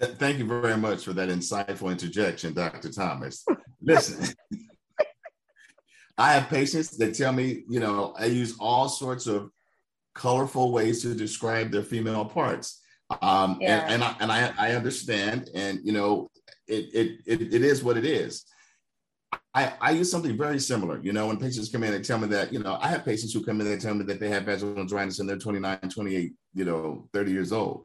Thank 0.00 0.38
you 0.38 0.46
very 0.46 0.76
much 0.76 1.04
for 1.04 1.12
that 1.12 1.28
insightful 1.28 1.90
interjection, 1.90 2.54
Dr. 2.54 2.90
Thomas. 2.90 3.44
Listen, 3.82 4.34
I 6.18 6.32
have 6.32 6.48
patients 6.48 6.96
that 6.98 7.14
tell 7.14 7.32
me, 7.32 7.64
you 7.68 7.80
know, 7.80 8.14
I 8.18 8.26
use 8.26 8.56
all 8.58 8.88
sorts 8.88 9.26
of 9.26 9.50
colorful 10.14 10.72
ways 10.72 11.02
to 11.02 11.14
describe 11.14 11.70
their 11.70 11.82
female 11.82 12.24
parts. 12.24 12.80
Um, 13.22 13.58
yeah. 13.60 13.80
and, 13.88 13.94
and, 13.94 14.04
I, 14.04 14.16
and 14.20 14.32
I, 14.32 14.52
I 14.58 14.72
understand. 14.74 15.50
And, 15.54 15.80
you 15.82 15.92
know, 15.92 16.30
it, 16.66 16.94
it, 16.94 17.20
it, 17.26 17.54
it 17.54 17.62
is 17.62 17.82
what 17.82 17.96
it 17.96 18.04
is. 18.04 18.44
I, 19.52 19.72
I 19.80 19.90
use 19.90 20.10
something 20.10 20.36
very 20.36 20.60
similar. 20.60 21.00
You 21.02 21.12
know, 21.12 21.26
when 21.26 21.36
patients 21.36 21.70
come 21.70 21.82
in 21.82 21.92
and 21.92 22.04
tell 22.04 22.18
me 22.18 22.28
that, 22.28 22.52
you 22.52 22.60
know, 22.60 22.78
I 22.80 22.88
have 22.88 23.04
patients 23.04 23.32
who 23.32 23.44
come 23.44 23.60
in 23.60 23.66
and 23.66 23.80
tell 23.80 23.94
me 23.94 24.04
that 24.04 24.20
they 24.20 24.28
have 24.28 24.44
vaginal 24.44 24.86
dryness 24.86 25.18
and 25.18 25.28
they're 25.28 25.38
29, 25.38 25.78
28, 25.88 26.32
you 26.54 26.64
know, 26.64 27.08
30 27.12 27.32
years 27.32 27.52
old. 27.52 27.84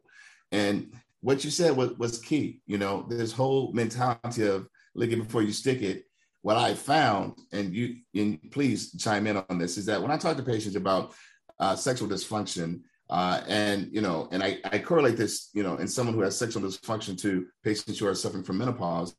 And 0.51 0.93
what 1.21 1.43
you 1.43 1.49
said 1.49 1.75
was, 1.75 1.91
was 1.97 2.19
key. 2.19 2.61
You 2.67 2.77
know, 2.77 3.05
this 3.09 3.31
whole 3.31 3.73
mentality 3.73 4.47
of 4.47 4.67
it 4.95 5.09
before 5.09 5.41
you 5.41 5.51
stick 5.51 5.81
it. 5.81 6.05
What 6.43 6.57
I 6.57 6.75
found, 6.75 7.39
and 7.51 7.73
you 7.73 7.95
and 8.13 8.39
please 8.51 8.95
chime 9.01 9.25
in 9.25 9.43
on 9.49 9.57
this, 9.57 9.79
is 9.79 9.87
that 9.87 9.99
when 9.99 10.11
I 10.11 10.17
talk 10.17 10.37
to 10.37 10.43
patients 10.43 10.75
about 10.75 11.15
uh, 11.59 11.75
sexual 11.75 12.07
dysfunction, 12.07 12.81
uh, 13.09 13.41
and 13.47 13.89
you 13.91 14.01
know, 14.01 14.27
and 14.31 14.43
I, 14.43 14.59
I 14.65 14.77
correlate 14.77 15.17
this, 15.17 15.49
you 15.53 15.63
know, 15.63 15.77
in 15.77 15.87
someone 15.87 16.13
who 16.13 16.21
has 16.21 16.37
sexual 16.37 16.61
dysfunction 16.61 17.19
to 17.21 17.47
patients 17.63 17.97
who 17.97 18.05
are 18.05 18.13
suffering 18.13 18.43
from 18.43 18.59
menopause, 18.59 19.15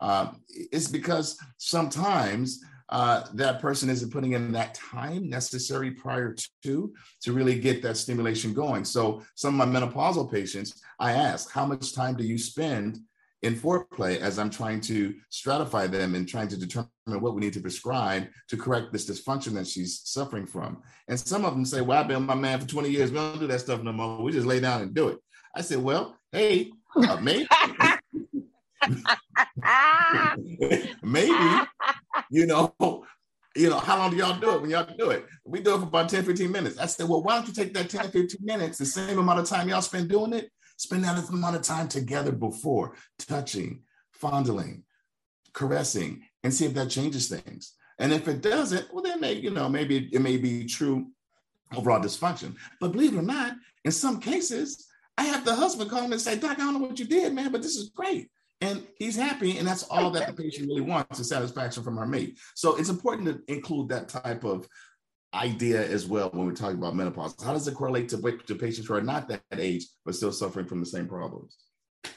uh, 0.00 0.32
it's 0.48 0.88
because 0.88 1.38
sometimes 1.58 2.62
uh, 2.88 3.24
that 3.34 3.60
person 3.60 3.90
isn't 3.90 4.12
putting 4.12 4.32
in 4.32 4.52
that 4.52 4.74
time 4.74 5.28
necessary 5.28 5.90
prior 5.90 6.34
to 6.62 6.94
to 7.20 7.32
really 7.32 7.58
get 7.58 7.82
that 7.82 7.96
stimulation 7.96 8.54
going. 8.54 8.84
So 8.84 9.22
some 9.34 9.60
of 9.60 9.68
my 9.68 9.80
menopausal 9.80 10.30
patients, 10.30 10.80
I 11.00 11.12
ask, 11.12 11.50
how 11.50 11.66
much 11.66 11.94
time 11.94 12.16
do 12.16 12.24
you 12.24 12.38
spend 12.38 13.00
in 13.42 13.54
foreplay 13.54 14.18
as 14.18 14.38
I'm 14.38 14.50
trying 14.50 14.80
to 14.82 15.14
stratify 15.30 15.90
them 15.90 16.14
and 16.14 16.28
trying 16.28 16.48
to 16.48 16.56
determine 16.56 16.88
what 17.06 17.34
we 17.34 17.40
need 17.40 17.52
to 17.52 17.60
prescribe 17.60 18.28
to 18.48 18.56
correct 18.56 18.92
this 18.92 19.08
dysfunction 19.08 19.52
that 19.54 19.66
she's 19.66 20.00
suffering 20.04 20.46
from. 20.46 20.82
And 21.08 21.18
some 21.18 21.44
of 21.44 21.52
them 21.52 21.64
say, 21.64 21.80
Well, 21.80 21.98
I've 21.98 22.08
been 22.08 22.24
my 22.24 22.34
man 22.34 22.60
for 22.60 22.66
20 22.66 22.90
years. 22.90 23.10
We 23.10 23.18
don't 23.18 23.38
do 23.38 23.46
that 23.46 23.60
stuff 23.60 23.82
no 23.82 23.92
more. 23.92 24.22
We 24.22 24.32
just 24.32 24.46
lay 24.46 24.60
down 24.60 24.82
and 24.82 24.94
do 24.94 25.08
it. 25.08 25.18
I 25.54 25.60
said, 25.60 25.78
Well, 25.78 26.16
hey, 26.32 26.72
uh. 26.96 27.20
Ah. 29.62 30.34
maybe, 31.02 31.66
you 32.30 32.46
know, 32.46 32.74
you 33.54 33.70
know, 33.70 33.78
how 33.78 33.98
long 33.98 34.10
do 34.10 34.16
y'all 34.16 34.38
do 34.38 34.54
it 34.54 34.60
when 34.60 34.70
y'all 34.70 34.88
do 34.98 35.10
it? 35.10 35.26
We 35.44 35.60
do 35.60 35.74
it 35.74 35.78
for 35.78 35.84
about 35.84 36.08
10, 36.08 36.24
15 36.24 36.50
minutes. 36.50 36.78
I 36.78 36.86
said, 36.86 37.08
well, 37.08 37.22
why 37.22 37.36
don't 37.36 37.48
you 37.48 37.54
take 37.54 37.72
that 37.74 37.88
10, 37.88 38.10
15 38.10 38.44
minutes, 38.44 38.78
the 38.78 38.86
same 38.86 39.18
amount 39.18 39.40
of 39.40 39.46
time 39.46 39.68
y'all 39.68 39.82
spend 39.82 40.08
doing 40.08 40.32
it, 40.32 40.50
spend 40.76 41.04
that 41.04 41.28
amount 41.28 41.56
of 41.56 41.62
time 41.62 41.88
together 41.88 42.32
before 42.32 42.94
touching, 43.18 43.82
fondling, 44.12 44.84
caressing, 45.52 46.22
and 46.44 46.52
see 46.52 46.66
if 46.66 46.74
that 46.74 46.90
changes 46.90 47.28
things. 47.28 47.74
And 47.98 48.12
if 48.12 48.28
it 48.28 48.42
doesn't, 48.42 48.92
well, 48.92 49.02
then 49.02 49.20
maybe, 49.20 49.40
you 49.40 49.50
know, 49.50 49.68
maybe 49.68 50.10
it 50.12 50.20
may 50.20 50.36
be 50.36 50.66
true 50.66 51.06
overall 51.74 52.00
dysfunction. 52.00 52.54
But 52.78 52.92
believe 52.92 53.14
it 53.14 53.18
or 53.18 53.22
not, 53.22 53.54
in 53.84 53.92
some 53.92 54.20
cases, 54.20 54.86
I 55.16 55.24
have 55.24 55.44
the 55.44 55.54
husband 55.54 55.90
call 55.90 56.02
me 56.02 56.12
and 56.12 56.20
say, 56.20 56.36
Doc, 56.36 56.52
I 56.52 56.56
don't 56.56 56.74
know 56.74 56.86
what 56.86 56.98
you 56.98 57.06
did, 57.06 57.32
man, 57.32 57.52
but 57.52 57.62
this 57.62 57.76
is 57.76 57.88
great. 57.88 58.28
And 58.60 58.82
he's 58.98 59.16
happy, 59.16 59.58
and 59.58 59.68
that's 59.68 59.82
all 59.84 60.10
that 60.12 60.28
the 60.28 60.32
patient 60.32 60.68
really 60.68 60.80
wants 60.80 61.20
is 61.20 61.28
satisfaction 61.28 61.82
from 61.82 61.98
our 61.98 62.06
mate. 62.06 62.38
So 62.54 62.76
it's 62.76 62.88
important 62.88 63.28
to 63.28 63.52
include 63.52 63.90
that 63.90 64.08
type 64.08 64.44
of 64.44 64.66
idea 65.34 65.86
as 65.86 66.06
well 66.06 66.30
when 66.30 66.46
we're 66.46 66.54
talking 66.54 66.78
about 66.78 66.94
menopause. 66.96 67.36
How 67.44 67.52
does 67.52 67.68
it 67.68 67.74
correlate 67.74 68.08
to, 68.10 68.38
to 68.46 68.54
patients 68.54 68.86
who 68.86 68.94
are 68.94 69.02
not 69.02 69.28
that 69.28 69.42
age 69.52 69.86
but 70.04 70.14
still 70.14 70.32
suffering 70.32 70.66
from 70.66 70.80
the 70.80 70.86
same 70.86 71.06
problems? 71.06 71.56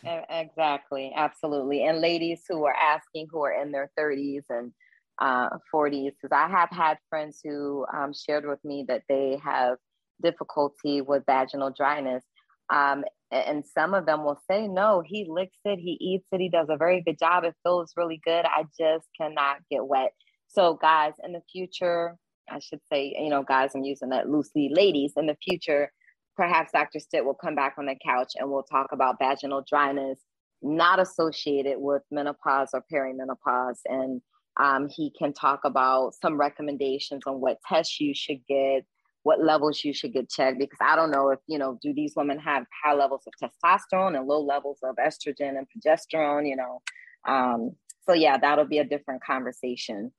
Exactly, 0.04 1.12
absolutely. 1.16 1.84
And 1.84 2.00
ladies 2.00 2.44
who 2.48 2.64
are 2.64 2.76
asking 2.76 3.28
who 3.32 3.44
are 3.44 3.62
in 3.62 3.72
their 3.72 3.92
30s 4.00 4.44
and 4.50 4.72
uh, 5.20 5.50
40s, 5.74 6.12
because 6.22 6.34
I 6.34 6.48
have 6.48 6.70
had 6.70 6.98
friends 7.10 7.42
who 7.44 7.86
um, 7.94 8.14
shared 8.14 8.46
with 8.46 8.64
me 8.64 8.86
that 8.88 9.04
they 9.10 9.40
have 9.44 9.78
difficulty 10.22 11.02
with 11.02 11.24
vaginal 11.26 11.72
dryness. 11.72 12.24
Um, 12.70 13.04
and 13.32 13.64
some 13.66 13.94
of 13.94 14.06
them 14.06 14.24
will 14.24 14.40
say, 14.50 14.68
no, 14.68 15.04
he 15.06 15.26
licks 15.30 15.58
it, 15.66 15.80
he 15.80 15.98
eats 16.00 16.28
it, 16.32 16.42
he 16.42 16.50
does 16.50 16.68
a 16.70 16.78
very 16.78 17.02
good 17.02 17.20
job. 17.20 17.44
It 17.44 17.56
feels 17.64 17.94
really 17.96 18.22
good. 18.24 18.46
I 18.46 18.66
just 18.78 19.08
cannot 19.20 19.58
get 19.70 19.86
wet. 19.86 20.14
So, 20.48 20.76
guys, 20.82 21.14
in 21.24 21.34
the 21.34 21.42
future, 21.52 22.16
I 22.50 22.60
should 22.60 22.82
say, 22.92 23.16
you 23.20 23.30
know, 23.30 23.44
guys, 23.44 23.72
I'm 23.76 23.84
using 23.84 24.10
that 24.10 24.30
loosely, 24.30 24.70
ladies, 24.74 25.14
in 25.16 25.28
the 25.28 25.38
future, 25.44 25.92
perhaps 26.36 26.72
Dr. 26.72 27.00
Stitt 27.00 27.24
will 27.24 27.36
come 27.36 27.54
back 27.54 27.76
on 27.78 27.86
the 27.86 27.96
couch 28.04 28.34
and 28.36 28.50
we'll 28.50 28.64
talk 28.64 28.88
about 28.92 29.18
vaginal 29.20 29.64
dryness 29.70 30.20
not 30.62 31.00
associated 31.00 31.76
with 31.78 32.02
menopause 32.12 32.70
or 32.74 32.84
perimenopause. 32.92 33.80
And 33.86 34.22
um, 34.60 34.90
he 34.90 35.12
can 35.18 35.34
talk 35.34 35.62
about 35.64 36.14
some 36.22 36.38
recommendations 36.38 37.24
on 37.26 37.40
what 37.40 37.60
tests 37.68 38.00
you 38.00 38.14
should 38.14 38.46
get, 38.48 38.86
what 39.30 39.44
levels 39.44 39.84
you 39.84 39.94
should 39.94 40.12
get 40.12 40.28
checked, 40.28 40.58
because 40.58 40.80
I 40.82 40.96
don't 40.96 41.12
know 41.12 41.30
if, 41.30 41.38
you 41.46 41.60
know, 41.60 41.78
do 41.84 41.94
these 41.94 42.14
women 42.16 42.40
have 42.40 42.66
high 42.84 42.96
levels 42.96 43.28
of 43.28 43.34
testosterone 43.40 44.18
and 44.18 44.28
low 44.28 44.42
levels 44.42 44.80
of 44.82 44.96
estrogen 44.96 45.56
and 45.56 45.68
progesterone, 45.70 46.50
you 46.50 46.56
know? 46.56 46.82
Um, 47.28 47.76
so, 48.08 48.14
yeah, 48.14 48.40
that'll 48.40 48.66
be 48.66 48.80
a 48.80 48.84
different 48.84 49.24
conversation. 49.24 50.12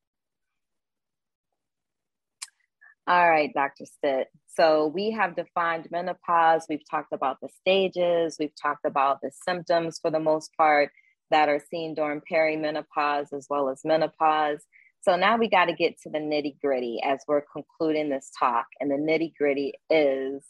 All 3.09 3.29
right, 3.29 3.51
Dr. 3.53 3.85
Stitt. 3.85 4.29
So 4.47 4.87
we 4.87 5.11
have 5.11 5.35
defined 5.35 5.89
menopause. 5.91 6.67
We've 6.69 6.89
talked 6.89 7.13
about 7.13 7.39
the 7.43 7.49
stages. 7.61 8.37
We've 8.39 8.55
talked 8.63 8.85
about 8.85 9.19
the 9.23 9.33
symptoms 9.45 9.99
for 10.01 10.13
the 10.13 10.21
most 10.21 10.57
part 10.57 10.93
that 11.33 11.49
are 11.49 11.65
seen 11.69 11.95
during 11.95 12.21
perimenopause 12.21 13.33
as 13.33 13.49
well 13.51 13.71
as 13.71 13.81
menopause. 13.85 14.61
So 15.03 15.17
now 15.17 15.39
we 15.39 15.49
got 15.49 15.67
to 15.67 15.73
get 15.73 15.99
to 16.03 16.11
the 16.11 16.19
nitty 16.19 16.61
gritty 16.61 17.01
as 17.03 17.21
we're 17.27 17.43
concluding 17.53 18.11
this 18.11 18.31
talk. 18.39 18.67
And 18.81 18.91
the 18.91 18.97
nitty 18.97 19.35
gritty 19.37 19.75
is 19.89 20.45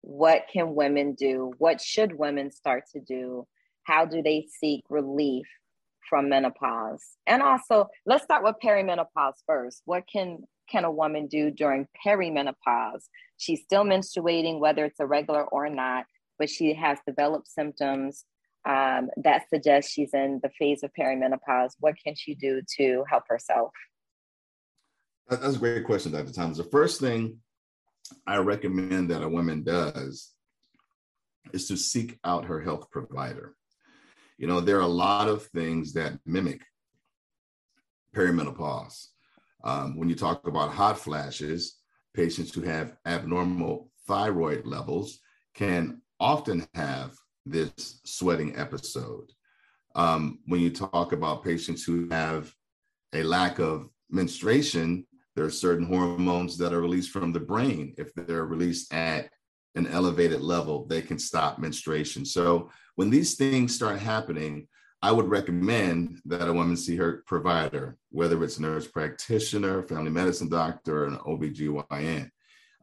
what 0.00 0.46
can 0.52 0.74
women 0.74 1.14
do? 1.14 1.52
What 1.58 1.80
should 1.80 2.18
women 2.18 2.50
start 2.50 2.84
to 2.92 3.00
do? 3.00 3.46
How 3.84 4.04
do 4.04 4.20
they 4.20 4.48
seek 4.60 4.84
relief 4.88 5.46
from 6.10 6.28
menopause? 6.28 7.02
And 7.26 7.42
also, 7.42 7.88
let's 8.04 8.24
start 8.24 8.42
with 8.42 8.56
perimenopause 8.62 9.34
first. 9.46 9.82
What 9.84 10.04
can 10.12 10.44
can 10.68 10.84
a 10.84 10.90
woman 10.90 11.28
do 11.28 11.50
during 11.50 11.86
perimenopause? 12.04 13.04
She's 13.36 13.62
still 13.62 13.84
menstruating, 13.84 14.58
whether 14.58 14.84
it's 14.84 15.00
irregular 15.00 15.44
or 15.44 15.68
not, 15.68 16.06
but 16.38 16.50
she 16.50 16.74
has 16.74 16.98
developed 17.06 17.48
symptoms 17.48 18.24
um, 18.64 19.10
that 19.16 19.48
suggest 19.50 19.90
she's 19.90 20.14
in 20.14 20.40
the 20.42 20.50
phase 20.58 20.82
of 20.82 20.90
perimenopause. 20.98 21.72
What 21.80 21.94
can 22.02 22.14
she 22.16 22.34
do 22.34 22.62
to 22.78 23.04
help 23.08 23.24
herself? 23.28 23.72
That's 25.28 25.56
a 25.56 25.58
great 25.58 25.84
question, 25.84 26.12
Dr. 26.12 26.32
Thomas. 26.32 26.58
The 26.58 26.64
first 26.64 27.00
thing 27.00 27.38
I 28.26 28.36
recommend 28.38 29.10
that 29.10 29.22
a 29.22 29.28
woman 29.28 29.62
does 29.62 30.32
is 31.52 31.66
to 31.68 31.76
seek 31.76 32.18
out 32.24 32.44
her 32.44 32.60
health 32.60 32.90
provider. 32.90 33.54
You 34.38 34.46
know, 34.46 34.60
there 34.60 34.78
are 34.78 34.80
a 34.80 34.86
lot 34.86 35.28
of 35.28 35.46
things 35.46 35.92
that 35.94 36.18
mimic 36.26 36.62
perimenopause. 38.14 39.06
Um, 39.64 39.96
when 39.96 40.08
you 40.08 40.14
talk 40.14 40.46
about 40.46 40.72
hot 40.72 40.98
flashes, 40.98 41.78
patients 42.14 42.52
who 42.52 42.62
have 42.62 42.96
abnormal 43.06 43.90
thyroid 44.06 44.66
levels 44.66 45.20
can 45.54 46.02
often 46.18 46.66
have 46.74 47.14
this 47.46 48.00
sweating 48.04 48.56
episode. 48.56 49.30
Um, 49.94 50.40
when 50.46 50.60
you 50.60 50.70
talk 50.70 51.12
about 51.12 51.44
patients 51.44 51.84
who 51.84 52.08
have 52.10 52.52
a 53.12 53.22
lack 53.22 53.58
of 53.58 53.88
menstruation, 54.10 55.06
there 55.34 55.44
are 55.44 55.50
certain 55.50 55.86
hormones 55.86 56.58
that 56.58 56.72
are 56.72 56.80
released 56.80 57.10
from 57.10 57.32
the 57.32 57.40
brain. 57.40 57.94
If 57.98 58.12
they're 58.14 58.44
released 58.44 58.92
at 58.92 59.30
an 59.74 59.86
elevated 59.86 60.40
level, 60.40 60.86
they 60.86 61.00
can 61.00 61.18
stop 61.18 61.58
menstruation. 61.58 62.24
So 62.24 62.70
when 62.96 63.10
these 63.10 63.36
things 63.36 63.74
start 63.74 63.98
happening, 63.98 64.68
I 65.00 65.10
would 65.10 65.28
recommend 65.28 66.20
that 66.26 66.46
a 66.46 66.52
woman 66.52 66.76
see 66.76 66.96
her 66.96 67.24
provider, 67.26 67.96
whether 68.10 68.42
it's 68.44 68.58
a 68.58 68.62
nurse 68.62 68.86
practitioner, 68.86 69.82
family 69.82 70.10
medicine 70.10 70.48
doctor, 70.48 71.04
or 71.04 71.06
an 71.06 71.16
OBGYN. 71.16 72.30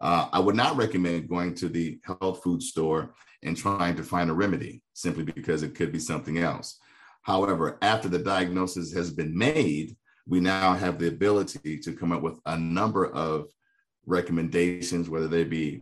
Uh, 0.02 0.30
I 0.32 0.40
would 0.40 0.56
not 0.56 0.76
recommend 0.76 1.30
going 1.30 1.54
to 1.56 1.70
the 1.70 2.00
health 2.04 2.42
food 2.44 2.62
store 2.64 3.14
and 3.44 3.56
trying 3.56 3.96
to 3.96 4.04
find 4.04 4.30
a 4.30 4.34
remedy 4.34 4.82
simply 4.94 5.24
because 5.24 5.64
it 5.64 5.76
could 5.76 5.92
be 5.92 6.00
something 6.00 6.40
else. 6.40 6.80
However, 7.22 7.78
after 7.82 8.10
the 8.10 8.20
diagnosis 8.20 8.94
has 8.94 9.12
been 9.12 9.38
made, 9.38 9.96
we 10.30 10.40
now 10.40 10.74
have 10.76 11.00
the 11.00 11.08
ability 11.08 11.80
to 11.80 11.92
come 11.92 12.12
up 12.12 12.22
with 12.22 12.40
a 12.46 12.56
number 12.56 13.08
of 13.08 13.50
recommendations, 14.06 15.10
whether 15.10 15.28
they 15.28 15.44
be 15.44 15.82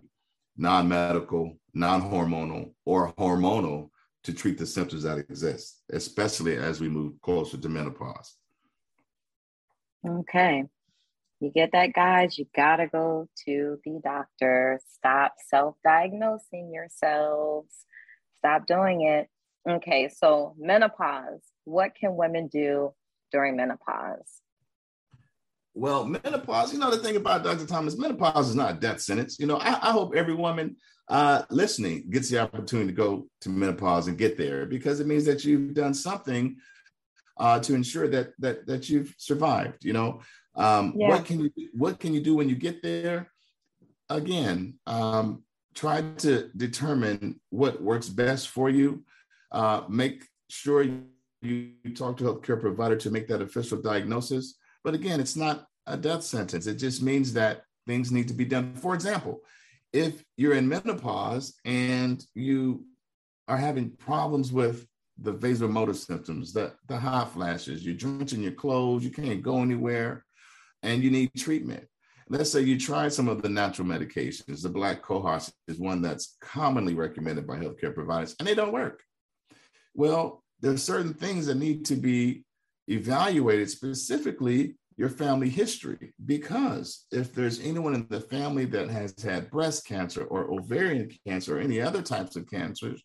non 0.55 0.87
medical, 0.87 1.57
non 1.73 2.01
hormonal, 2.01 2.71
or 2.85 3.13
hormonal, 3.13 3.89
to 4.23 4.33
treat 4.33 4.57
the 4.57 4.65
symptoms 4.65 5.03
that 5.03 5.17
exist, 5.17 5.83
especially 5.91 6.55
as 6.55 6.79
we 6.79 6.87
move 6.87 7.21
closer 7.21 7.57
to 7.57 7.69
menopause. 7.69 8.35
Okay. 10.07 10.63
You 11.41 11.51
get 11.51 11.73
that, 11.73 11.93
guys? 11.93 12.37
You 12.37 12.45
got 12.55 12.77
to 12.77 12.87
go 12.87 13.27
to 13.45 13.79
the 13.83 13.99
doctor. 14.01 14.79
Stop 14.95 15.33
self 15.49 15.75
diagnosing 15.83 16.71
yourselves. 16.73 17.73
Stop 18.39 18.65
doing 18.65 19.01
it. 19.01 19.27
Okay, 19.69 20.07
so 20.07 20.55
menopause. 20.57 21.41
What 21.65 21.95
can 21.95 22.15
women 22.15 22.47
do 22.47 22.93
during 23.31 23.55
menopause? 23.55 24.41
Well, 25.73 26.05
menopause, 26.05 26.73
you 26.73 26.79
know, 26.79 26.89
the 26.89 26.97
thing 26.97 27.17
about 27.17 27.43
Dr. 27.43 27.67
Thomas, 27.67 27.97
menopause 27.97 28.49
is 28.49 28.55
not 28.55 28.71
a 28.71 28.79
death 28.79 28.99
sentence. 28.99 29.37
You 29.39 29.45
know, 29.45 29.57
I, 29.57 29.89
I 29.89 29.91
hope 29.91 30.15
every 30.15 30.33
woman 30.33 30.75
uh, 31.07 31.43
listening 31.49 32.09
gets 32.09 32.29
the 32.29 32.39
opportunity 32.39 32.87
to 32.87 32.95
go 32.95 33.27
to 33.41 33.49
menopause 33.49 34.07
and 34.07 34.17
get 34.17 34.37
there 34.37 34.65
because 34.65 34.99
it 34.99 35.07
means 35.07 35.25
that 35.25 35.45
you've 35.45 35.73
done 35.73 35.93
something 35.93 36.57
uh, 37.37 37.59
to 37.59 37.75
ensure 37.75 38.07
that 38.07 38.33
that 38.39 38.65
that 38.65 38.89
you've 38.89 39.13
survived. 39.17 39.85
You 39.85 39.93
know, 39.93 40.21
um, 40.55 40.93
yeah. 40.97 41.09
what 41.09 41.25
can 41.25 41.39
you 41.39 41.51
what 41.73 41.99
can 41.99 42.13
you 42.13 42.21
do 42.21 42.35
when 42.35 42.49
you 42.49 42.55
get 42.55 42.81
there? 42.81 43.31
Again, 44.09 44.79
um, 44.87 45.43
try 45.75 46.01
to 46.01 46.49
determine 46.57 47.39
what 47.49 47.81
works 47.81 48.09
best 48.09 48.49
for 48.49 48.69
you. 48.69 49.03
Uh, 49.51 49.81
make 49.87 50.25
sure 50.49 50.81
you 51.47 51.93
talk 51.93 52.17
to 52.17 52.29
a 52.29 52.35
healthcare 52.35 52.59
provider 52.59 52.95
to 52.97 53.11
make 53.11 53.27
that 53.27 53.41
official 53.41 53.81
diagnosis. 53.81 54.55
But 54.83 54.93
again, 54.93 55.19
it's 55.19 55.35
not 55.35 55.65
a 55.85 55.97
death 55.97 56.23
sentence. 56.23 56.67
It 56.67 56.75
just 56.75 57.01
means 57.01 57.33
that 57.33 57.63
things 57.87 58.11
need 58.11 58.27
to 58.27 58.33
be 58.33 58.45
done. 58.45 58.75
For 58.75 58.93
example, 58.93 59.41
if 59.93 60.23
you're 60.35 60.53
in 60.53 60.67
menopause 60.67 61.55
and 61.65 62.23
you 62.35 62.85
are 63.47 63.57
having 63.57 63.91
problems 63.91 64.51
with 64.51 64.85
the 65.19 65.33
vasomotor 65.33 65.95
symptoms, 65.95 66.53
the, 66.53 66.73
the 66.87 66.97
hot 66.97 67.33
flashes, 67.33 67.85
you're 67.85 67.95
drenching 67.95 68.43
your 68.43 68.51
clothes, 68.51 69.03
you 69.03 69.09
can't 69.09 69.41
go 69.41 69.61
anywhere, 69.61 70.25
and 70.83 71.03
you 71.03 71.09
need 71.09 71.31
treatment. 71.37 71.87
Let's 72.29 72.51
say 72.51 72.61
you 72.61 72.77
try 72.77 73.07
some 73.07 73.29
of 73.29 73.41
the 73.41 73.49
natural 73.49 73.87
medications. 73.87 74.61
The 74.61 74.69
black 74.69 75.01
cohosh 75.01 75.49
is 75.67 75.79
one 75.79 76.01
that's 76.01 76.35
commonly 76.41 76.93
recommended 76.93 77.47
by 77.47 77.57
healthcare 77.57 77.95
providers, 77.95 78.35
and 78.37 78.47
they 78.47 78.53
don't 78.53 78.73
work. 78.73 79.01
Well, 79.95 80.43
there 80.61 80.71
are 80.71 80.77
certain 80.77 81.13
things 81.13 81.45
that 81.45 81.55
need 81.55 81.85
to 81.85 81.95
be 81.95 82.43
evaluated, 82.87 83.69
specifically 83.69 84.75
your 84.97 85.09
family 85.09 85.49
history, 85.49 86.13
because 86.25 87.05
if 87.11 87.33
there's 87.33 87.59
anyone 87.59 87.93
in 87.93 88.07
the 88.09 88.19
family 88.19 88.65
that 88.65 88.89
has 88.89 89.13
had 89.21 89.51
breast 89.51 89.85
cancer 89.85 90.23
or 90.23 90.51
ovarian 90.51 91.09
cancer 91.27 91.57
or 91.57 91.61
any 91.61 91.79
other 91.79 92.01
types 92.01 92.35
of 92.35 92.49
cancers, 92.49 93.03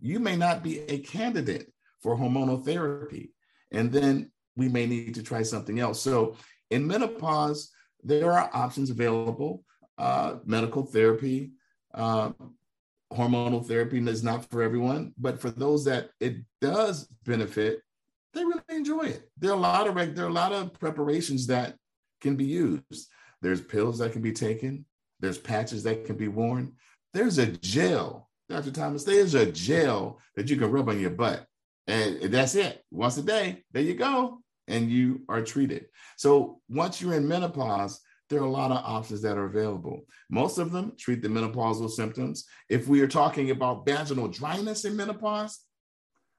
you 0.00 0.18
may 0.18 0.36
not 0.36 0.62
be 0.62 0.80
a 0.88 0.98
candidate 1.00 1.70
for 2.02 2.16
hormonal 2.16 2.64
therapy. 2.64 3.30
And 3.72 3.92
then 3.92 4.30
we 4.56 4.68
may 4.68 4.86
need 4.86 5.14
to 5.16 5.22
try 5.22 5.42
something 5.42 5.80
else. 5.80 6.00
So 6.00 6.36
in 6.70 6.86
menopause, 6.86 7.70
there 8.02 8.32
are 8.32 8.50
options 8.54 8.90
available. 8.90 9.64
Uh, 9.96 10.36
medical 10.44 10.82
therapy, 10.84 11.52
uh, 11.94 12.32
hormonal 13.14 13.66
therapy 13.66 13.98
is 14.08 14.22
not 14.22 14.48
for 14.50 14.62
everyone, 14.62 15.12
but 15.18 15.40
for 15.40 15.50
those 15.50 15.84
that 15.84 16.10
it 16.20 16.36
does 16.60 17.08
benefit, 17.24 17.80
they 18.32 18.44
really 18.44 18.62
enjoy 18.68 19.04
it. 19.04 19.30
There 19.38 19.50
are 19.50 19.56
a 19.56 19.60
lot 19.60 19.86
of 19.86 19.94
there 20.14 20.24
are 20.24 20.28
a 20.28 20.32
lot 20.32 20.52
of 20.52 20.72
preparations 20.74 21.46
that 21.46 21.76
can 22.20 22.36
be 22.36 22.44
used. 22.44 23.08
There's 23.42 23.60
pills 23.60 23.98
that 23.98 24.12
can 24.12 24.22
be 24.22 24.32
taken. 24.32 24.84
There's 25.20 25.38
patches 25.38 25.82
that 25.84 26.04
can 26.04 26.16
be 26.16 26.28
worn. 26.28 26.72
There's 27.12 27.38
a 27.38 27.46
gel, 27.46 28.28
Dr. 28.48 28.72
Thomas. 28.72 29.04
There's 29.04 29.34
a 29.34 29.50
gel 29.50 30.20
that 30.34 30.50
you 30.50 30.56
can 30.56 30.70
rub 30.70 30.88
on 30.88 31.00
your 31.00 31.10
butt, 31.10 31.46
and 31.86 32.20
that's 32.22 32.56
it. 32.56 32.82
Once 32.90 33.16
a 33.18 33.22
day, 33.22 33.62
there 33.72 33.82
you 33.82 33.94
go, 33.94 34.40
and 34.66 34.90
you 34.90 35.22
are 35.28 35.42
treated. 35.42 35.86
So 36.16 36.60
once 36.68 37.00
you're 37.00 37.14
in 37.14 37.28
menopause, 37.28 38.00
there 38.30 38.40
are 38.40 38.46
a 38.46 38.50
lot 38.50 38.70
of 38.70 38.78
options 38.78 39.22
that 39.22 39.36
are 39.36 39.46
available. 39.46 40.06
Most 40.30 40.58
of 40.58 40.72
them 40.72 40.92
treat 40.98 41.22
the 41.22 41.28
menopausal 41.28 41.90
symptoms. 41.90 42.44
If 42.68 42.88
we 42.88 43.00
are 43.00 43.08
talking 43.08 43.50
about 43.50 43.86
vaginal 43.86 44.28
dryness 44.28 44.84
in 44.84 44.96
menopause, 44.96 45.60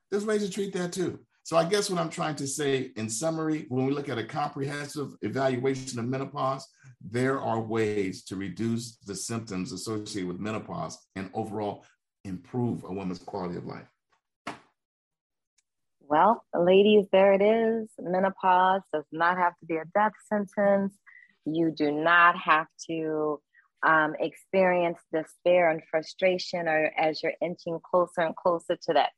there's 0.10 0.26
ways 0.26 0.46
to 0.46 0.52
treat 0.52 0.74
that 0.74 0.92
too. 0.92 1.20
So 1.44 1.58
I 1.58 1.64
guess 1.66 1.92
what 1.92 2.00
I'm 2.00 2.10
trying 2.10 2.36
to 2.38 2.48
say 2.48 2.92
in 2.96 3.08
summary, 3.08 3.66
when 3.70 3.86
we 3.86 3.92
look 3.94 4.10
at 4.10 4.18
a 4.18 4.24
comprehensive 4.24 5.12
evaluation 5.22 6.00
of 6.00 6.06
menopause, 6.06 6.68
there 7.02 7.40
are 7.40 7.62
ways 7.62 8.24
to 8.26 8.36
reduce 8.36 8.98
the 8.98 9.16
symptoms 9.16 9.72
associated 9.72 10.28
with 10.28 10.40
menopause 10.40 10.98
and 11.16 11.30
overall 11.36 11.86
improve 12.24 12.84
a 12.84 12.92
woman's 12.92 13.20
quality 13.20 13.58
of 13.58 13.66
life. 13.66 13.88
Well, 16.08 16.44
ladies, 16.58 17.06
there 17.12 17.34
it 17.34 17.42
is. 17.42 17.90
Menopause 18.00 18.82
does 18.94 19.06
not 19.12 19.38
have 19.38 19.54
to 19.60 19.66
be 19.66 19.76
a 19.76 19.86
death 19.94 20.14
sentence. 20.28 20.94
You 21.46 21.72
do 21.76 21.92
not 21.92 22.36
have 22.38 22.68
to 22.88 23.40
um, 23.86 24.14
experience 24.20 24.98
despair 25.14 25.70
and 25.70 25.82
frustration 25.90 26.68
or 26.68 26.92
as 26.98 27.22
you're 27.22 27.34
inching 27.42 27.80
closer 27.90 28.22
and 28.22 28.36
closer 28.36 28.76
to 28.76 28.94
that, 28.94 29.12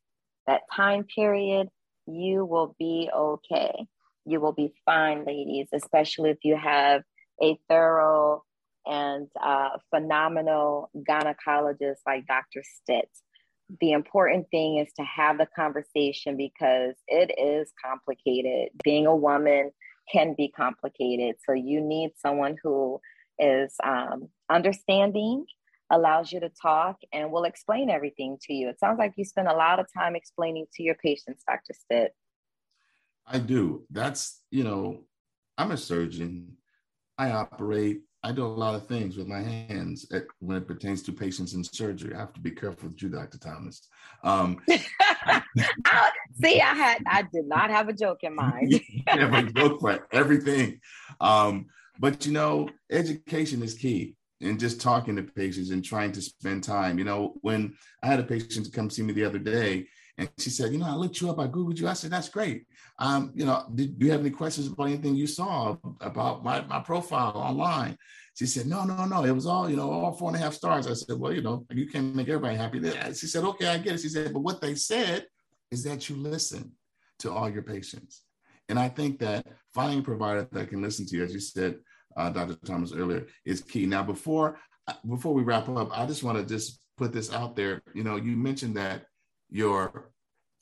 that 0.46 0.62
time 0.74 1.04
period 1.04 1.68
you 2.08 2.44
will 2.44 2.74
be 2.78 3.10
okay. 3.14 3.86
You 4.24 4.40
will 4.40 4.52
be 4.52 4.72
fine, 4.84 5.24
ladies, 5.24 5.68
especially 5.72 6.30
if 6.30 6.38
you 6.42 6.56
have 6.56 7.02
a 7.42 7.58
thorough 7.68 8.44
and 8.86 9.28
uh, 9.42 9.70
phenomenal 9.90 10.90
gynecologist 11.08 11.98
like 12.06 12.26
Dr. 12.26 12.62
Stitt. 12.62 13.08
The 13.80 13.92
important 13.92 14.46
thing 14.50 14.78
is 14.78 14.90
to 14.94 15.04
have 15.04 15.36
the 15.36 15.46
conversation 15.54 16.36
because 16.36 16.94
it 17.06 17.30
is 17.38 17.70
complicated. 17.84 18.70
Being 18.82 19.06
a 19.06 19.14
woman 19.14 19.70
can 20.10 20.34
be 20.36 20.48
complicated. 20.48 21.36
So 21.44 21.52
you 21.52 21.80
need 21.80 22.12
someone 22.16 22.56
who 22.62 23.00
is 23.38 23.74
um, 23.84 24.28
understanding 24.50 25.44
allows 25.90 26.32
you 26.32 26.40
to 26.40 26.50
talk 26.50 26.96
and 27.12 27.32
will 27.32 27.44
explain 27.44 27.88
everything 27.90 28.38
to 28.42 28.52
you. 28.52 28.68
It 28.68 28.78
sounds 28.78 28.98
like 28.98 29.14
you 29.16 29.24
spend 29.24 29.48
a 29.48 29.54
lot 29.54 29.80
of 29.80 29.86
time 29.92 30.16
explaining 30.16 30.66
to 30.74 30.82
your 30.82 30.96
patients, 30.96 31.44
Dr. 31.46 31.72
Stitt. 31.72 32.14
I 33.26 33.38
do. 33.38 33.84
That's, 33.90 34.42
you 34.50 34.64
know, 34.64 35.04
I'm 35.56 35.70
a 35.70 35.76
surgeon. 35.76 36.56
I 37.16 37.30
operate. 37.30 38.02
I 38.22 38.32
do 38.32 38.44
a 38.44 38.46
lot 38.46 38.74
of 38.74 38.86
things 38.86 39.16
with 39.16 39.28
my 39.28 39.40
hands 39.40 40.06
at, 40.12 40.24
when 40.40 40.56
it 40.56 40.66
pertains 40.66 41.02
to 41.04 41.12
patients 41.12 41.54
in 41.54 41.62
surgery. 41.62 42.14
I 42.14 42.18
have 42.18 42.32
to 42.34 42.40
be 42.40 42.50
careful 42.50 42.88
with 42.88 43.02
you, 43.02 43.08
Dr. 43.08 43.38
Thomas. 43.38 43.88
Um, 44.24 44.58
See, 46.42 46.60
I 46.60 46.74
had, 46.74 47.02
I 47.06 47.22
did 47.22 47.46
not 47.46 47.70
have 47.70 47.88
a 47.88 47.92
joke 47.92 48.22
in 48.22 48.34
mind. 48.34 48.80
have 49.06 49.34
a 49.34 49.42
joke 49.50 49.80
for 49.80 50.06
everything. 50.12 50.80
Um, 51.20 51.66
but 51.98 52.26
you 52.26 52.32
know, 52.32 52.68
education 52.90 53.62
is 53.62 53.74
key 53.74 54.16
and 54.40 54.60
just 54.60 54.80
talking 54.80 55.16
to 55.16 55.22
patients 55.22 55.70
and 55.70 55.84
trying 55.84 56.12
to 56.12 56.22
spend 56.22 56.62
time. 56.62 56.98
You 56.98 57.04
know, 57.04 57.34
when 57.40 57.74
I 58.02 58.06
had 58.06 58.20
a 58.20 58.24
patient 58.24 58.72
come 58.72 58.90
see 58.90 59.02
me 59.02 59.12
the 59.12 59.24
other 59.24 59.38
day, 59.38 59.88
and 60.16 60.30
she 60.38 60.50
said, 60.50 60.72
"You 60.72 60.78
know, 60.78 60.86
I 60.86 60.94
looked 60.94 61.20
you 61.20 61.30
up, 61.30 61.38
I 61.38 61.46
googled 61.48 61.78
you." 61.78 61.88
I 61.88 61.94
said, 61.94 62.10
"That's 62.10 62.28
great. 62.28 62.66
Um, 62.98 63.32
you 63.34 63.46
know, 63.46 63.64
did, 63.74 63.98
do 63.98 64.06
you 64.06 64.12
have 64.12 64.20
any 64.20 64.30
questions 64.30 64.66
about 64.66 64.88
anything 64.88 65.14
you 65.14 65.26
saw 65.26 65.76
about 66.00 66.44
my, 66.44 66.60
my 66.62 66.80
profile 66.80 67.36
online?" 67.36 67.96
She 68.34 68.46
said, 68.46 68.66
"No, 68.66 68.84
no, 68.84 69.04
no. 69.04 69.24
It 69.24 69.32
was 69.32 69.46
all, 69.46 69.68
you 69.68 69.76
know, 69.76 69.90
all 69.90 70.12
four 70.12 70.30
and 70.30 70.36
a 70.36 70.40
half 70.40 70.54
stars." 70.54 70.86
I 70.86 70.94
said, 70.94 71.18
"Well, 71.18 71.32
you 71.32 71.42
know, 71.42 71.66
you 71.70 71.88
can't 71.88 72.14
make 72.14 72.28
everybody 72.28 72.56
happy." 72.56 72.80
She 73.14 73.26
said, 73.26 73.44
"Okay, 73.44 73.66
I 73.66 73.78
get 73.78 73.94
it." 73.94 74.00
She 74.00 74.08
said, 74.08 74.32
"But 74.32 74.40
what 74.40 74.60
they 74.60 74.74
said 74.74 75.26
is 75.70 75.84
that 75.84 76.08
you 76.08 76.16
listen 76.16 76.72
to 77.20 77.32
all 77.32 77.48
your 77.48 77.62
patients." 77.62 78.22
And 78.68 78.78
I 78.78 78.88
think 78.88 79.18
that 79.20 79.46
finding 79.74 80.00
a 80.00 80.02
provider 80.02 80.46
that 80.52 80.68
can 80.68 80.82
listen 80.82 81.06
to 81.06 81.16
you, 81.16 81.24
as 81.24 81.32
you 81.32 81.40
said, 81.40 81.78
uh, 82.16 82.30
Dr. 82.30 82.54
Thomas 82.66 82.92
earlier, 82.92 83.26
is 83.44 83.62
key. 83.62 83.86
Now, 83.86 84.02
before 84.02 84.58
before 85.08 85.34
we 85.34 85.42
wrap 85.42 85.68
up, 85.68 85.90
I 85.96 86.06
just 86.06 86.22
want 86.22 86.38
to 86.38 86.44
just 86.44 86.80
put 86.96 87.12
this 87.12 87.32
out 87.32 87.56
there. 87.56 87.80
You 87.94 88.04
know, 88.04 88.16
you 88.16 88.36
mentioned 88.36 88.76
that 88.76 89.04
your 89.50 90.10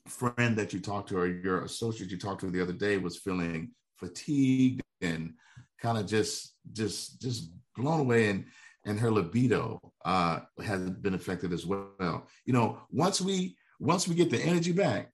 friend 0.07 0.55
that 0.57 0.73
you 0.73 0.79
talked 0.79 1.09
to 1.09 1.17
or 1.17 1.27
your 1.27 1.63
associate 1.63 2.11
you 2.11 2.17
talked 2.17 2.41
to 2.41 2.49
the 2.49 2.61
other 2.61 2.73
day 2.73 2.97
was 2.97 3.17
feeling 3.17 3.71
fatigued 3.97 4.81
and 5.01 5.33
kind 5.81 5.97
of 5.97 6.05
just 6.05 6.53
just 6.71 7.21
just 7.21 7.51
blown 7.75 7.99
away 7.99 8.29
and 8.29 8.45
and 8.85 8.99
her 8.99 9.11
libido 9.11 9.81
uh, 10.05 10.39
has 10.63 10.89
been 10.89 11.13
affected 11.13 11.51
as 11.51 11.65
well. 11.65 12.25
You 12.45 12.53
know, 12.53 12.79
once 12.89 13.19
we 13.19 13.56
once 13.79 14.07
we 14.07 14.15
get 14.15 14.29
the 14.29 14.41
energy 14.41 14.71
back, 14.71 15.11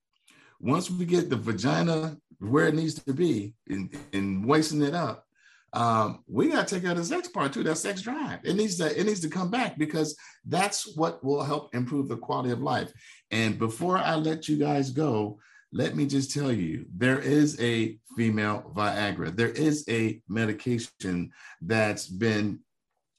once 0.59 0.89
we 0.89 1.05
get 1.05 1.29
the 1.29 1.35
vagina 1.35 2.17
where 2.39 2.67
it 2.67 2.75
needs 2.75 2.95
to 2.95 3.13
be 3.13 3.53
and, 3.67 3.95
and 4.13 4.45
wasting 4.45 4.81
it 4.81 4.93
up, 4.93 5.25
um, 5.73 6.23
we 6.27 6.49
got 6.49 6.67
to 6.67 6.75
take 6.75 6.87
out 6.87 6.97
the 6.97 7.03
sex 7.03 7.27
part 7.27 7.51
too. 7.51 7.63
That 7.63 7.77
sex 7.77 8.01
drive. 8.01 8.39
It 8.43 8.55
needs 8.55 8.77
to 8.77 8.99
it 8.99 9.05
needs 9.05 9.21
to 9.21 9.29
come 9.29 9.49
back 9.49 9.77
because 9.77 10.15
that's 10.45 10.95
what 10.95 11.23
will 11.23 11.43
help 11.43 11.73
improve 11.73 12.07
the 12.07 12.17
quality 12.17 12.51
of 12.51 12.61
life. 12.61 12.91
And 13.31 13.57
before 13.57 13.97
I 13.97 14.15
let 14.15 14.47
you 14.47 14.57
guys 14.57 14.91
go, 14.91 15.39
let 15.71 15.95
me 15.95 16.05
just 16.05 16.31
tell 16.31 16.51
you 16.51 16.85
there 16.95 17.19
is 17.19 17.59
a 17.59 17.97
female 18.15 18.71
Viagra. 18.75 19.35
There 19.35 19.49
is 19.49 19.83
a 19.89 20.21
medication 20.29 21.31
that's 21.61 22.07
been 22.07 22.59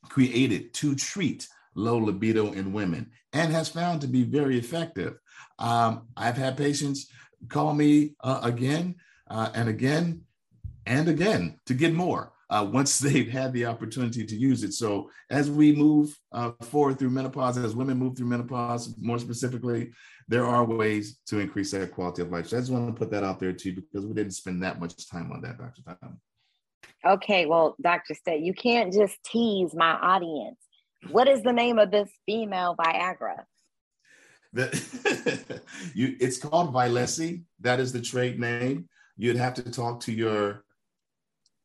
created 0.08 0.72
to 0.74 0.94
treat 0.94 1.48
low 1.74 1.98
libido 1.98 2.52
in 2.52 2.72
women 2.72 3.10
and 3.32 3.52
has 3.52 3.68
found 3.68 4.00
to 4.00 4.06
be 4.06 4.22
very 4.22 4.56
effective. 4.56 5.18
Um, 5.58 6.08
I've 6.16 6.36
had 6.36 6.56
patients 6.56 7.10
call 7.48 7.74
me 7.74 8.14
uh, 8.22 8.40
again 8.42 8.96
uh, 9.30 9.50
and 9.54 9.68
again 9.68 10.22
and 10.86 11.08
again 11.08 11.58
to 11.66 11.74
get 11.74 11.94
more 11.94 12.32
uh, 12.50 12.66
once 12.72 12.98
they've 12.98 13.28
had 13.28 13.52
the 13.52 13.66
opportunity 13.66 14.24
to 14.24 14.36
use 14.36 14.62
it. 14.62 14.72
So 14.72 15.10
as 15.30 15.50
we 15.50 15.74
move 15.74 16.16
uh, 16.32 16.52
forward 16.62 16.98
through 16.98 17.10
menopause, 17.10 17.58
as 17.58 17.74
women 17.74 17.98
move 17.98 18.16
through 18.16 18.28
menopause, 18.28 18.94
more 18.98 19.18
specifically, 19.18 19.92
there 20.28 20.46
are 20.46 20.64
ways 20.64 21.18
to 21.26 21.38
increase 21.38 21.70
that 21.72 21.92
quality 21.92 22.22
of 22.22 22.30
life. 22.30 22.48
So 22.48 22.56
I 22.56 22.60
just 22.60 22.72
want 22.72 22.94
to 22.94 22.98
put 22.98 23.10
that 23.10 23.24
out 23.24 23.38
there 23.38 23.52
too, 23.52 23.74
because 23.74 24.06
we 24.06 24.14
didn't 24.14 24.32
spend 24.32 24.62
that 24.62 24.80
much 24.80 25.08
time 25.08 25.30
on 25.32 25.42
that, 25.42 25.58
Dr. 25.58 25.82
Tom. 25.82 26.20
Okay, 27.04 27.44
well, 27.44 27.76
Dr. 27.82 28.14
Stitt, 28.14 28.40
you 28.40 28.54
can't 28.54 28.92
just 28.92 29.22
tease 29.24 29.74
my 29.74 29.92
audience. 29.92 30.56
What 31.10 31.28
is 31.28 31.42
the 31.42 31.52
name 31.52 31.78
of 31.78 31.90
this 31.90 32.10
female 32.24 32.74
Viagra? 32.78 33.44
You, 35.94 36.16
it's 36.20 36.38
called 36.38 36.72
Vyleesi. 36.72 37.42
That 37.60 37.80
is 37.80 37.92
the 37.92 38.00
trade 38.00 38.38
name. 38.38 38.88
you'd 39.16 39.36
have 39.36 39.54
to 39.54 39.70
talk 39.70 40.00
to 40.00 40.12
your 40.12 40.64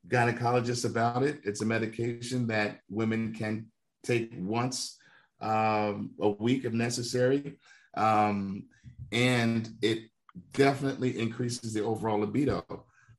gynecologist 0.08 0.86
about 0.86 1.24
it. 1.24 1.40
It's 1.44 1.62
a 1.62 1.66
medication 1.66 2.48
that 2.48 2.80
women 2.90 3.34
can 3.34 3.68
take 4.04 4.32
once 4.38 4.98
um, 5.42 6.12
a 6.20 6.30
week 6.30 6.66
if 6.66 6.74
necessary. 6.74 7.58
Um, 7.96 8.66
and 9.12 9.70
it 9.82 10.10
definitely 10.54 11.20
increases 11.20 11.74
the 11.74 11.84
overall 11.84 12.20
libido. 12.20 12.64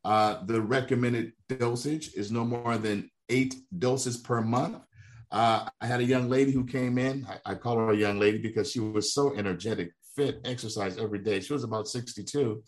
Uh, 0.05 0.45
the 0.45 0.61
recommended 0.61 1.33
dosage 1.49 2.15
is 2.15 2.31
no 2.31 2.45
more 2.45 2.79
than 2.79 3.11
eight 3.29 3.55
doses 3.79 4.17
per 4.17 4.41
month. 4.41 4.79
Uh, 5.33 5.69
I 5.81 5.87
had 5.87 6.01
a 6.01 6.05
young 6.05 6.29
lady 6.29 6.51
who 6.53 6.65
came 6.65 6.99
in. 6.99 7.27
I, 7.29 7.53
I 7.53 7.55
call 7.55 7.77
her 7.79 7.91
a 7.91 7.97
young 7.97 8.19
lady 8.19 8.39
because 8.39 8.71
she 8.71 8.81
was 8.81 9.15
so 9.15 9.35
energetic, 9.37 9.93
fit, 10.17 10.41
exercise 10.45 10.99
every 10.99 11.21
day. 11.21 11.41
She 11.41 11.53
was 11.53 11.65
about 11.65 11.89
62. 11.89 12.63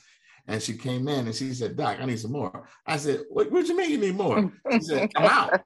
And 0.48 0.62
she 0.62 0.76
came 0.76 1.08
in 1.08 1.26
and 1.26 1.34
she 1.34 1.52
said, 1.54 1.76
Doc, 1.76 1.98
I 2.00 2.06
need 2.06 2.18
some 2.18 2.32
more. 2.32 2.68
I 2.86 2.96
said, 2.96 3.22
What, 3.30 3.50
what 3.50 3.66
you 3.66 3.76
mean 3.76 3.90
you 3.90 3.98
need 3.98 4.16
more? 4.16 4.52
She 4.72 4.80
said, 4.80 5.10
I'm 5.16 5.24
out. 5.24 5.60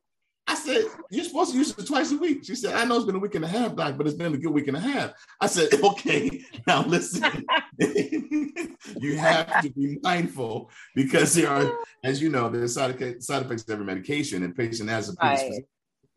I 0.47 0.55
said, 0.55 0.85
You're 1.11 1.25
supposed 1.25 1.53
to 1.53 1.59
use 1.59 1.77
it 1.77 1.87
twice 1.87 2.13
a 2.13 2.19
week. 2.19 2.45
She 2.45 2.55
said, 2.55 2.75
I 2.75 2.85
know 2.85 2.97
it's 2.97 3.07
been 3.07 3.17
a 3.17 3.19
week 3.19 3.35
and 3.35 3.45
a 3.45 3.49
half, 3.49 3.75
Doc, 3.75 3.97
but 3.97 4.07
it's 4.07 4.17
been 4.17 4.35
a 4.35 4.39
good 4.39 4.53
week 4.53 4.69
and 4.69 4.77
a 4.77 4.81
half. 4.81 5.13
I 5.41 5.47
said, 5.47 5.69
Okay, 5.83 6.45
now 6.67 6.85
listen. 6.85 7.25
you 7.79 9.17
have 9.19 9.63
to 9.63 9.71
be 9.71 9.99
mindful 10.03 10.71
because 10.95 11.35
there 11.35 11.49
are, 11.51 11.73
as 12.05 12.23
you 12.23 12.29
know, 12.29 12.49
there's 12.49 12.75
side, 12.75 13.23
side 13.23 13.45
effects 13.45 13.63
of 13.63 13.71
every 13.71 13.85
medication, 13.85 14.43
and 14.45 14.55
patient 14.55 14.89
has 14.89 15.09
a 15.09 15.15
right 15.23 15.65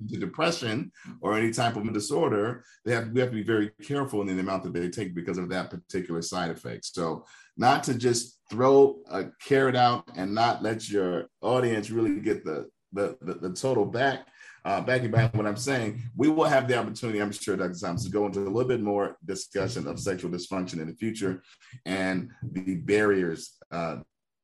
to 0.07 0.17
depression 0.17 0.91
or 1.21 1.37
any 1.37 1.51
type 1.51 1.75
of 1.75 1.91
disorder, 1.93 2.63
they 2.85 2.93
have 2.93 3.09
we 3.09 3.19
have 3.19 3.29
to 3.29 3.35
be 3.35 3.43
very 3.43 3.71
careful 3.81 4.21
in 4.21 4.27
the 4.27 4.39
amount 4.39 4.63
that 4.63 4.73
they 4.73 4.89
take 4.89 5.13
because 5.13 5.37
of 5.37 5.49
that 5.49 5.69
particular 5.69 6.21
side 6.21 6.51
effect. 6.51 6.85
So 6.85 7.25
not 7.57 7.83
to 7.85 7.95
just 7.95 8.39
throw 8.49 8.99
a 9.09 9.25
carrot 9.45 9.75
out 9.75 10.05
and 10.15 10.33
not 10.33 10.63
let 10.63 10.89
your 10.89 11.29
audience 11.41 11.89
really 11.89 12.19
get 12.19 12.45
the 12.45 12.69
the 12.93 13.17
the, 13.21 13.33
the 13.35 13.53
total 13.53 13.85
back. 13.85 14.27
Uh, 14.65 14.81
backing 14.81 15.09
back 15.09 15.33
what 15.33 15.45
I'm 15.45 15.55
saying, 15.55 16.01
we 16.17 16.27
will 16.27 16.43
have 16.43 16.67
the 16.67 16.77
opportunity, 16.77 17.21
I'm 17.21 17.31
sure, 17.31 17.55
Dr. 17.55 17.79
Thomas, 17.79 18.03
to 18.03 18.11
go 18.11 18.25
into 18.25 18.41
a 18.41 18.43
little 18.43 18.67
bit 18.67 18.81
more 18.81 19.17
discussion 19.23 19.87
of 19.87 20.01
sexual 20.01 20.29
dysfunction 20.29 20.81
in 20.81 20.87
the 20.87 20.93
future 20.93 21.41
and 21.85 22.29
the 22.43 22.75
barriers 22.75 23.55
uh, 23.71 23.99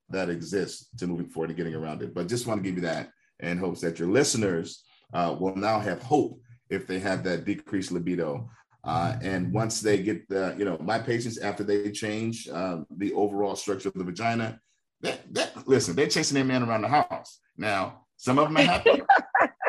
that 0.10 0.30
exist 0.30 0.88
to 1.00 1.08
moving 1.08 1.28
forward 1.28 1.50
and 1.50 1.58
getting 1.58 1.76
around 1.76 2.02
it. 2.02 2.14
But 2.14 2.30
just 2.30 2.48
want 2.48 2.64
to 2.64 2.70
give 2.70 2.78
you 2.78 2.88
that 2.88 3.10
in 3.42 3.58
hopes 3.58 3.82
that 3.82 4.00
your 4.00 4.08
listeners 4.08 4.84
uh, 5.16 5.36
will 5.40 5.56
now 5.56 5.80
have 5.80 6.04
hope 6.04 6.40
if 6.70 6.86
they 6.86 7.00
have 7.00 7.24
that 7.24 7.46
decreased 7.46 7.92
libido. 7.92 8.50
Uh, 8.84 9.18
and 9.22 9.52
once 9.52 9.82
they 9.82 10.04
get 10.04 10.28
the, 10.30 10.54
you 10.60 10.66
know, 10.66 10.78
my 10.80 11.00
patients 11.00 11.40
after 11.40 11.64
they 11.64 11.90
change 11.90 12.48
uh, 12.50 12.82
the 12.98 13.14
overall 13.14 13.56
structure 13.56 13.90
of 13.90 13.96
the 13.96 14.04
vagina, 14.04 14.60
that, 15.02 15.22
that 15.34 15.68
listen, 15.68 15.96
they're 15.96 16.08
chasing 16.08 16.36
their 16.36 16.44
man 16.44 16.64
around 16.64 16.82
the 16.82 16.88
house. 16.88 17.40
Now, 17.58 18.06
some 18.18 18.38
of 18.38 18.48
them 18.48 18.58
are 18.58 18.62
happy. 18.62 19.02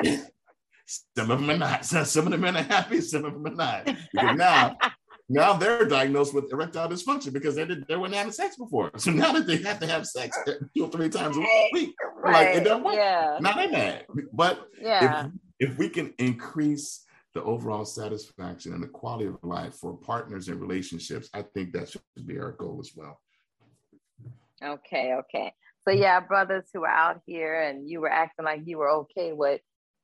some 1.16 1.30
of 1.30 1.40
them 1.40 1.51
are 1.51 1.59
not. 1.59 1.84
Some 1.84 2.26
of 2.26 2.32
the 2.32 2.38
men 2.38 2.57
are 2.57 2.62
happy. 2.62 3.01
Some 3.01 3.24
of 3.24 3.32
them 3.32 3.47
are 3.47 3.51
not. 3.51 3.84
Because 4.12 4.36
now, 4.36 4.76
now 5.29 5.55
they're 5.55 5.87
diagnosed 5.87 6.35
with 6.35 6.53
erectile 6.53 6.89
dysfunction 6.89 7.33
because 7.33 7.57
they 7.57 7.64
did 7.64 7.87
they 7.89 7.97
weren't 7.97 8.14
having 8.14 8.33
sex 8.33 8.57
before. 8.57 8.91
So 8.99 9.11
now 9.11 9.33
that 9.33 9.47
they 9.47 9.57
have 9.59 9.81
to 9.81 9.87
have 9.87 10.07
sex 10.07 10.39
two 10.47 10.85
or 10.85 10.91
three 10.91 11.09
times 11.09 11.37
a 11.37 11.41
week, 11.72 11.95
right. 12.16 12.33
like 12.33 12.57
it 12.57 12.64
doesn't 12.64 12.85
work. 12.85 12.95
Yeah. 12.95 13.39
Now 13.41 13.55
they 13.55 13.66
mad. 13.68 14.07
But 14.33 14.68
yeah. 14.81 15.29
if, 15.59 15.70
if 15.70 15.79
we 15.79 15.89
can 15.89 16.12
increase 16.18 17.05
the 17.35 17.43
overall 17.43 17.85
satisfaction 17.85 18.72
and 18.72 18.83
the 18.83 18.89
quality 18.89 19.27
of 19.27 19.37
life 19.43 19.74
for 19.74 19.95
partners 19.95 20.49
and 20.49 20.61
relationships, 20.61 21.29
I 21.35 21.43
think 21.43 21.72
that 21.72 21.91
should 21.91 22.03
be 22.27 22.39
our 22.39 22.53
goal 22.53 22.79
as 22.81 22.93
well. 22.97 23.20
Okay, 24.64 25.14
okay. 25.14 25.53
So 25.87 25.93
yeah, 25.93 26.18
brothers 26.20 26.64
who 26.72 26.85
are 26.85 26.89
out 26.89 27.20
here 27.27 27.61
and 27.61 27.89
you 27.89 28.01
were 28.01 28.11
acting 28.11 28.45
like 28.45 28.62
you 28.64 28.79
were 28.79 28.91
okay 28.91 29.33
with 29.33 29.61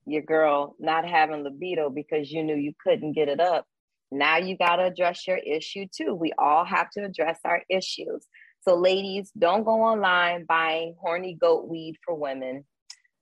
your 0.06 0.22
girl 0.22 0.76
not 0.78 1.08
having 1.08 1.42
libido 1.42 1.90
because 1.90 2.30
you 2.30 2.42
knew 2.42 2.54
you 2.54 2.72
couldn't 2.82 3.12
get 3.12 3.28
it 3.28 3.40
up. 3.40 3.66
Now 4.12 4.36
you 4.36 4.56
got 4.56 4.76
to 4.76 4.84
address 4.84 5.26
your 5.26 5.38
issue 5.38 5.86
too. 5.94 6.14
We 6.14 6.32
all 6.38 6.64
have 6.64 6.90
to 6.90 7.04
address 7.04 7.38
our 7.44 7.62
issues. 7.68 8.26
So 8.60 8.76
ladies, 8.76 9.32
don't 9.36 9.64
go 9.64 9.82
online 9.82 10.44
buying 10.46 10.94
horny 11.00 11.34
goat 11.34 11.68
weed 11.68 11.96
for 12.04 12.14
women 12.14 12.64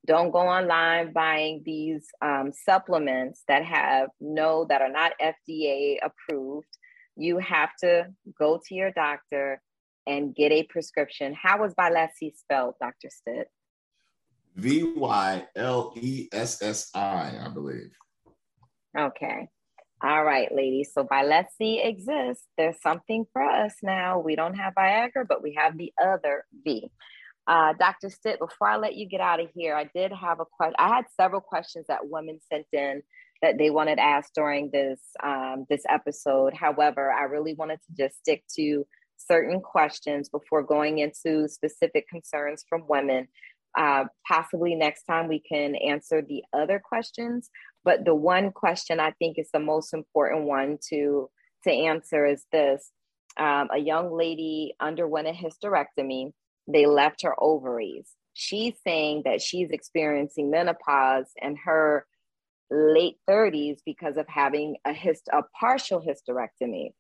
don't 0.07 0.30
go 0.30 0.41
online 0.41 1.12
buying 1.12 1.62
these 1.64 2.07
um, 2.22 2.53
supplements 2.53 3.43
that 3.49 3.64
have 3.64 4.09
no, 4.20 4.66
that 4.68 4.80
are 4.80 4.91
not 4.91 5.12
FDA 5.20 5.99
approved. 6.03 6.66
You 7.16 7.38
have 7.38 7.70
to 7.80 8.07
go 8.38 8.61
to 8.66 8.74
your 8.74 8.93
doctor 8.93 9.61
and 10.07 10.34
get 10.34 10.53
a 10.53 10.62
prescription. 10.64 11.34
How 11.41 11.61
was 11.61 11.74
Vyleesi 11.74 12.34
spelled, 12.34 12.74
Dr. 12.80 13.11
Stitt? 13.11 13.49
V 14.57 14.95
Y 14.97 15.47
L 15.55 15.93
E 15.97 16.28
S 16.32 16.62
S 16.62 16.91
I, 16.95 17.34
I 17.45 17.49
believe. 17.53 17.93
Okay. 18.99 19.49
All 20.03 20.24
right, 20.24 20.48
ladies. 20.55 20.92
So 20.94 21.05
Vyleesi 21.05 21.86
exists. 21.86 22.46
There's 22.57 22.80
something 22.80 23.26
for 23.34 23.42
us 23.42 23.74
now. 23.82 24.18
We 24.18 24.34
don't 24.34 24.55
have 24.55 24.74
Viagra, 24.74 25.28
but 25.28 25.42
we 25.42 25.55
have 25.59 25.76
the 25.76 25.92
other 26.03 26.46
V. 26.64 26.90
Uh, 27.46 27.74
Dr. 27.78 28.09
Stitt, 28.09 28.38
before 28.38 28.68
I 28.68 28.76
let 28.76 28.94
you 28.94 29.07
get 29.07 29.20
out 29.20 29.40
of 29.40 29.48
here, 29.55 29.74
I 29.74 29.90
did 29.94 30.11
have 30.12 30.40
a 30.40 30.46
question. 30.46 30.76
I 30.78 30.88
had 30.88 31.05
several 31.20 31.42
questions 31.42 31.86
that 31.88 32.09
women 32.09 32.40
sent 32.51 32.66
in 32.72 33.03
that 33.42 33.59
they 33.59 33.68
wanted 33.68 33.98
asked 33.98 34.34
during 34.34 34.70
this 34.72 35.01
um, 35.22 35.66
this 35.68 35.82
episode. 35.88 36.55
However, 36.55 37.12
I 37.12 37.24
really 37.24 37.55
wanted 37.55 37.80
to 37.86 38.03
just 38.03 38.18
stick 38.20 38.44
to 38.57 38.86
certain 39.18 39.61
questions 39.61 40.30
before 40.30 40.62
going 40.62 40.98
into 40.98 41.46
specific 41.48 42.09
concerns 42.09 42.64
from 42.68 42.84
women. 42.88 43.28
Uh, 43.78 44.04
possibly 44.26 44.74
next 44.74 45.04
time 45.04 45.28
we 45.28 45.40
can 45.40 45.74
answer 45.76 46.22
the 46.22 46.42
other 46.52 46.80
questions, 46.84 47.50
but 47.84 48.04
the 48.04 48.14
one 48.14 48.50
question 48.50 48.98
I 48.98 49.12
think 49.12 49.38
is 49.38 49.48
the 49.52 49.60
most 49.60 49.94
important 49.94 50.44
one 50.44 50.78
to 50.90 51.30
to 51.64 51.70
answer 51.70 52.26
is 52.26 52.44
this: 52.50 52.90
um, 53.36 53.68
a 53.72 53.78
young 53.78 54.12
lady 54.12 54.74
underwent 54.80 55.28
a 55.28 55.32
hysterectomy 55.32 56.32
they 56.72 56.86
left 56.86 57.22
her 57.22 57.34
ovaries. 57.38 58.08
She's 58.34 58.74
saying 58.86 59.22
that 59.24 59.42
she's 59.42 59.70
experiencing 59.70 60.50
menopause 60.50 61.26
in 61.40 61.56
her 61.64 62.06
late 62.70 63.16
30s 63.28 63.78
because 63.84 64.16
of 64.16 64.26
having 64.28 64.76
a, 64.84 64.92
hist- 64.92 65.28
a 65.32 65.42
partial 65.58 66.00
hysterectomy. 66.00 66.90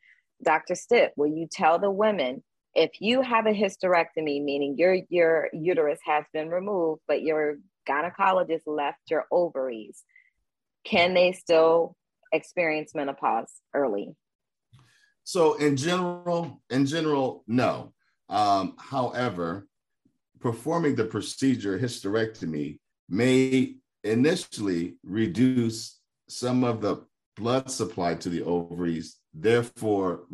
Dr. 0.42 0.74
Stitt, 0.74 1.12
will 1.16 1.28
you 1.28 1.46
tell 1.50 1.78
the 1.78 1.90
women 1.90 2.42
if 2.74 3.00
you 3.00 3.22
have 3.22 3.46
a 3.46 3.52
hysterectomy, 3.52 4.42
meaning 4.42 4.76
your 4.78 4.98
your 5.08 5.48
uterus 5.52 5.98
has 6.04 6.24
been 6.32 6.48
removed, 6.48 7.02
but 7.08 7.22
your 7.22 7.56
gynecologist 7.88 8.62
left 8.66 8.98
your 9.10 9.26
ovaries, 9.30 10.02
can 10.84 11.14
they 11.14 11.32
still 11.32 11.96
experience 12.32 12.94
menopause 12.94 13.52
early? 13.74 14.14
So 15.24 15.54
in 15.54 15.76
general, 15.76 16.62
in 16.70 16.86
general, 16.86 17.44
no. 17.46 17.92
Um, 18.28 18.76
however, 18.78 19.66
performing 20.38 20.94
the 20.94 21.04
procedure 21.04 21.78
hysterectomy 21.78 22.78
may 23.08 23.76
initially 24.04 24.96
reduce 25.02 26.00
some 26.28 26.64
of 26.64 26.80
the 26.80 27.04
blood 27.36 27.70
supply 27.70 28.14
to 28.14 28.28
the 28.28 28.42
ovaries, 28.42 29.16
therefore 29.34 30.24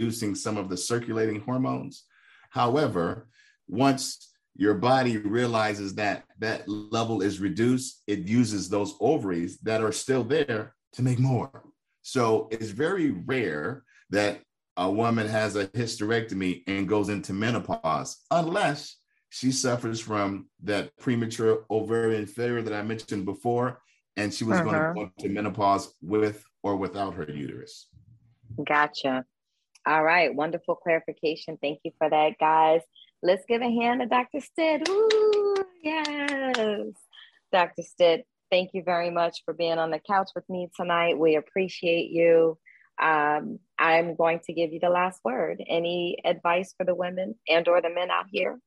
reducing 0.00 0.34
some 0.34 0.56
of 0.56 0.70
the 0.70 0.76
circulating 0.76 1.40
hormones. 1.40 2.04
However, 2.50 3.28
once 3.68 4.32
your 4.56 4.74
body 4.74 5.18
realizes 5.18 5.94
that 5.96 6.24
that 6.38 6.66
level 6.66 7.20
is 7.20 7.38
reduced, 7.38 8.02
it 8.06 8.20
uses 8.20 8.68
those 8.68 8.94
ovaries 9.00 9.58
that 9.58 9.82
are 9.82 9.92
still 9.92 10.24
there 10.24 10.74
to 10.94 11.02
make 11.02 11.18
more. 11.18 11.64
So 12.02 12.48
it's 12.50 12.70
very 12.70 13.10
rare 13.10 13.84
that 14.08 14.40
a 14.78 14.90
woman 14.90 15.28
has 15.28 15.54
a 15.56 15.66
hysterectomy 15.68 16.62
and 16.66 16.88
goes 16.88 17.10
into 17.10 17.34
menopause, 17.34 18.16
unless 18.30 18.96
she 19.28 19.52
suffers 19.52 20.00
from 20.00 20.48
that 20.62 20.96
premature 20.96 21.64
ovarian 21.70 22.26
failure 22.26 22.62
that 22.62 22.72
I 22.72 22.82
mentioned 22.82 23.26
before, 23.26 23.82
and 24.16 24.32
she 24.32 24.44
was 24.44 24.58
uh-huh. 24.58 24.64
going 24.64 24.82
to 24.82 24.94
go 24.94 25.24
into 25.24 25.34
menopause 25.34 25.94
with 26.00 26.42
or 26.62 26.76
without 26.76 27.14
her 27.14 27.30
uterus. 27.30 27.88
Gotcha. 28.66 29.24
All 29.86 30.02
right, 30.02 30.34
wonderful 30.34 30.76
clarification. 30.76 31.58
Thank 31.60 31.80
you 31.84 31.92
for 31.98 32.08
that, 32.08 32.38
guys. 32.38 32.82
Let's 33.22 33.44
give 33.48 33.62
a 33.62 33.70
hand 33.70 34.00
to 34.00 34.06
Dr. 34.06 34.40
Stitt. 34.40 34.88
Ooh, 34.88 35.56
yes. 35.82 36.92
Dr. 37.52 37.82
Stitt, 37.82 38.26
thank 38.50 38.70
you 38.74 38.82
very 38.82 39.10
much 39.10 39.42
for 39.44 39.54
being 39.54 39.78
on 39.78 39.90
the 39.90 40.00
couch 40.00 40.30
with 40.34 40.48
me 40.48 40.68
tonight. 40.76 41.18
We 41.18 41.36
appreciate 41.36 42.10
you 42.10 42.58
um, 43.00 43.58
I'm 43.78 44.14
going 44.14 44.40
to 44.44 44.52
give 44.52 44.72
you 44.72 44.80
the 44.80 44.90
last 44.90 45.20
word. 45.24 45.62
Any 45.66 46.18
advice 46.24 46.74
for 46.76 46.84
the 46.84 46.94
women 46.94 47.34
and 47.48 47.66
or 47.66 47.80
the 47.80 47.88
men 47.88 48.10
out 48.10 48.26
here? 48.30 48.58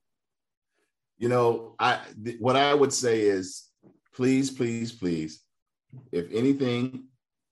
You 1.18 1.30
know, 1.30 1.76
I 1.80 2.00
th- 2.24 2.40
what 2.40 2.56
I 2.56 2.74
would 2.74 2.92
say 2.92 3.22
is 3.22 3.70
please, 4.16 4.50
please, 4.50 4.92
please, 4.92 5.42
if 6.12 6.32
anything 6.34 7.06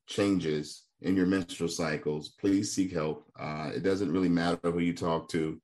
changes 0.07 0.84
in 1.02 1.16
your 1.16 1.26
menstrual 1.26 1.70
cycles, 1.70 2.30
please 2.30 2.72
seek 2.72 2.91
help. 2.91 3.26
Uh, 3.39 3.72
it 3.74 3.84
doesn't 3.84 4.12
really 4.12 4.30
matter 4.30 4.72
who 4.72 4.80
you 4.80 4.93
talk 4.93 5.30
to, 5.30 5.60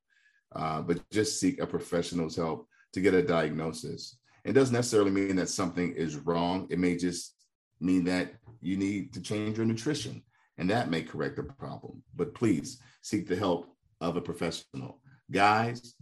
uh, 0.56 0.82
but 0.82 1.08
just 1.12 1.40
seek 1.40 1.62
a 1.62 1.68
professional's 1.68 2.36
help. 2.36 2.68
to 2.94 3.02
get 3.02 3.14
a 3.14 3.22
diagnosis. 3.22 4.18
It 4.46 4.54
doesn't 4.54 4.74
necessarily 4.74 5.12
mean 5.12 5.36
that 5.36 5.50
something 5.50 5.92
is 5.92 6.16
wrong. 6.16 6.68
It 6.70 6.80
may 6.80 6.96
just 6.96 7.36
mean 7.82 8.06
that 8.06 8.32
you 8.62 8.78
need 8.78 9.14
to 9.14 9.22
change 9.22 9.58
your 9.58 9.66
nutrition, 9.66 10.24
and 10.58 10.70
that 10.70 10.90
may 10.90 11.02
correct 11.04 11.36
the 11.36 11.44
problem. 11.44 12.02
But 12.16 12.34
please 12.34 12.80
seek 13.02 13.28
the 13.28 13.36
help 13.36 13.68
of 14.00 14.16
a 14.16 14.22
professional. 14.22 15.02
Guys, 15.30 15.96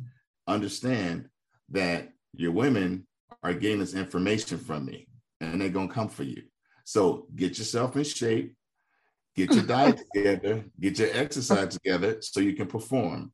understand 0.47 1.27
that 1.69 2.09
your 2.33 2.51
women 2.51 3.07
are 3.43 3.53
getting 3.53 3.79
this 3.79 3.93
information 3.93 4.57
from 4.57 4.85
me 4.85 5.07
and 5.41 5.59
they're 5.59 5.69
going 5.69 5.87
to 5.87 5.93
come 5.93 6.09
for 6.09 6.23
you. 6.23 6.43
So 6.83 7.27
get 7.35 7.57
yourself 7.57 7.95
in 7.95 8.03
shape, 8.03 8.55
get 9.35 9.53
your 9.53 9.63
diet 9.63 10.01
together, 10.13 10.65
get 10.79 10.97
your 10.99 11.09
exercise 11.13 11.73
together 11.73 12.17
so 12.21 12.39
you 12.39 12.53
can 12.53 12.67
perform 12.67 13.31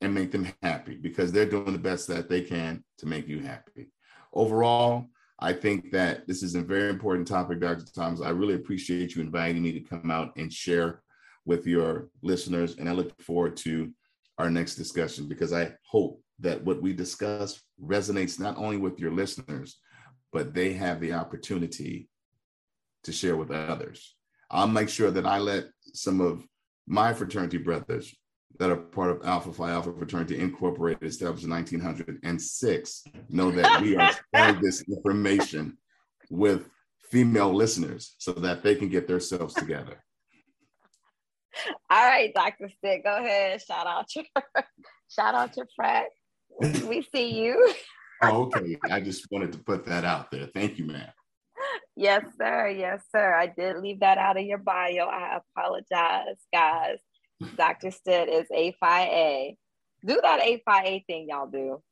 and 0.00 0.14
make 0.14 0.32
them 0.32 0.48
happy 0.62 0.96
because 0.96 1.30
they're 1.30 1.46
doing 1.46 1.72
the 1.72 1.78
best 1.78 2.08
that 2.08 2.28
they 2.28 2.40
can 2.40 2.82
to 2.98 3.06
make 3.06 3.28
you 3.28 3.40
happy. 3.40 3.90
Overall, 4.32 5.06
I 5.38 5.52
think 5.52 5.90
that 5.92 6.26
this 6.26 6.42
is 6.42 6.54
a 6.54 6.62
very 6.62 6.88
important 6.88 7.26
topic, 7.26 7.60
Dr. 7.60 7.84
Thomas. 7.94 8.20
I 8.20 8.30
really 8.30 8.54
appreciate 8.54 9.14
you 9.14 9.22
inviting 9.22 9.62
me 9.62 9.72
to 9.72 9.80
come 9.80 10.10
out 10.10 10.32
and 10.36 10.52
share 10.52 11.02
with 11.44 11.66
your 11.66 12.08
listeners. 12.22 12.76
And 12.76 12.88
I 12.88 12.92
look 12.92 13.20
forward 13.20 13.56
to 13.58 13.92
our 14.38 14.50
next 14.50 14.76
discussion 14.76 15.28
because 15.28 15.52
I 15.52 15.74
hope 15.84 16.20
that 16.38 16.64
what 16.64 16.80
we 16.80 16.92
discuss 16.92 17.60
resonates 17.82 18.40
not 18.40 18.56
only 18.56 18.76
with 18.76 18.98
your 18.98 19.12
listeners, 19.12 19.78
but 20.32 20.54
they 20.54 20.72
have 20.72 21.00
the 21.00 21.12
opportunity 21.12 22.08
to 23.04 23.12
share 23.12 23.36
with 23.36 23.50
others. 23.50 24.14
I'll 24.52 24.68
make 24.68 24.90
sure 24.90 25.10
that 25.10 25.26
I 25.26 25.38
let 25.38 25.66
some 25.94 26.20
of 26.20 26.46
my 26.86 27.14
fraternity 27.14 27.56
brothers 27.58 28.14
that 28.58 28.70
are 28.70 28.76
part 28.76 29.10
of 29.10 29.24
Alpha 29.24 29.52
Phi 29.52 29.70
Alpha 29.70 29.92
Fraternity 29.92 30.38
Incorporated, 30.38 31.08
established 31.08 31.44
in 31.44 31.50
1906, 31.50 33.04
know 33.30 33.50
that 33.50 33.80
we 33.80 33.96
are 33.96 34.12
sharing 34.34 34.60
this 34.60 34.84
information 34.88 35.78
with 36.30 36.68
female 37.10 37.52
listeners 37.52 38.14
so 38.18 38.32
that 38.32 38.62
they 38.62 38.74
can 38.74 38.88
get 38.88 39.08
themselves 39.08 39.54
together. 39.54 40.02
All 41.90 42.06
right, 42.06 42.32
Dr. 42.34 42.68
Stitt, 42.68 43.04
go 43.04 43.16
ahead. 43.16 43.60
Shout 43.62 43.86
out 43.86 44.14
your 44.14 44.24
shout 45.08 45.34
out 45.34 45.56
your 45.56 45.66
frat. 45.74 46.06
We 46.60 47.06
see 47.14 47.42
you. 47.42 47.74
oh, 48.22 48.42
okay. 48.44 48.78
I 48.90 49.00
just 49.00 49.26
wanted 49.30 49.52
to 49.52 49.58
put 49.58 49.84
that 49.86 50.04
out 50.04 50.30
there. 50.30 50.46
Thank 50.46 50.78
you, 50.78 50.84
ma'am. 50.84 51.08
Yes, 51.96 52.24
sir. 52.38 52.68
Yes, 52.68 53.02
sir. 53.14 53.34
I 53.34 53.46
did 53.46 53.78
leave 53.78 54.00
that 54.00 54.18
out 54.18 54.38
of 54.38 54.44
your 54.44 54.58
bio. 54.58 55.06
I 55.06 55.38
apologize, 55.56 56.38
guys. 56.52 56.98
Dr. 57.56 57.90
Stitt 57.90 58.28
is 58.28 58.46
A 58.52 58.72
Phi 58.80 59.02
A. 59.02 59.56
Do 60.04 60.18
that 60.22 60.40
A 60.40 60.62
Phi 60.64 60.82
A 60.84 61.04
thing 61.06 61.26
y'all 61.28 61.46
do. 61.46 61.82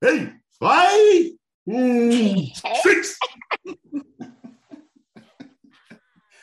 Hey, 0.00 0.32
Phi 0.58 1.30
mm, 1.68 2.56
six. 2.82 3.18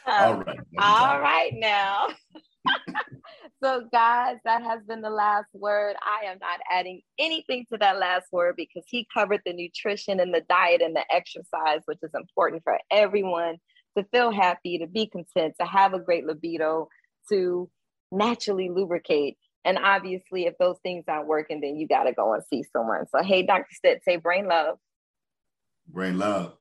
all 0.05 0.35
right. 0.35 0.59
All 0.79 1.19
right 1.19 1.51
now. 1.53 2.07
so, 3.63 3.87
guys, 3.91 4.37
that 4.45 4.63
has 4.63 4.81
been 4.87 5.01
the 5.01 5.09
last 5.09 5.47
word. 5.53 5.95
I 6.01 6.25
am 6.25 6.37
not 6.39 6.59
adding 6.71 7.01
anything 7.19 7.65
to 7.71 7.77
that 7.79 7.99
last 7.99 8.25
word 8.31 8.55
because 8.57 8.83
he 8.87 9.07
covered 9.13 9.41
the 9.45 9.53
nutrition 9.53 10.19
and 10.19 10.33
the 10.33 10.43
diet 10.49 10.81
and 10.81 10.95
the 10.95 11.03
exercise, 11.13 11.81
which 11.85 11.99
is 12.01 12.11
important 12.13 12.63
for 12.63 12.77
everyone 12.91 13.57
to 13.97 14.05
feel 14.11 14.31
happy, 14.31 14.77
to 14.79 14.87
be 14.87 15.07
content, 15.07 15.55
to 15.59 15.65
have 15.65 15.93
a 15.93 15.99
great 15.99 16.25
libido, 16.25 16.87
to 17.29 17.69
naturally 18.11 18.69
lubricate. 18.69 19.37
And 19.65 19.77
obviously, 19.77 20.45
if 20.45 20.53
those 20.59 20.77
things 20.83 21.05
aren't 21.07 21.27
working, 21.27 21.61
then 21.61 21.75
you 21.75 21.87
got 21.87 22.03
to 22.03 22.13
go 22.13 22.33
and 22.33 22.43
see 22.49 22.63
someone. 22.71 23.05
So, 23.13 23.23
hey, 23.23 23.43
Dr. 23.43 23.67
Stitt, 23.71 24.01
say 24.05 24.17
brain 24.17 24.47
love. 24.47 24.77
Brain 25.87 26.17
love. 26.17 26.53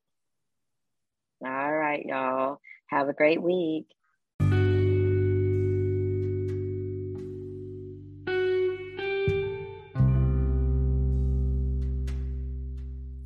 All 1.44 1.72
right, 1.72 2.04
y'all. 2.04 2.58
Have 2.88 3.08
a 3.08 3.12
great 3.12 3.42
week. 3.42 3.86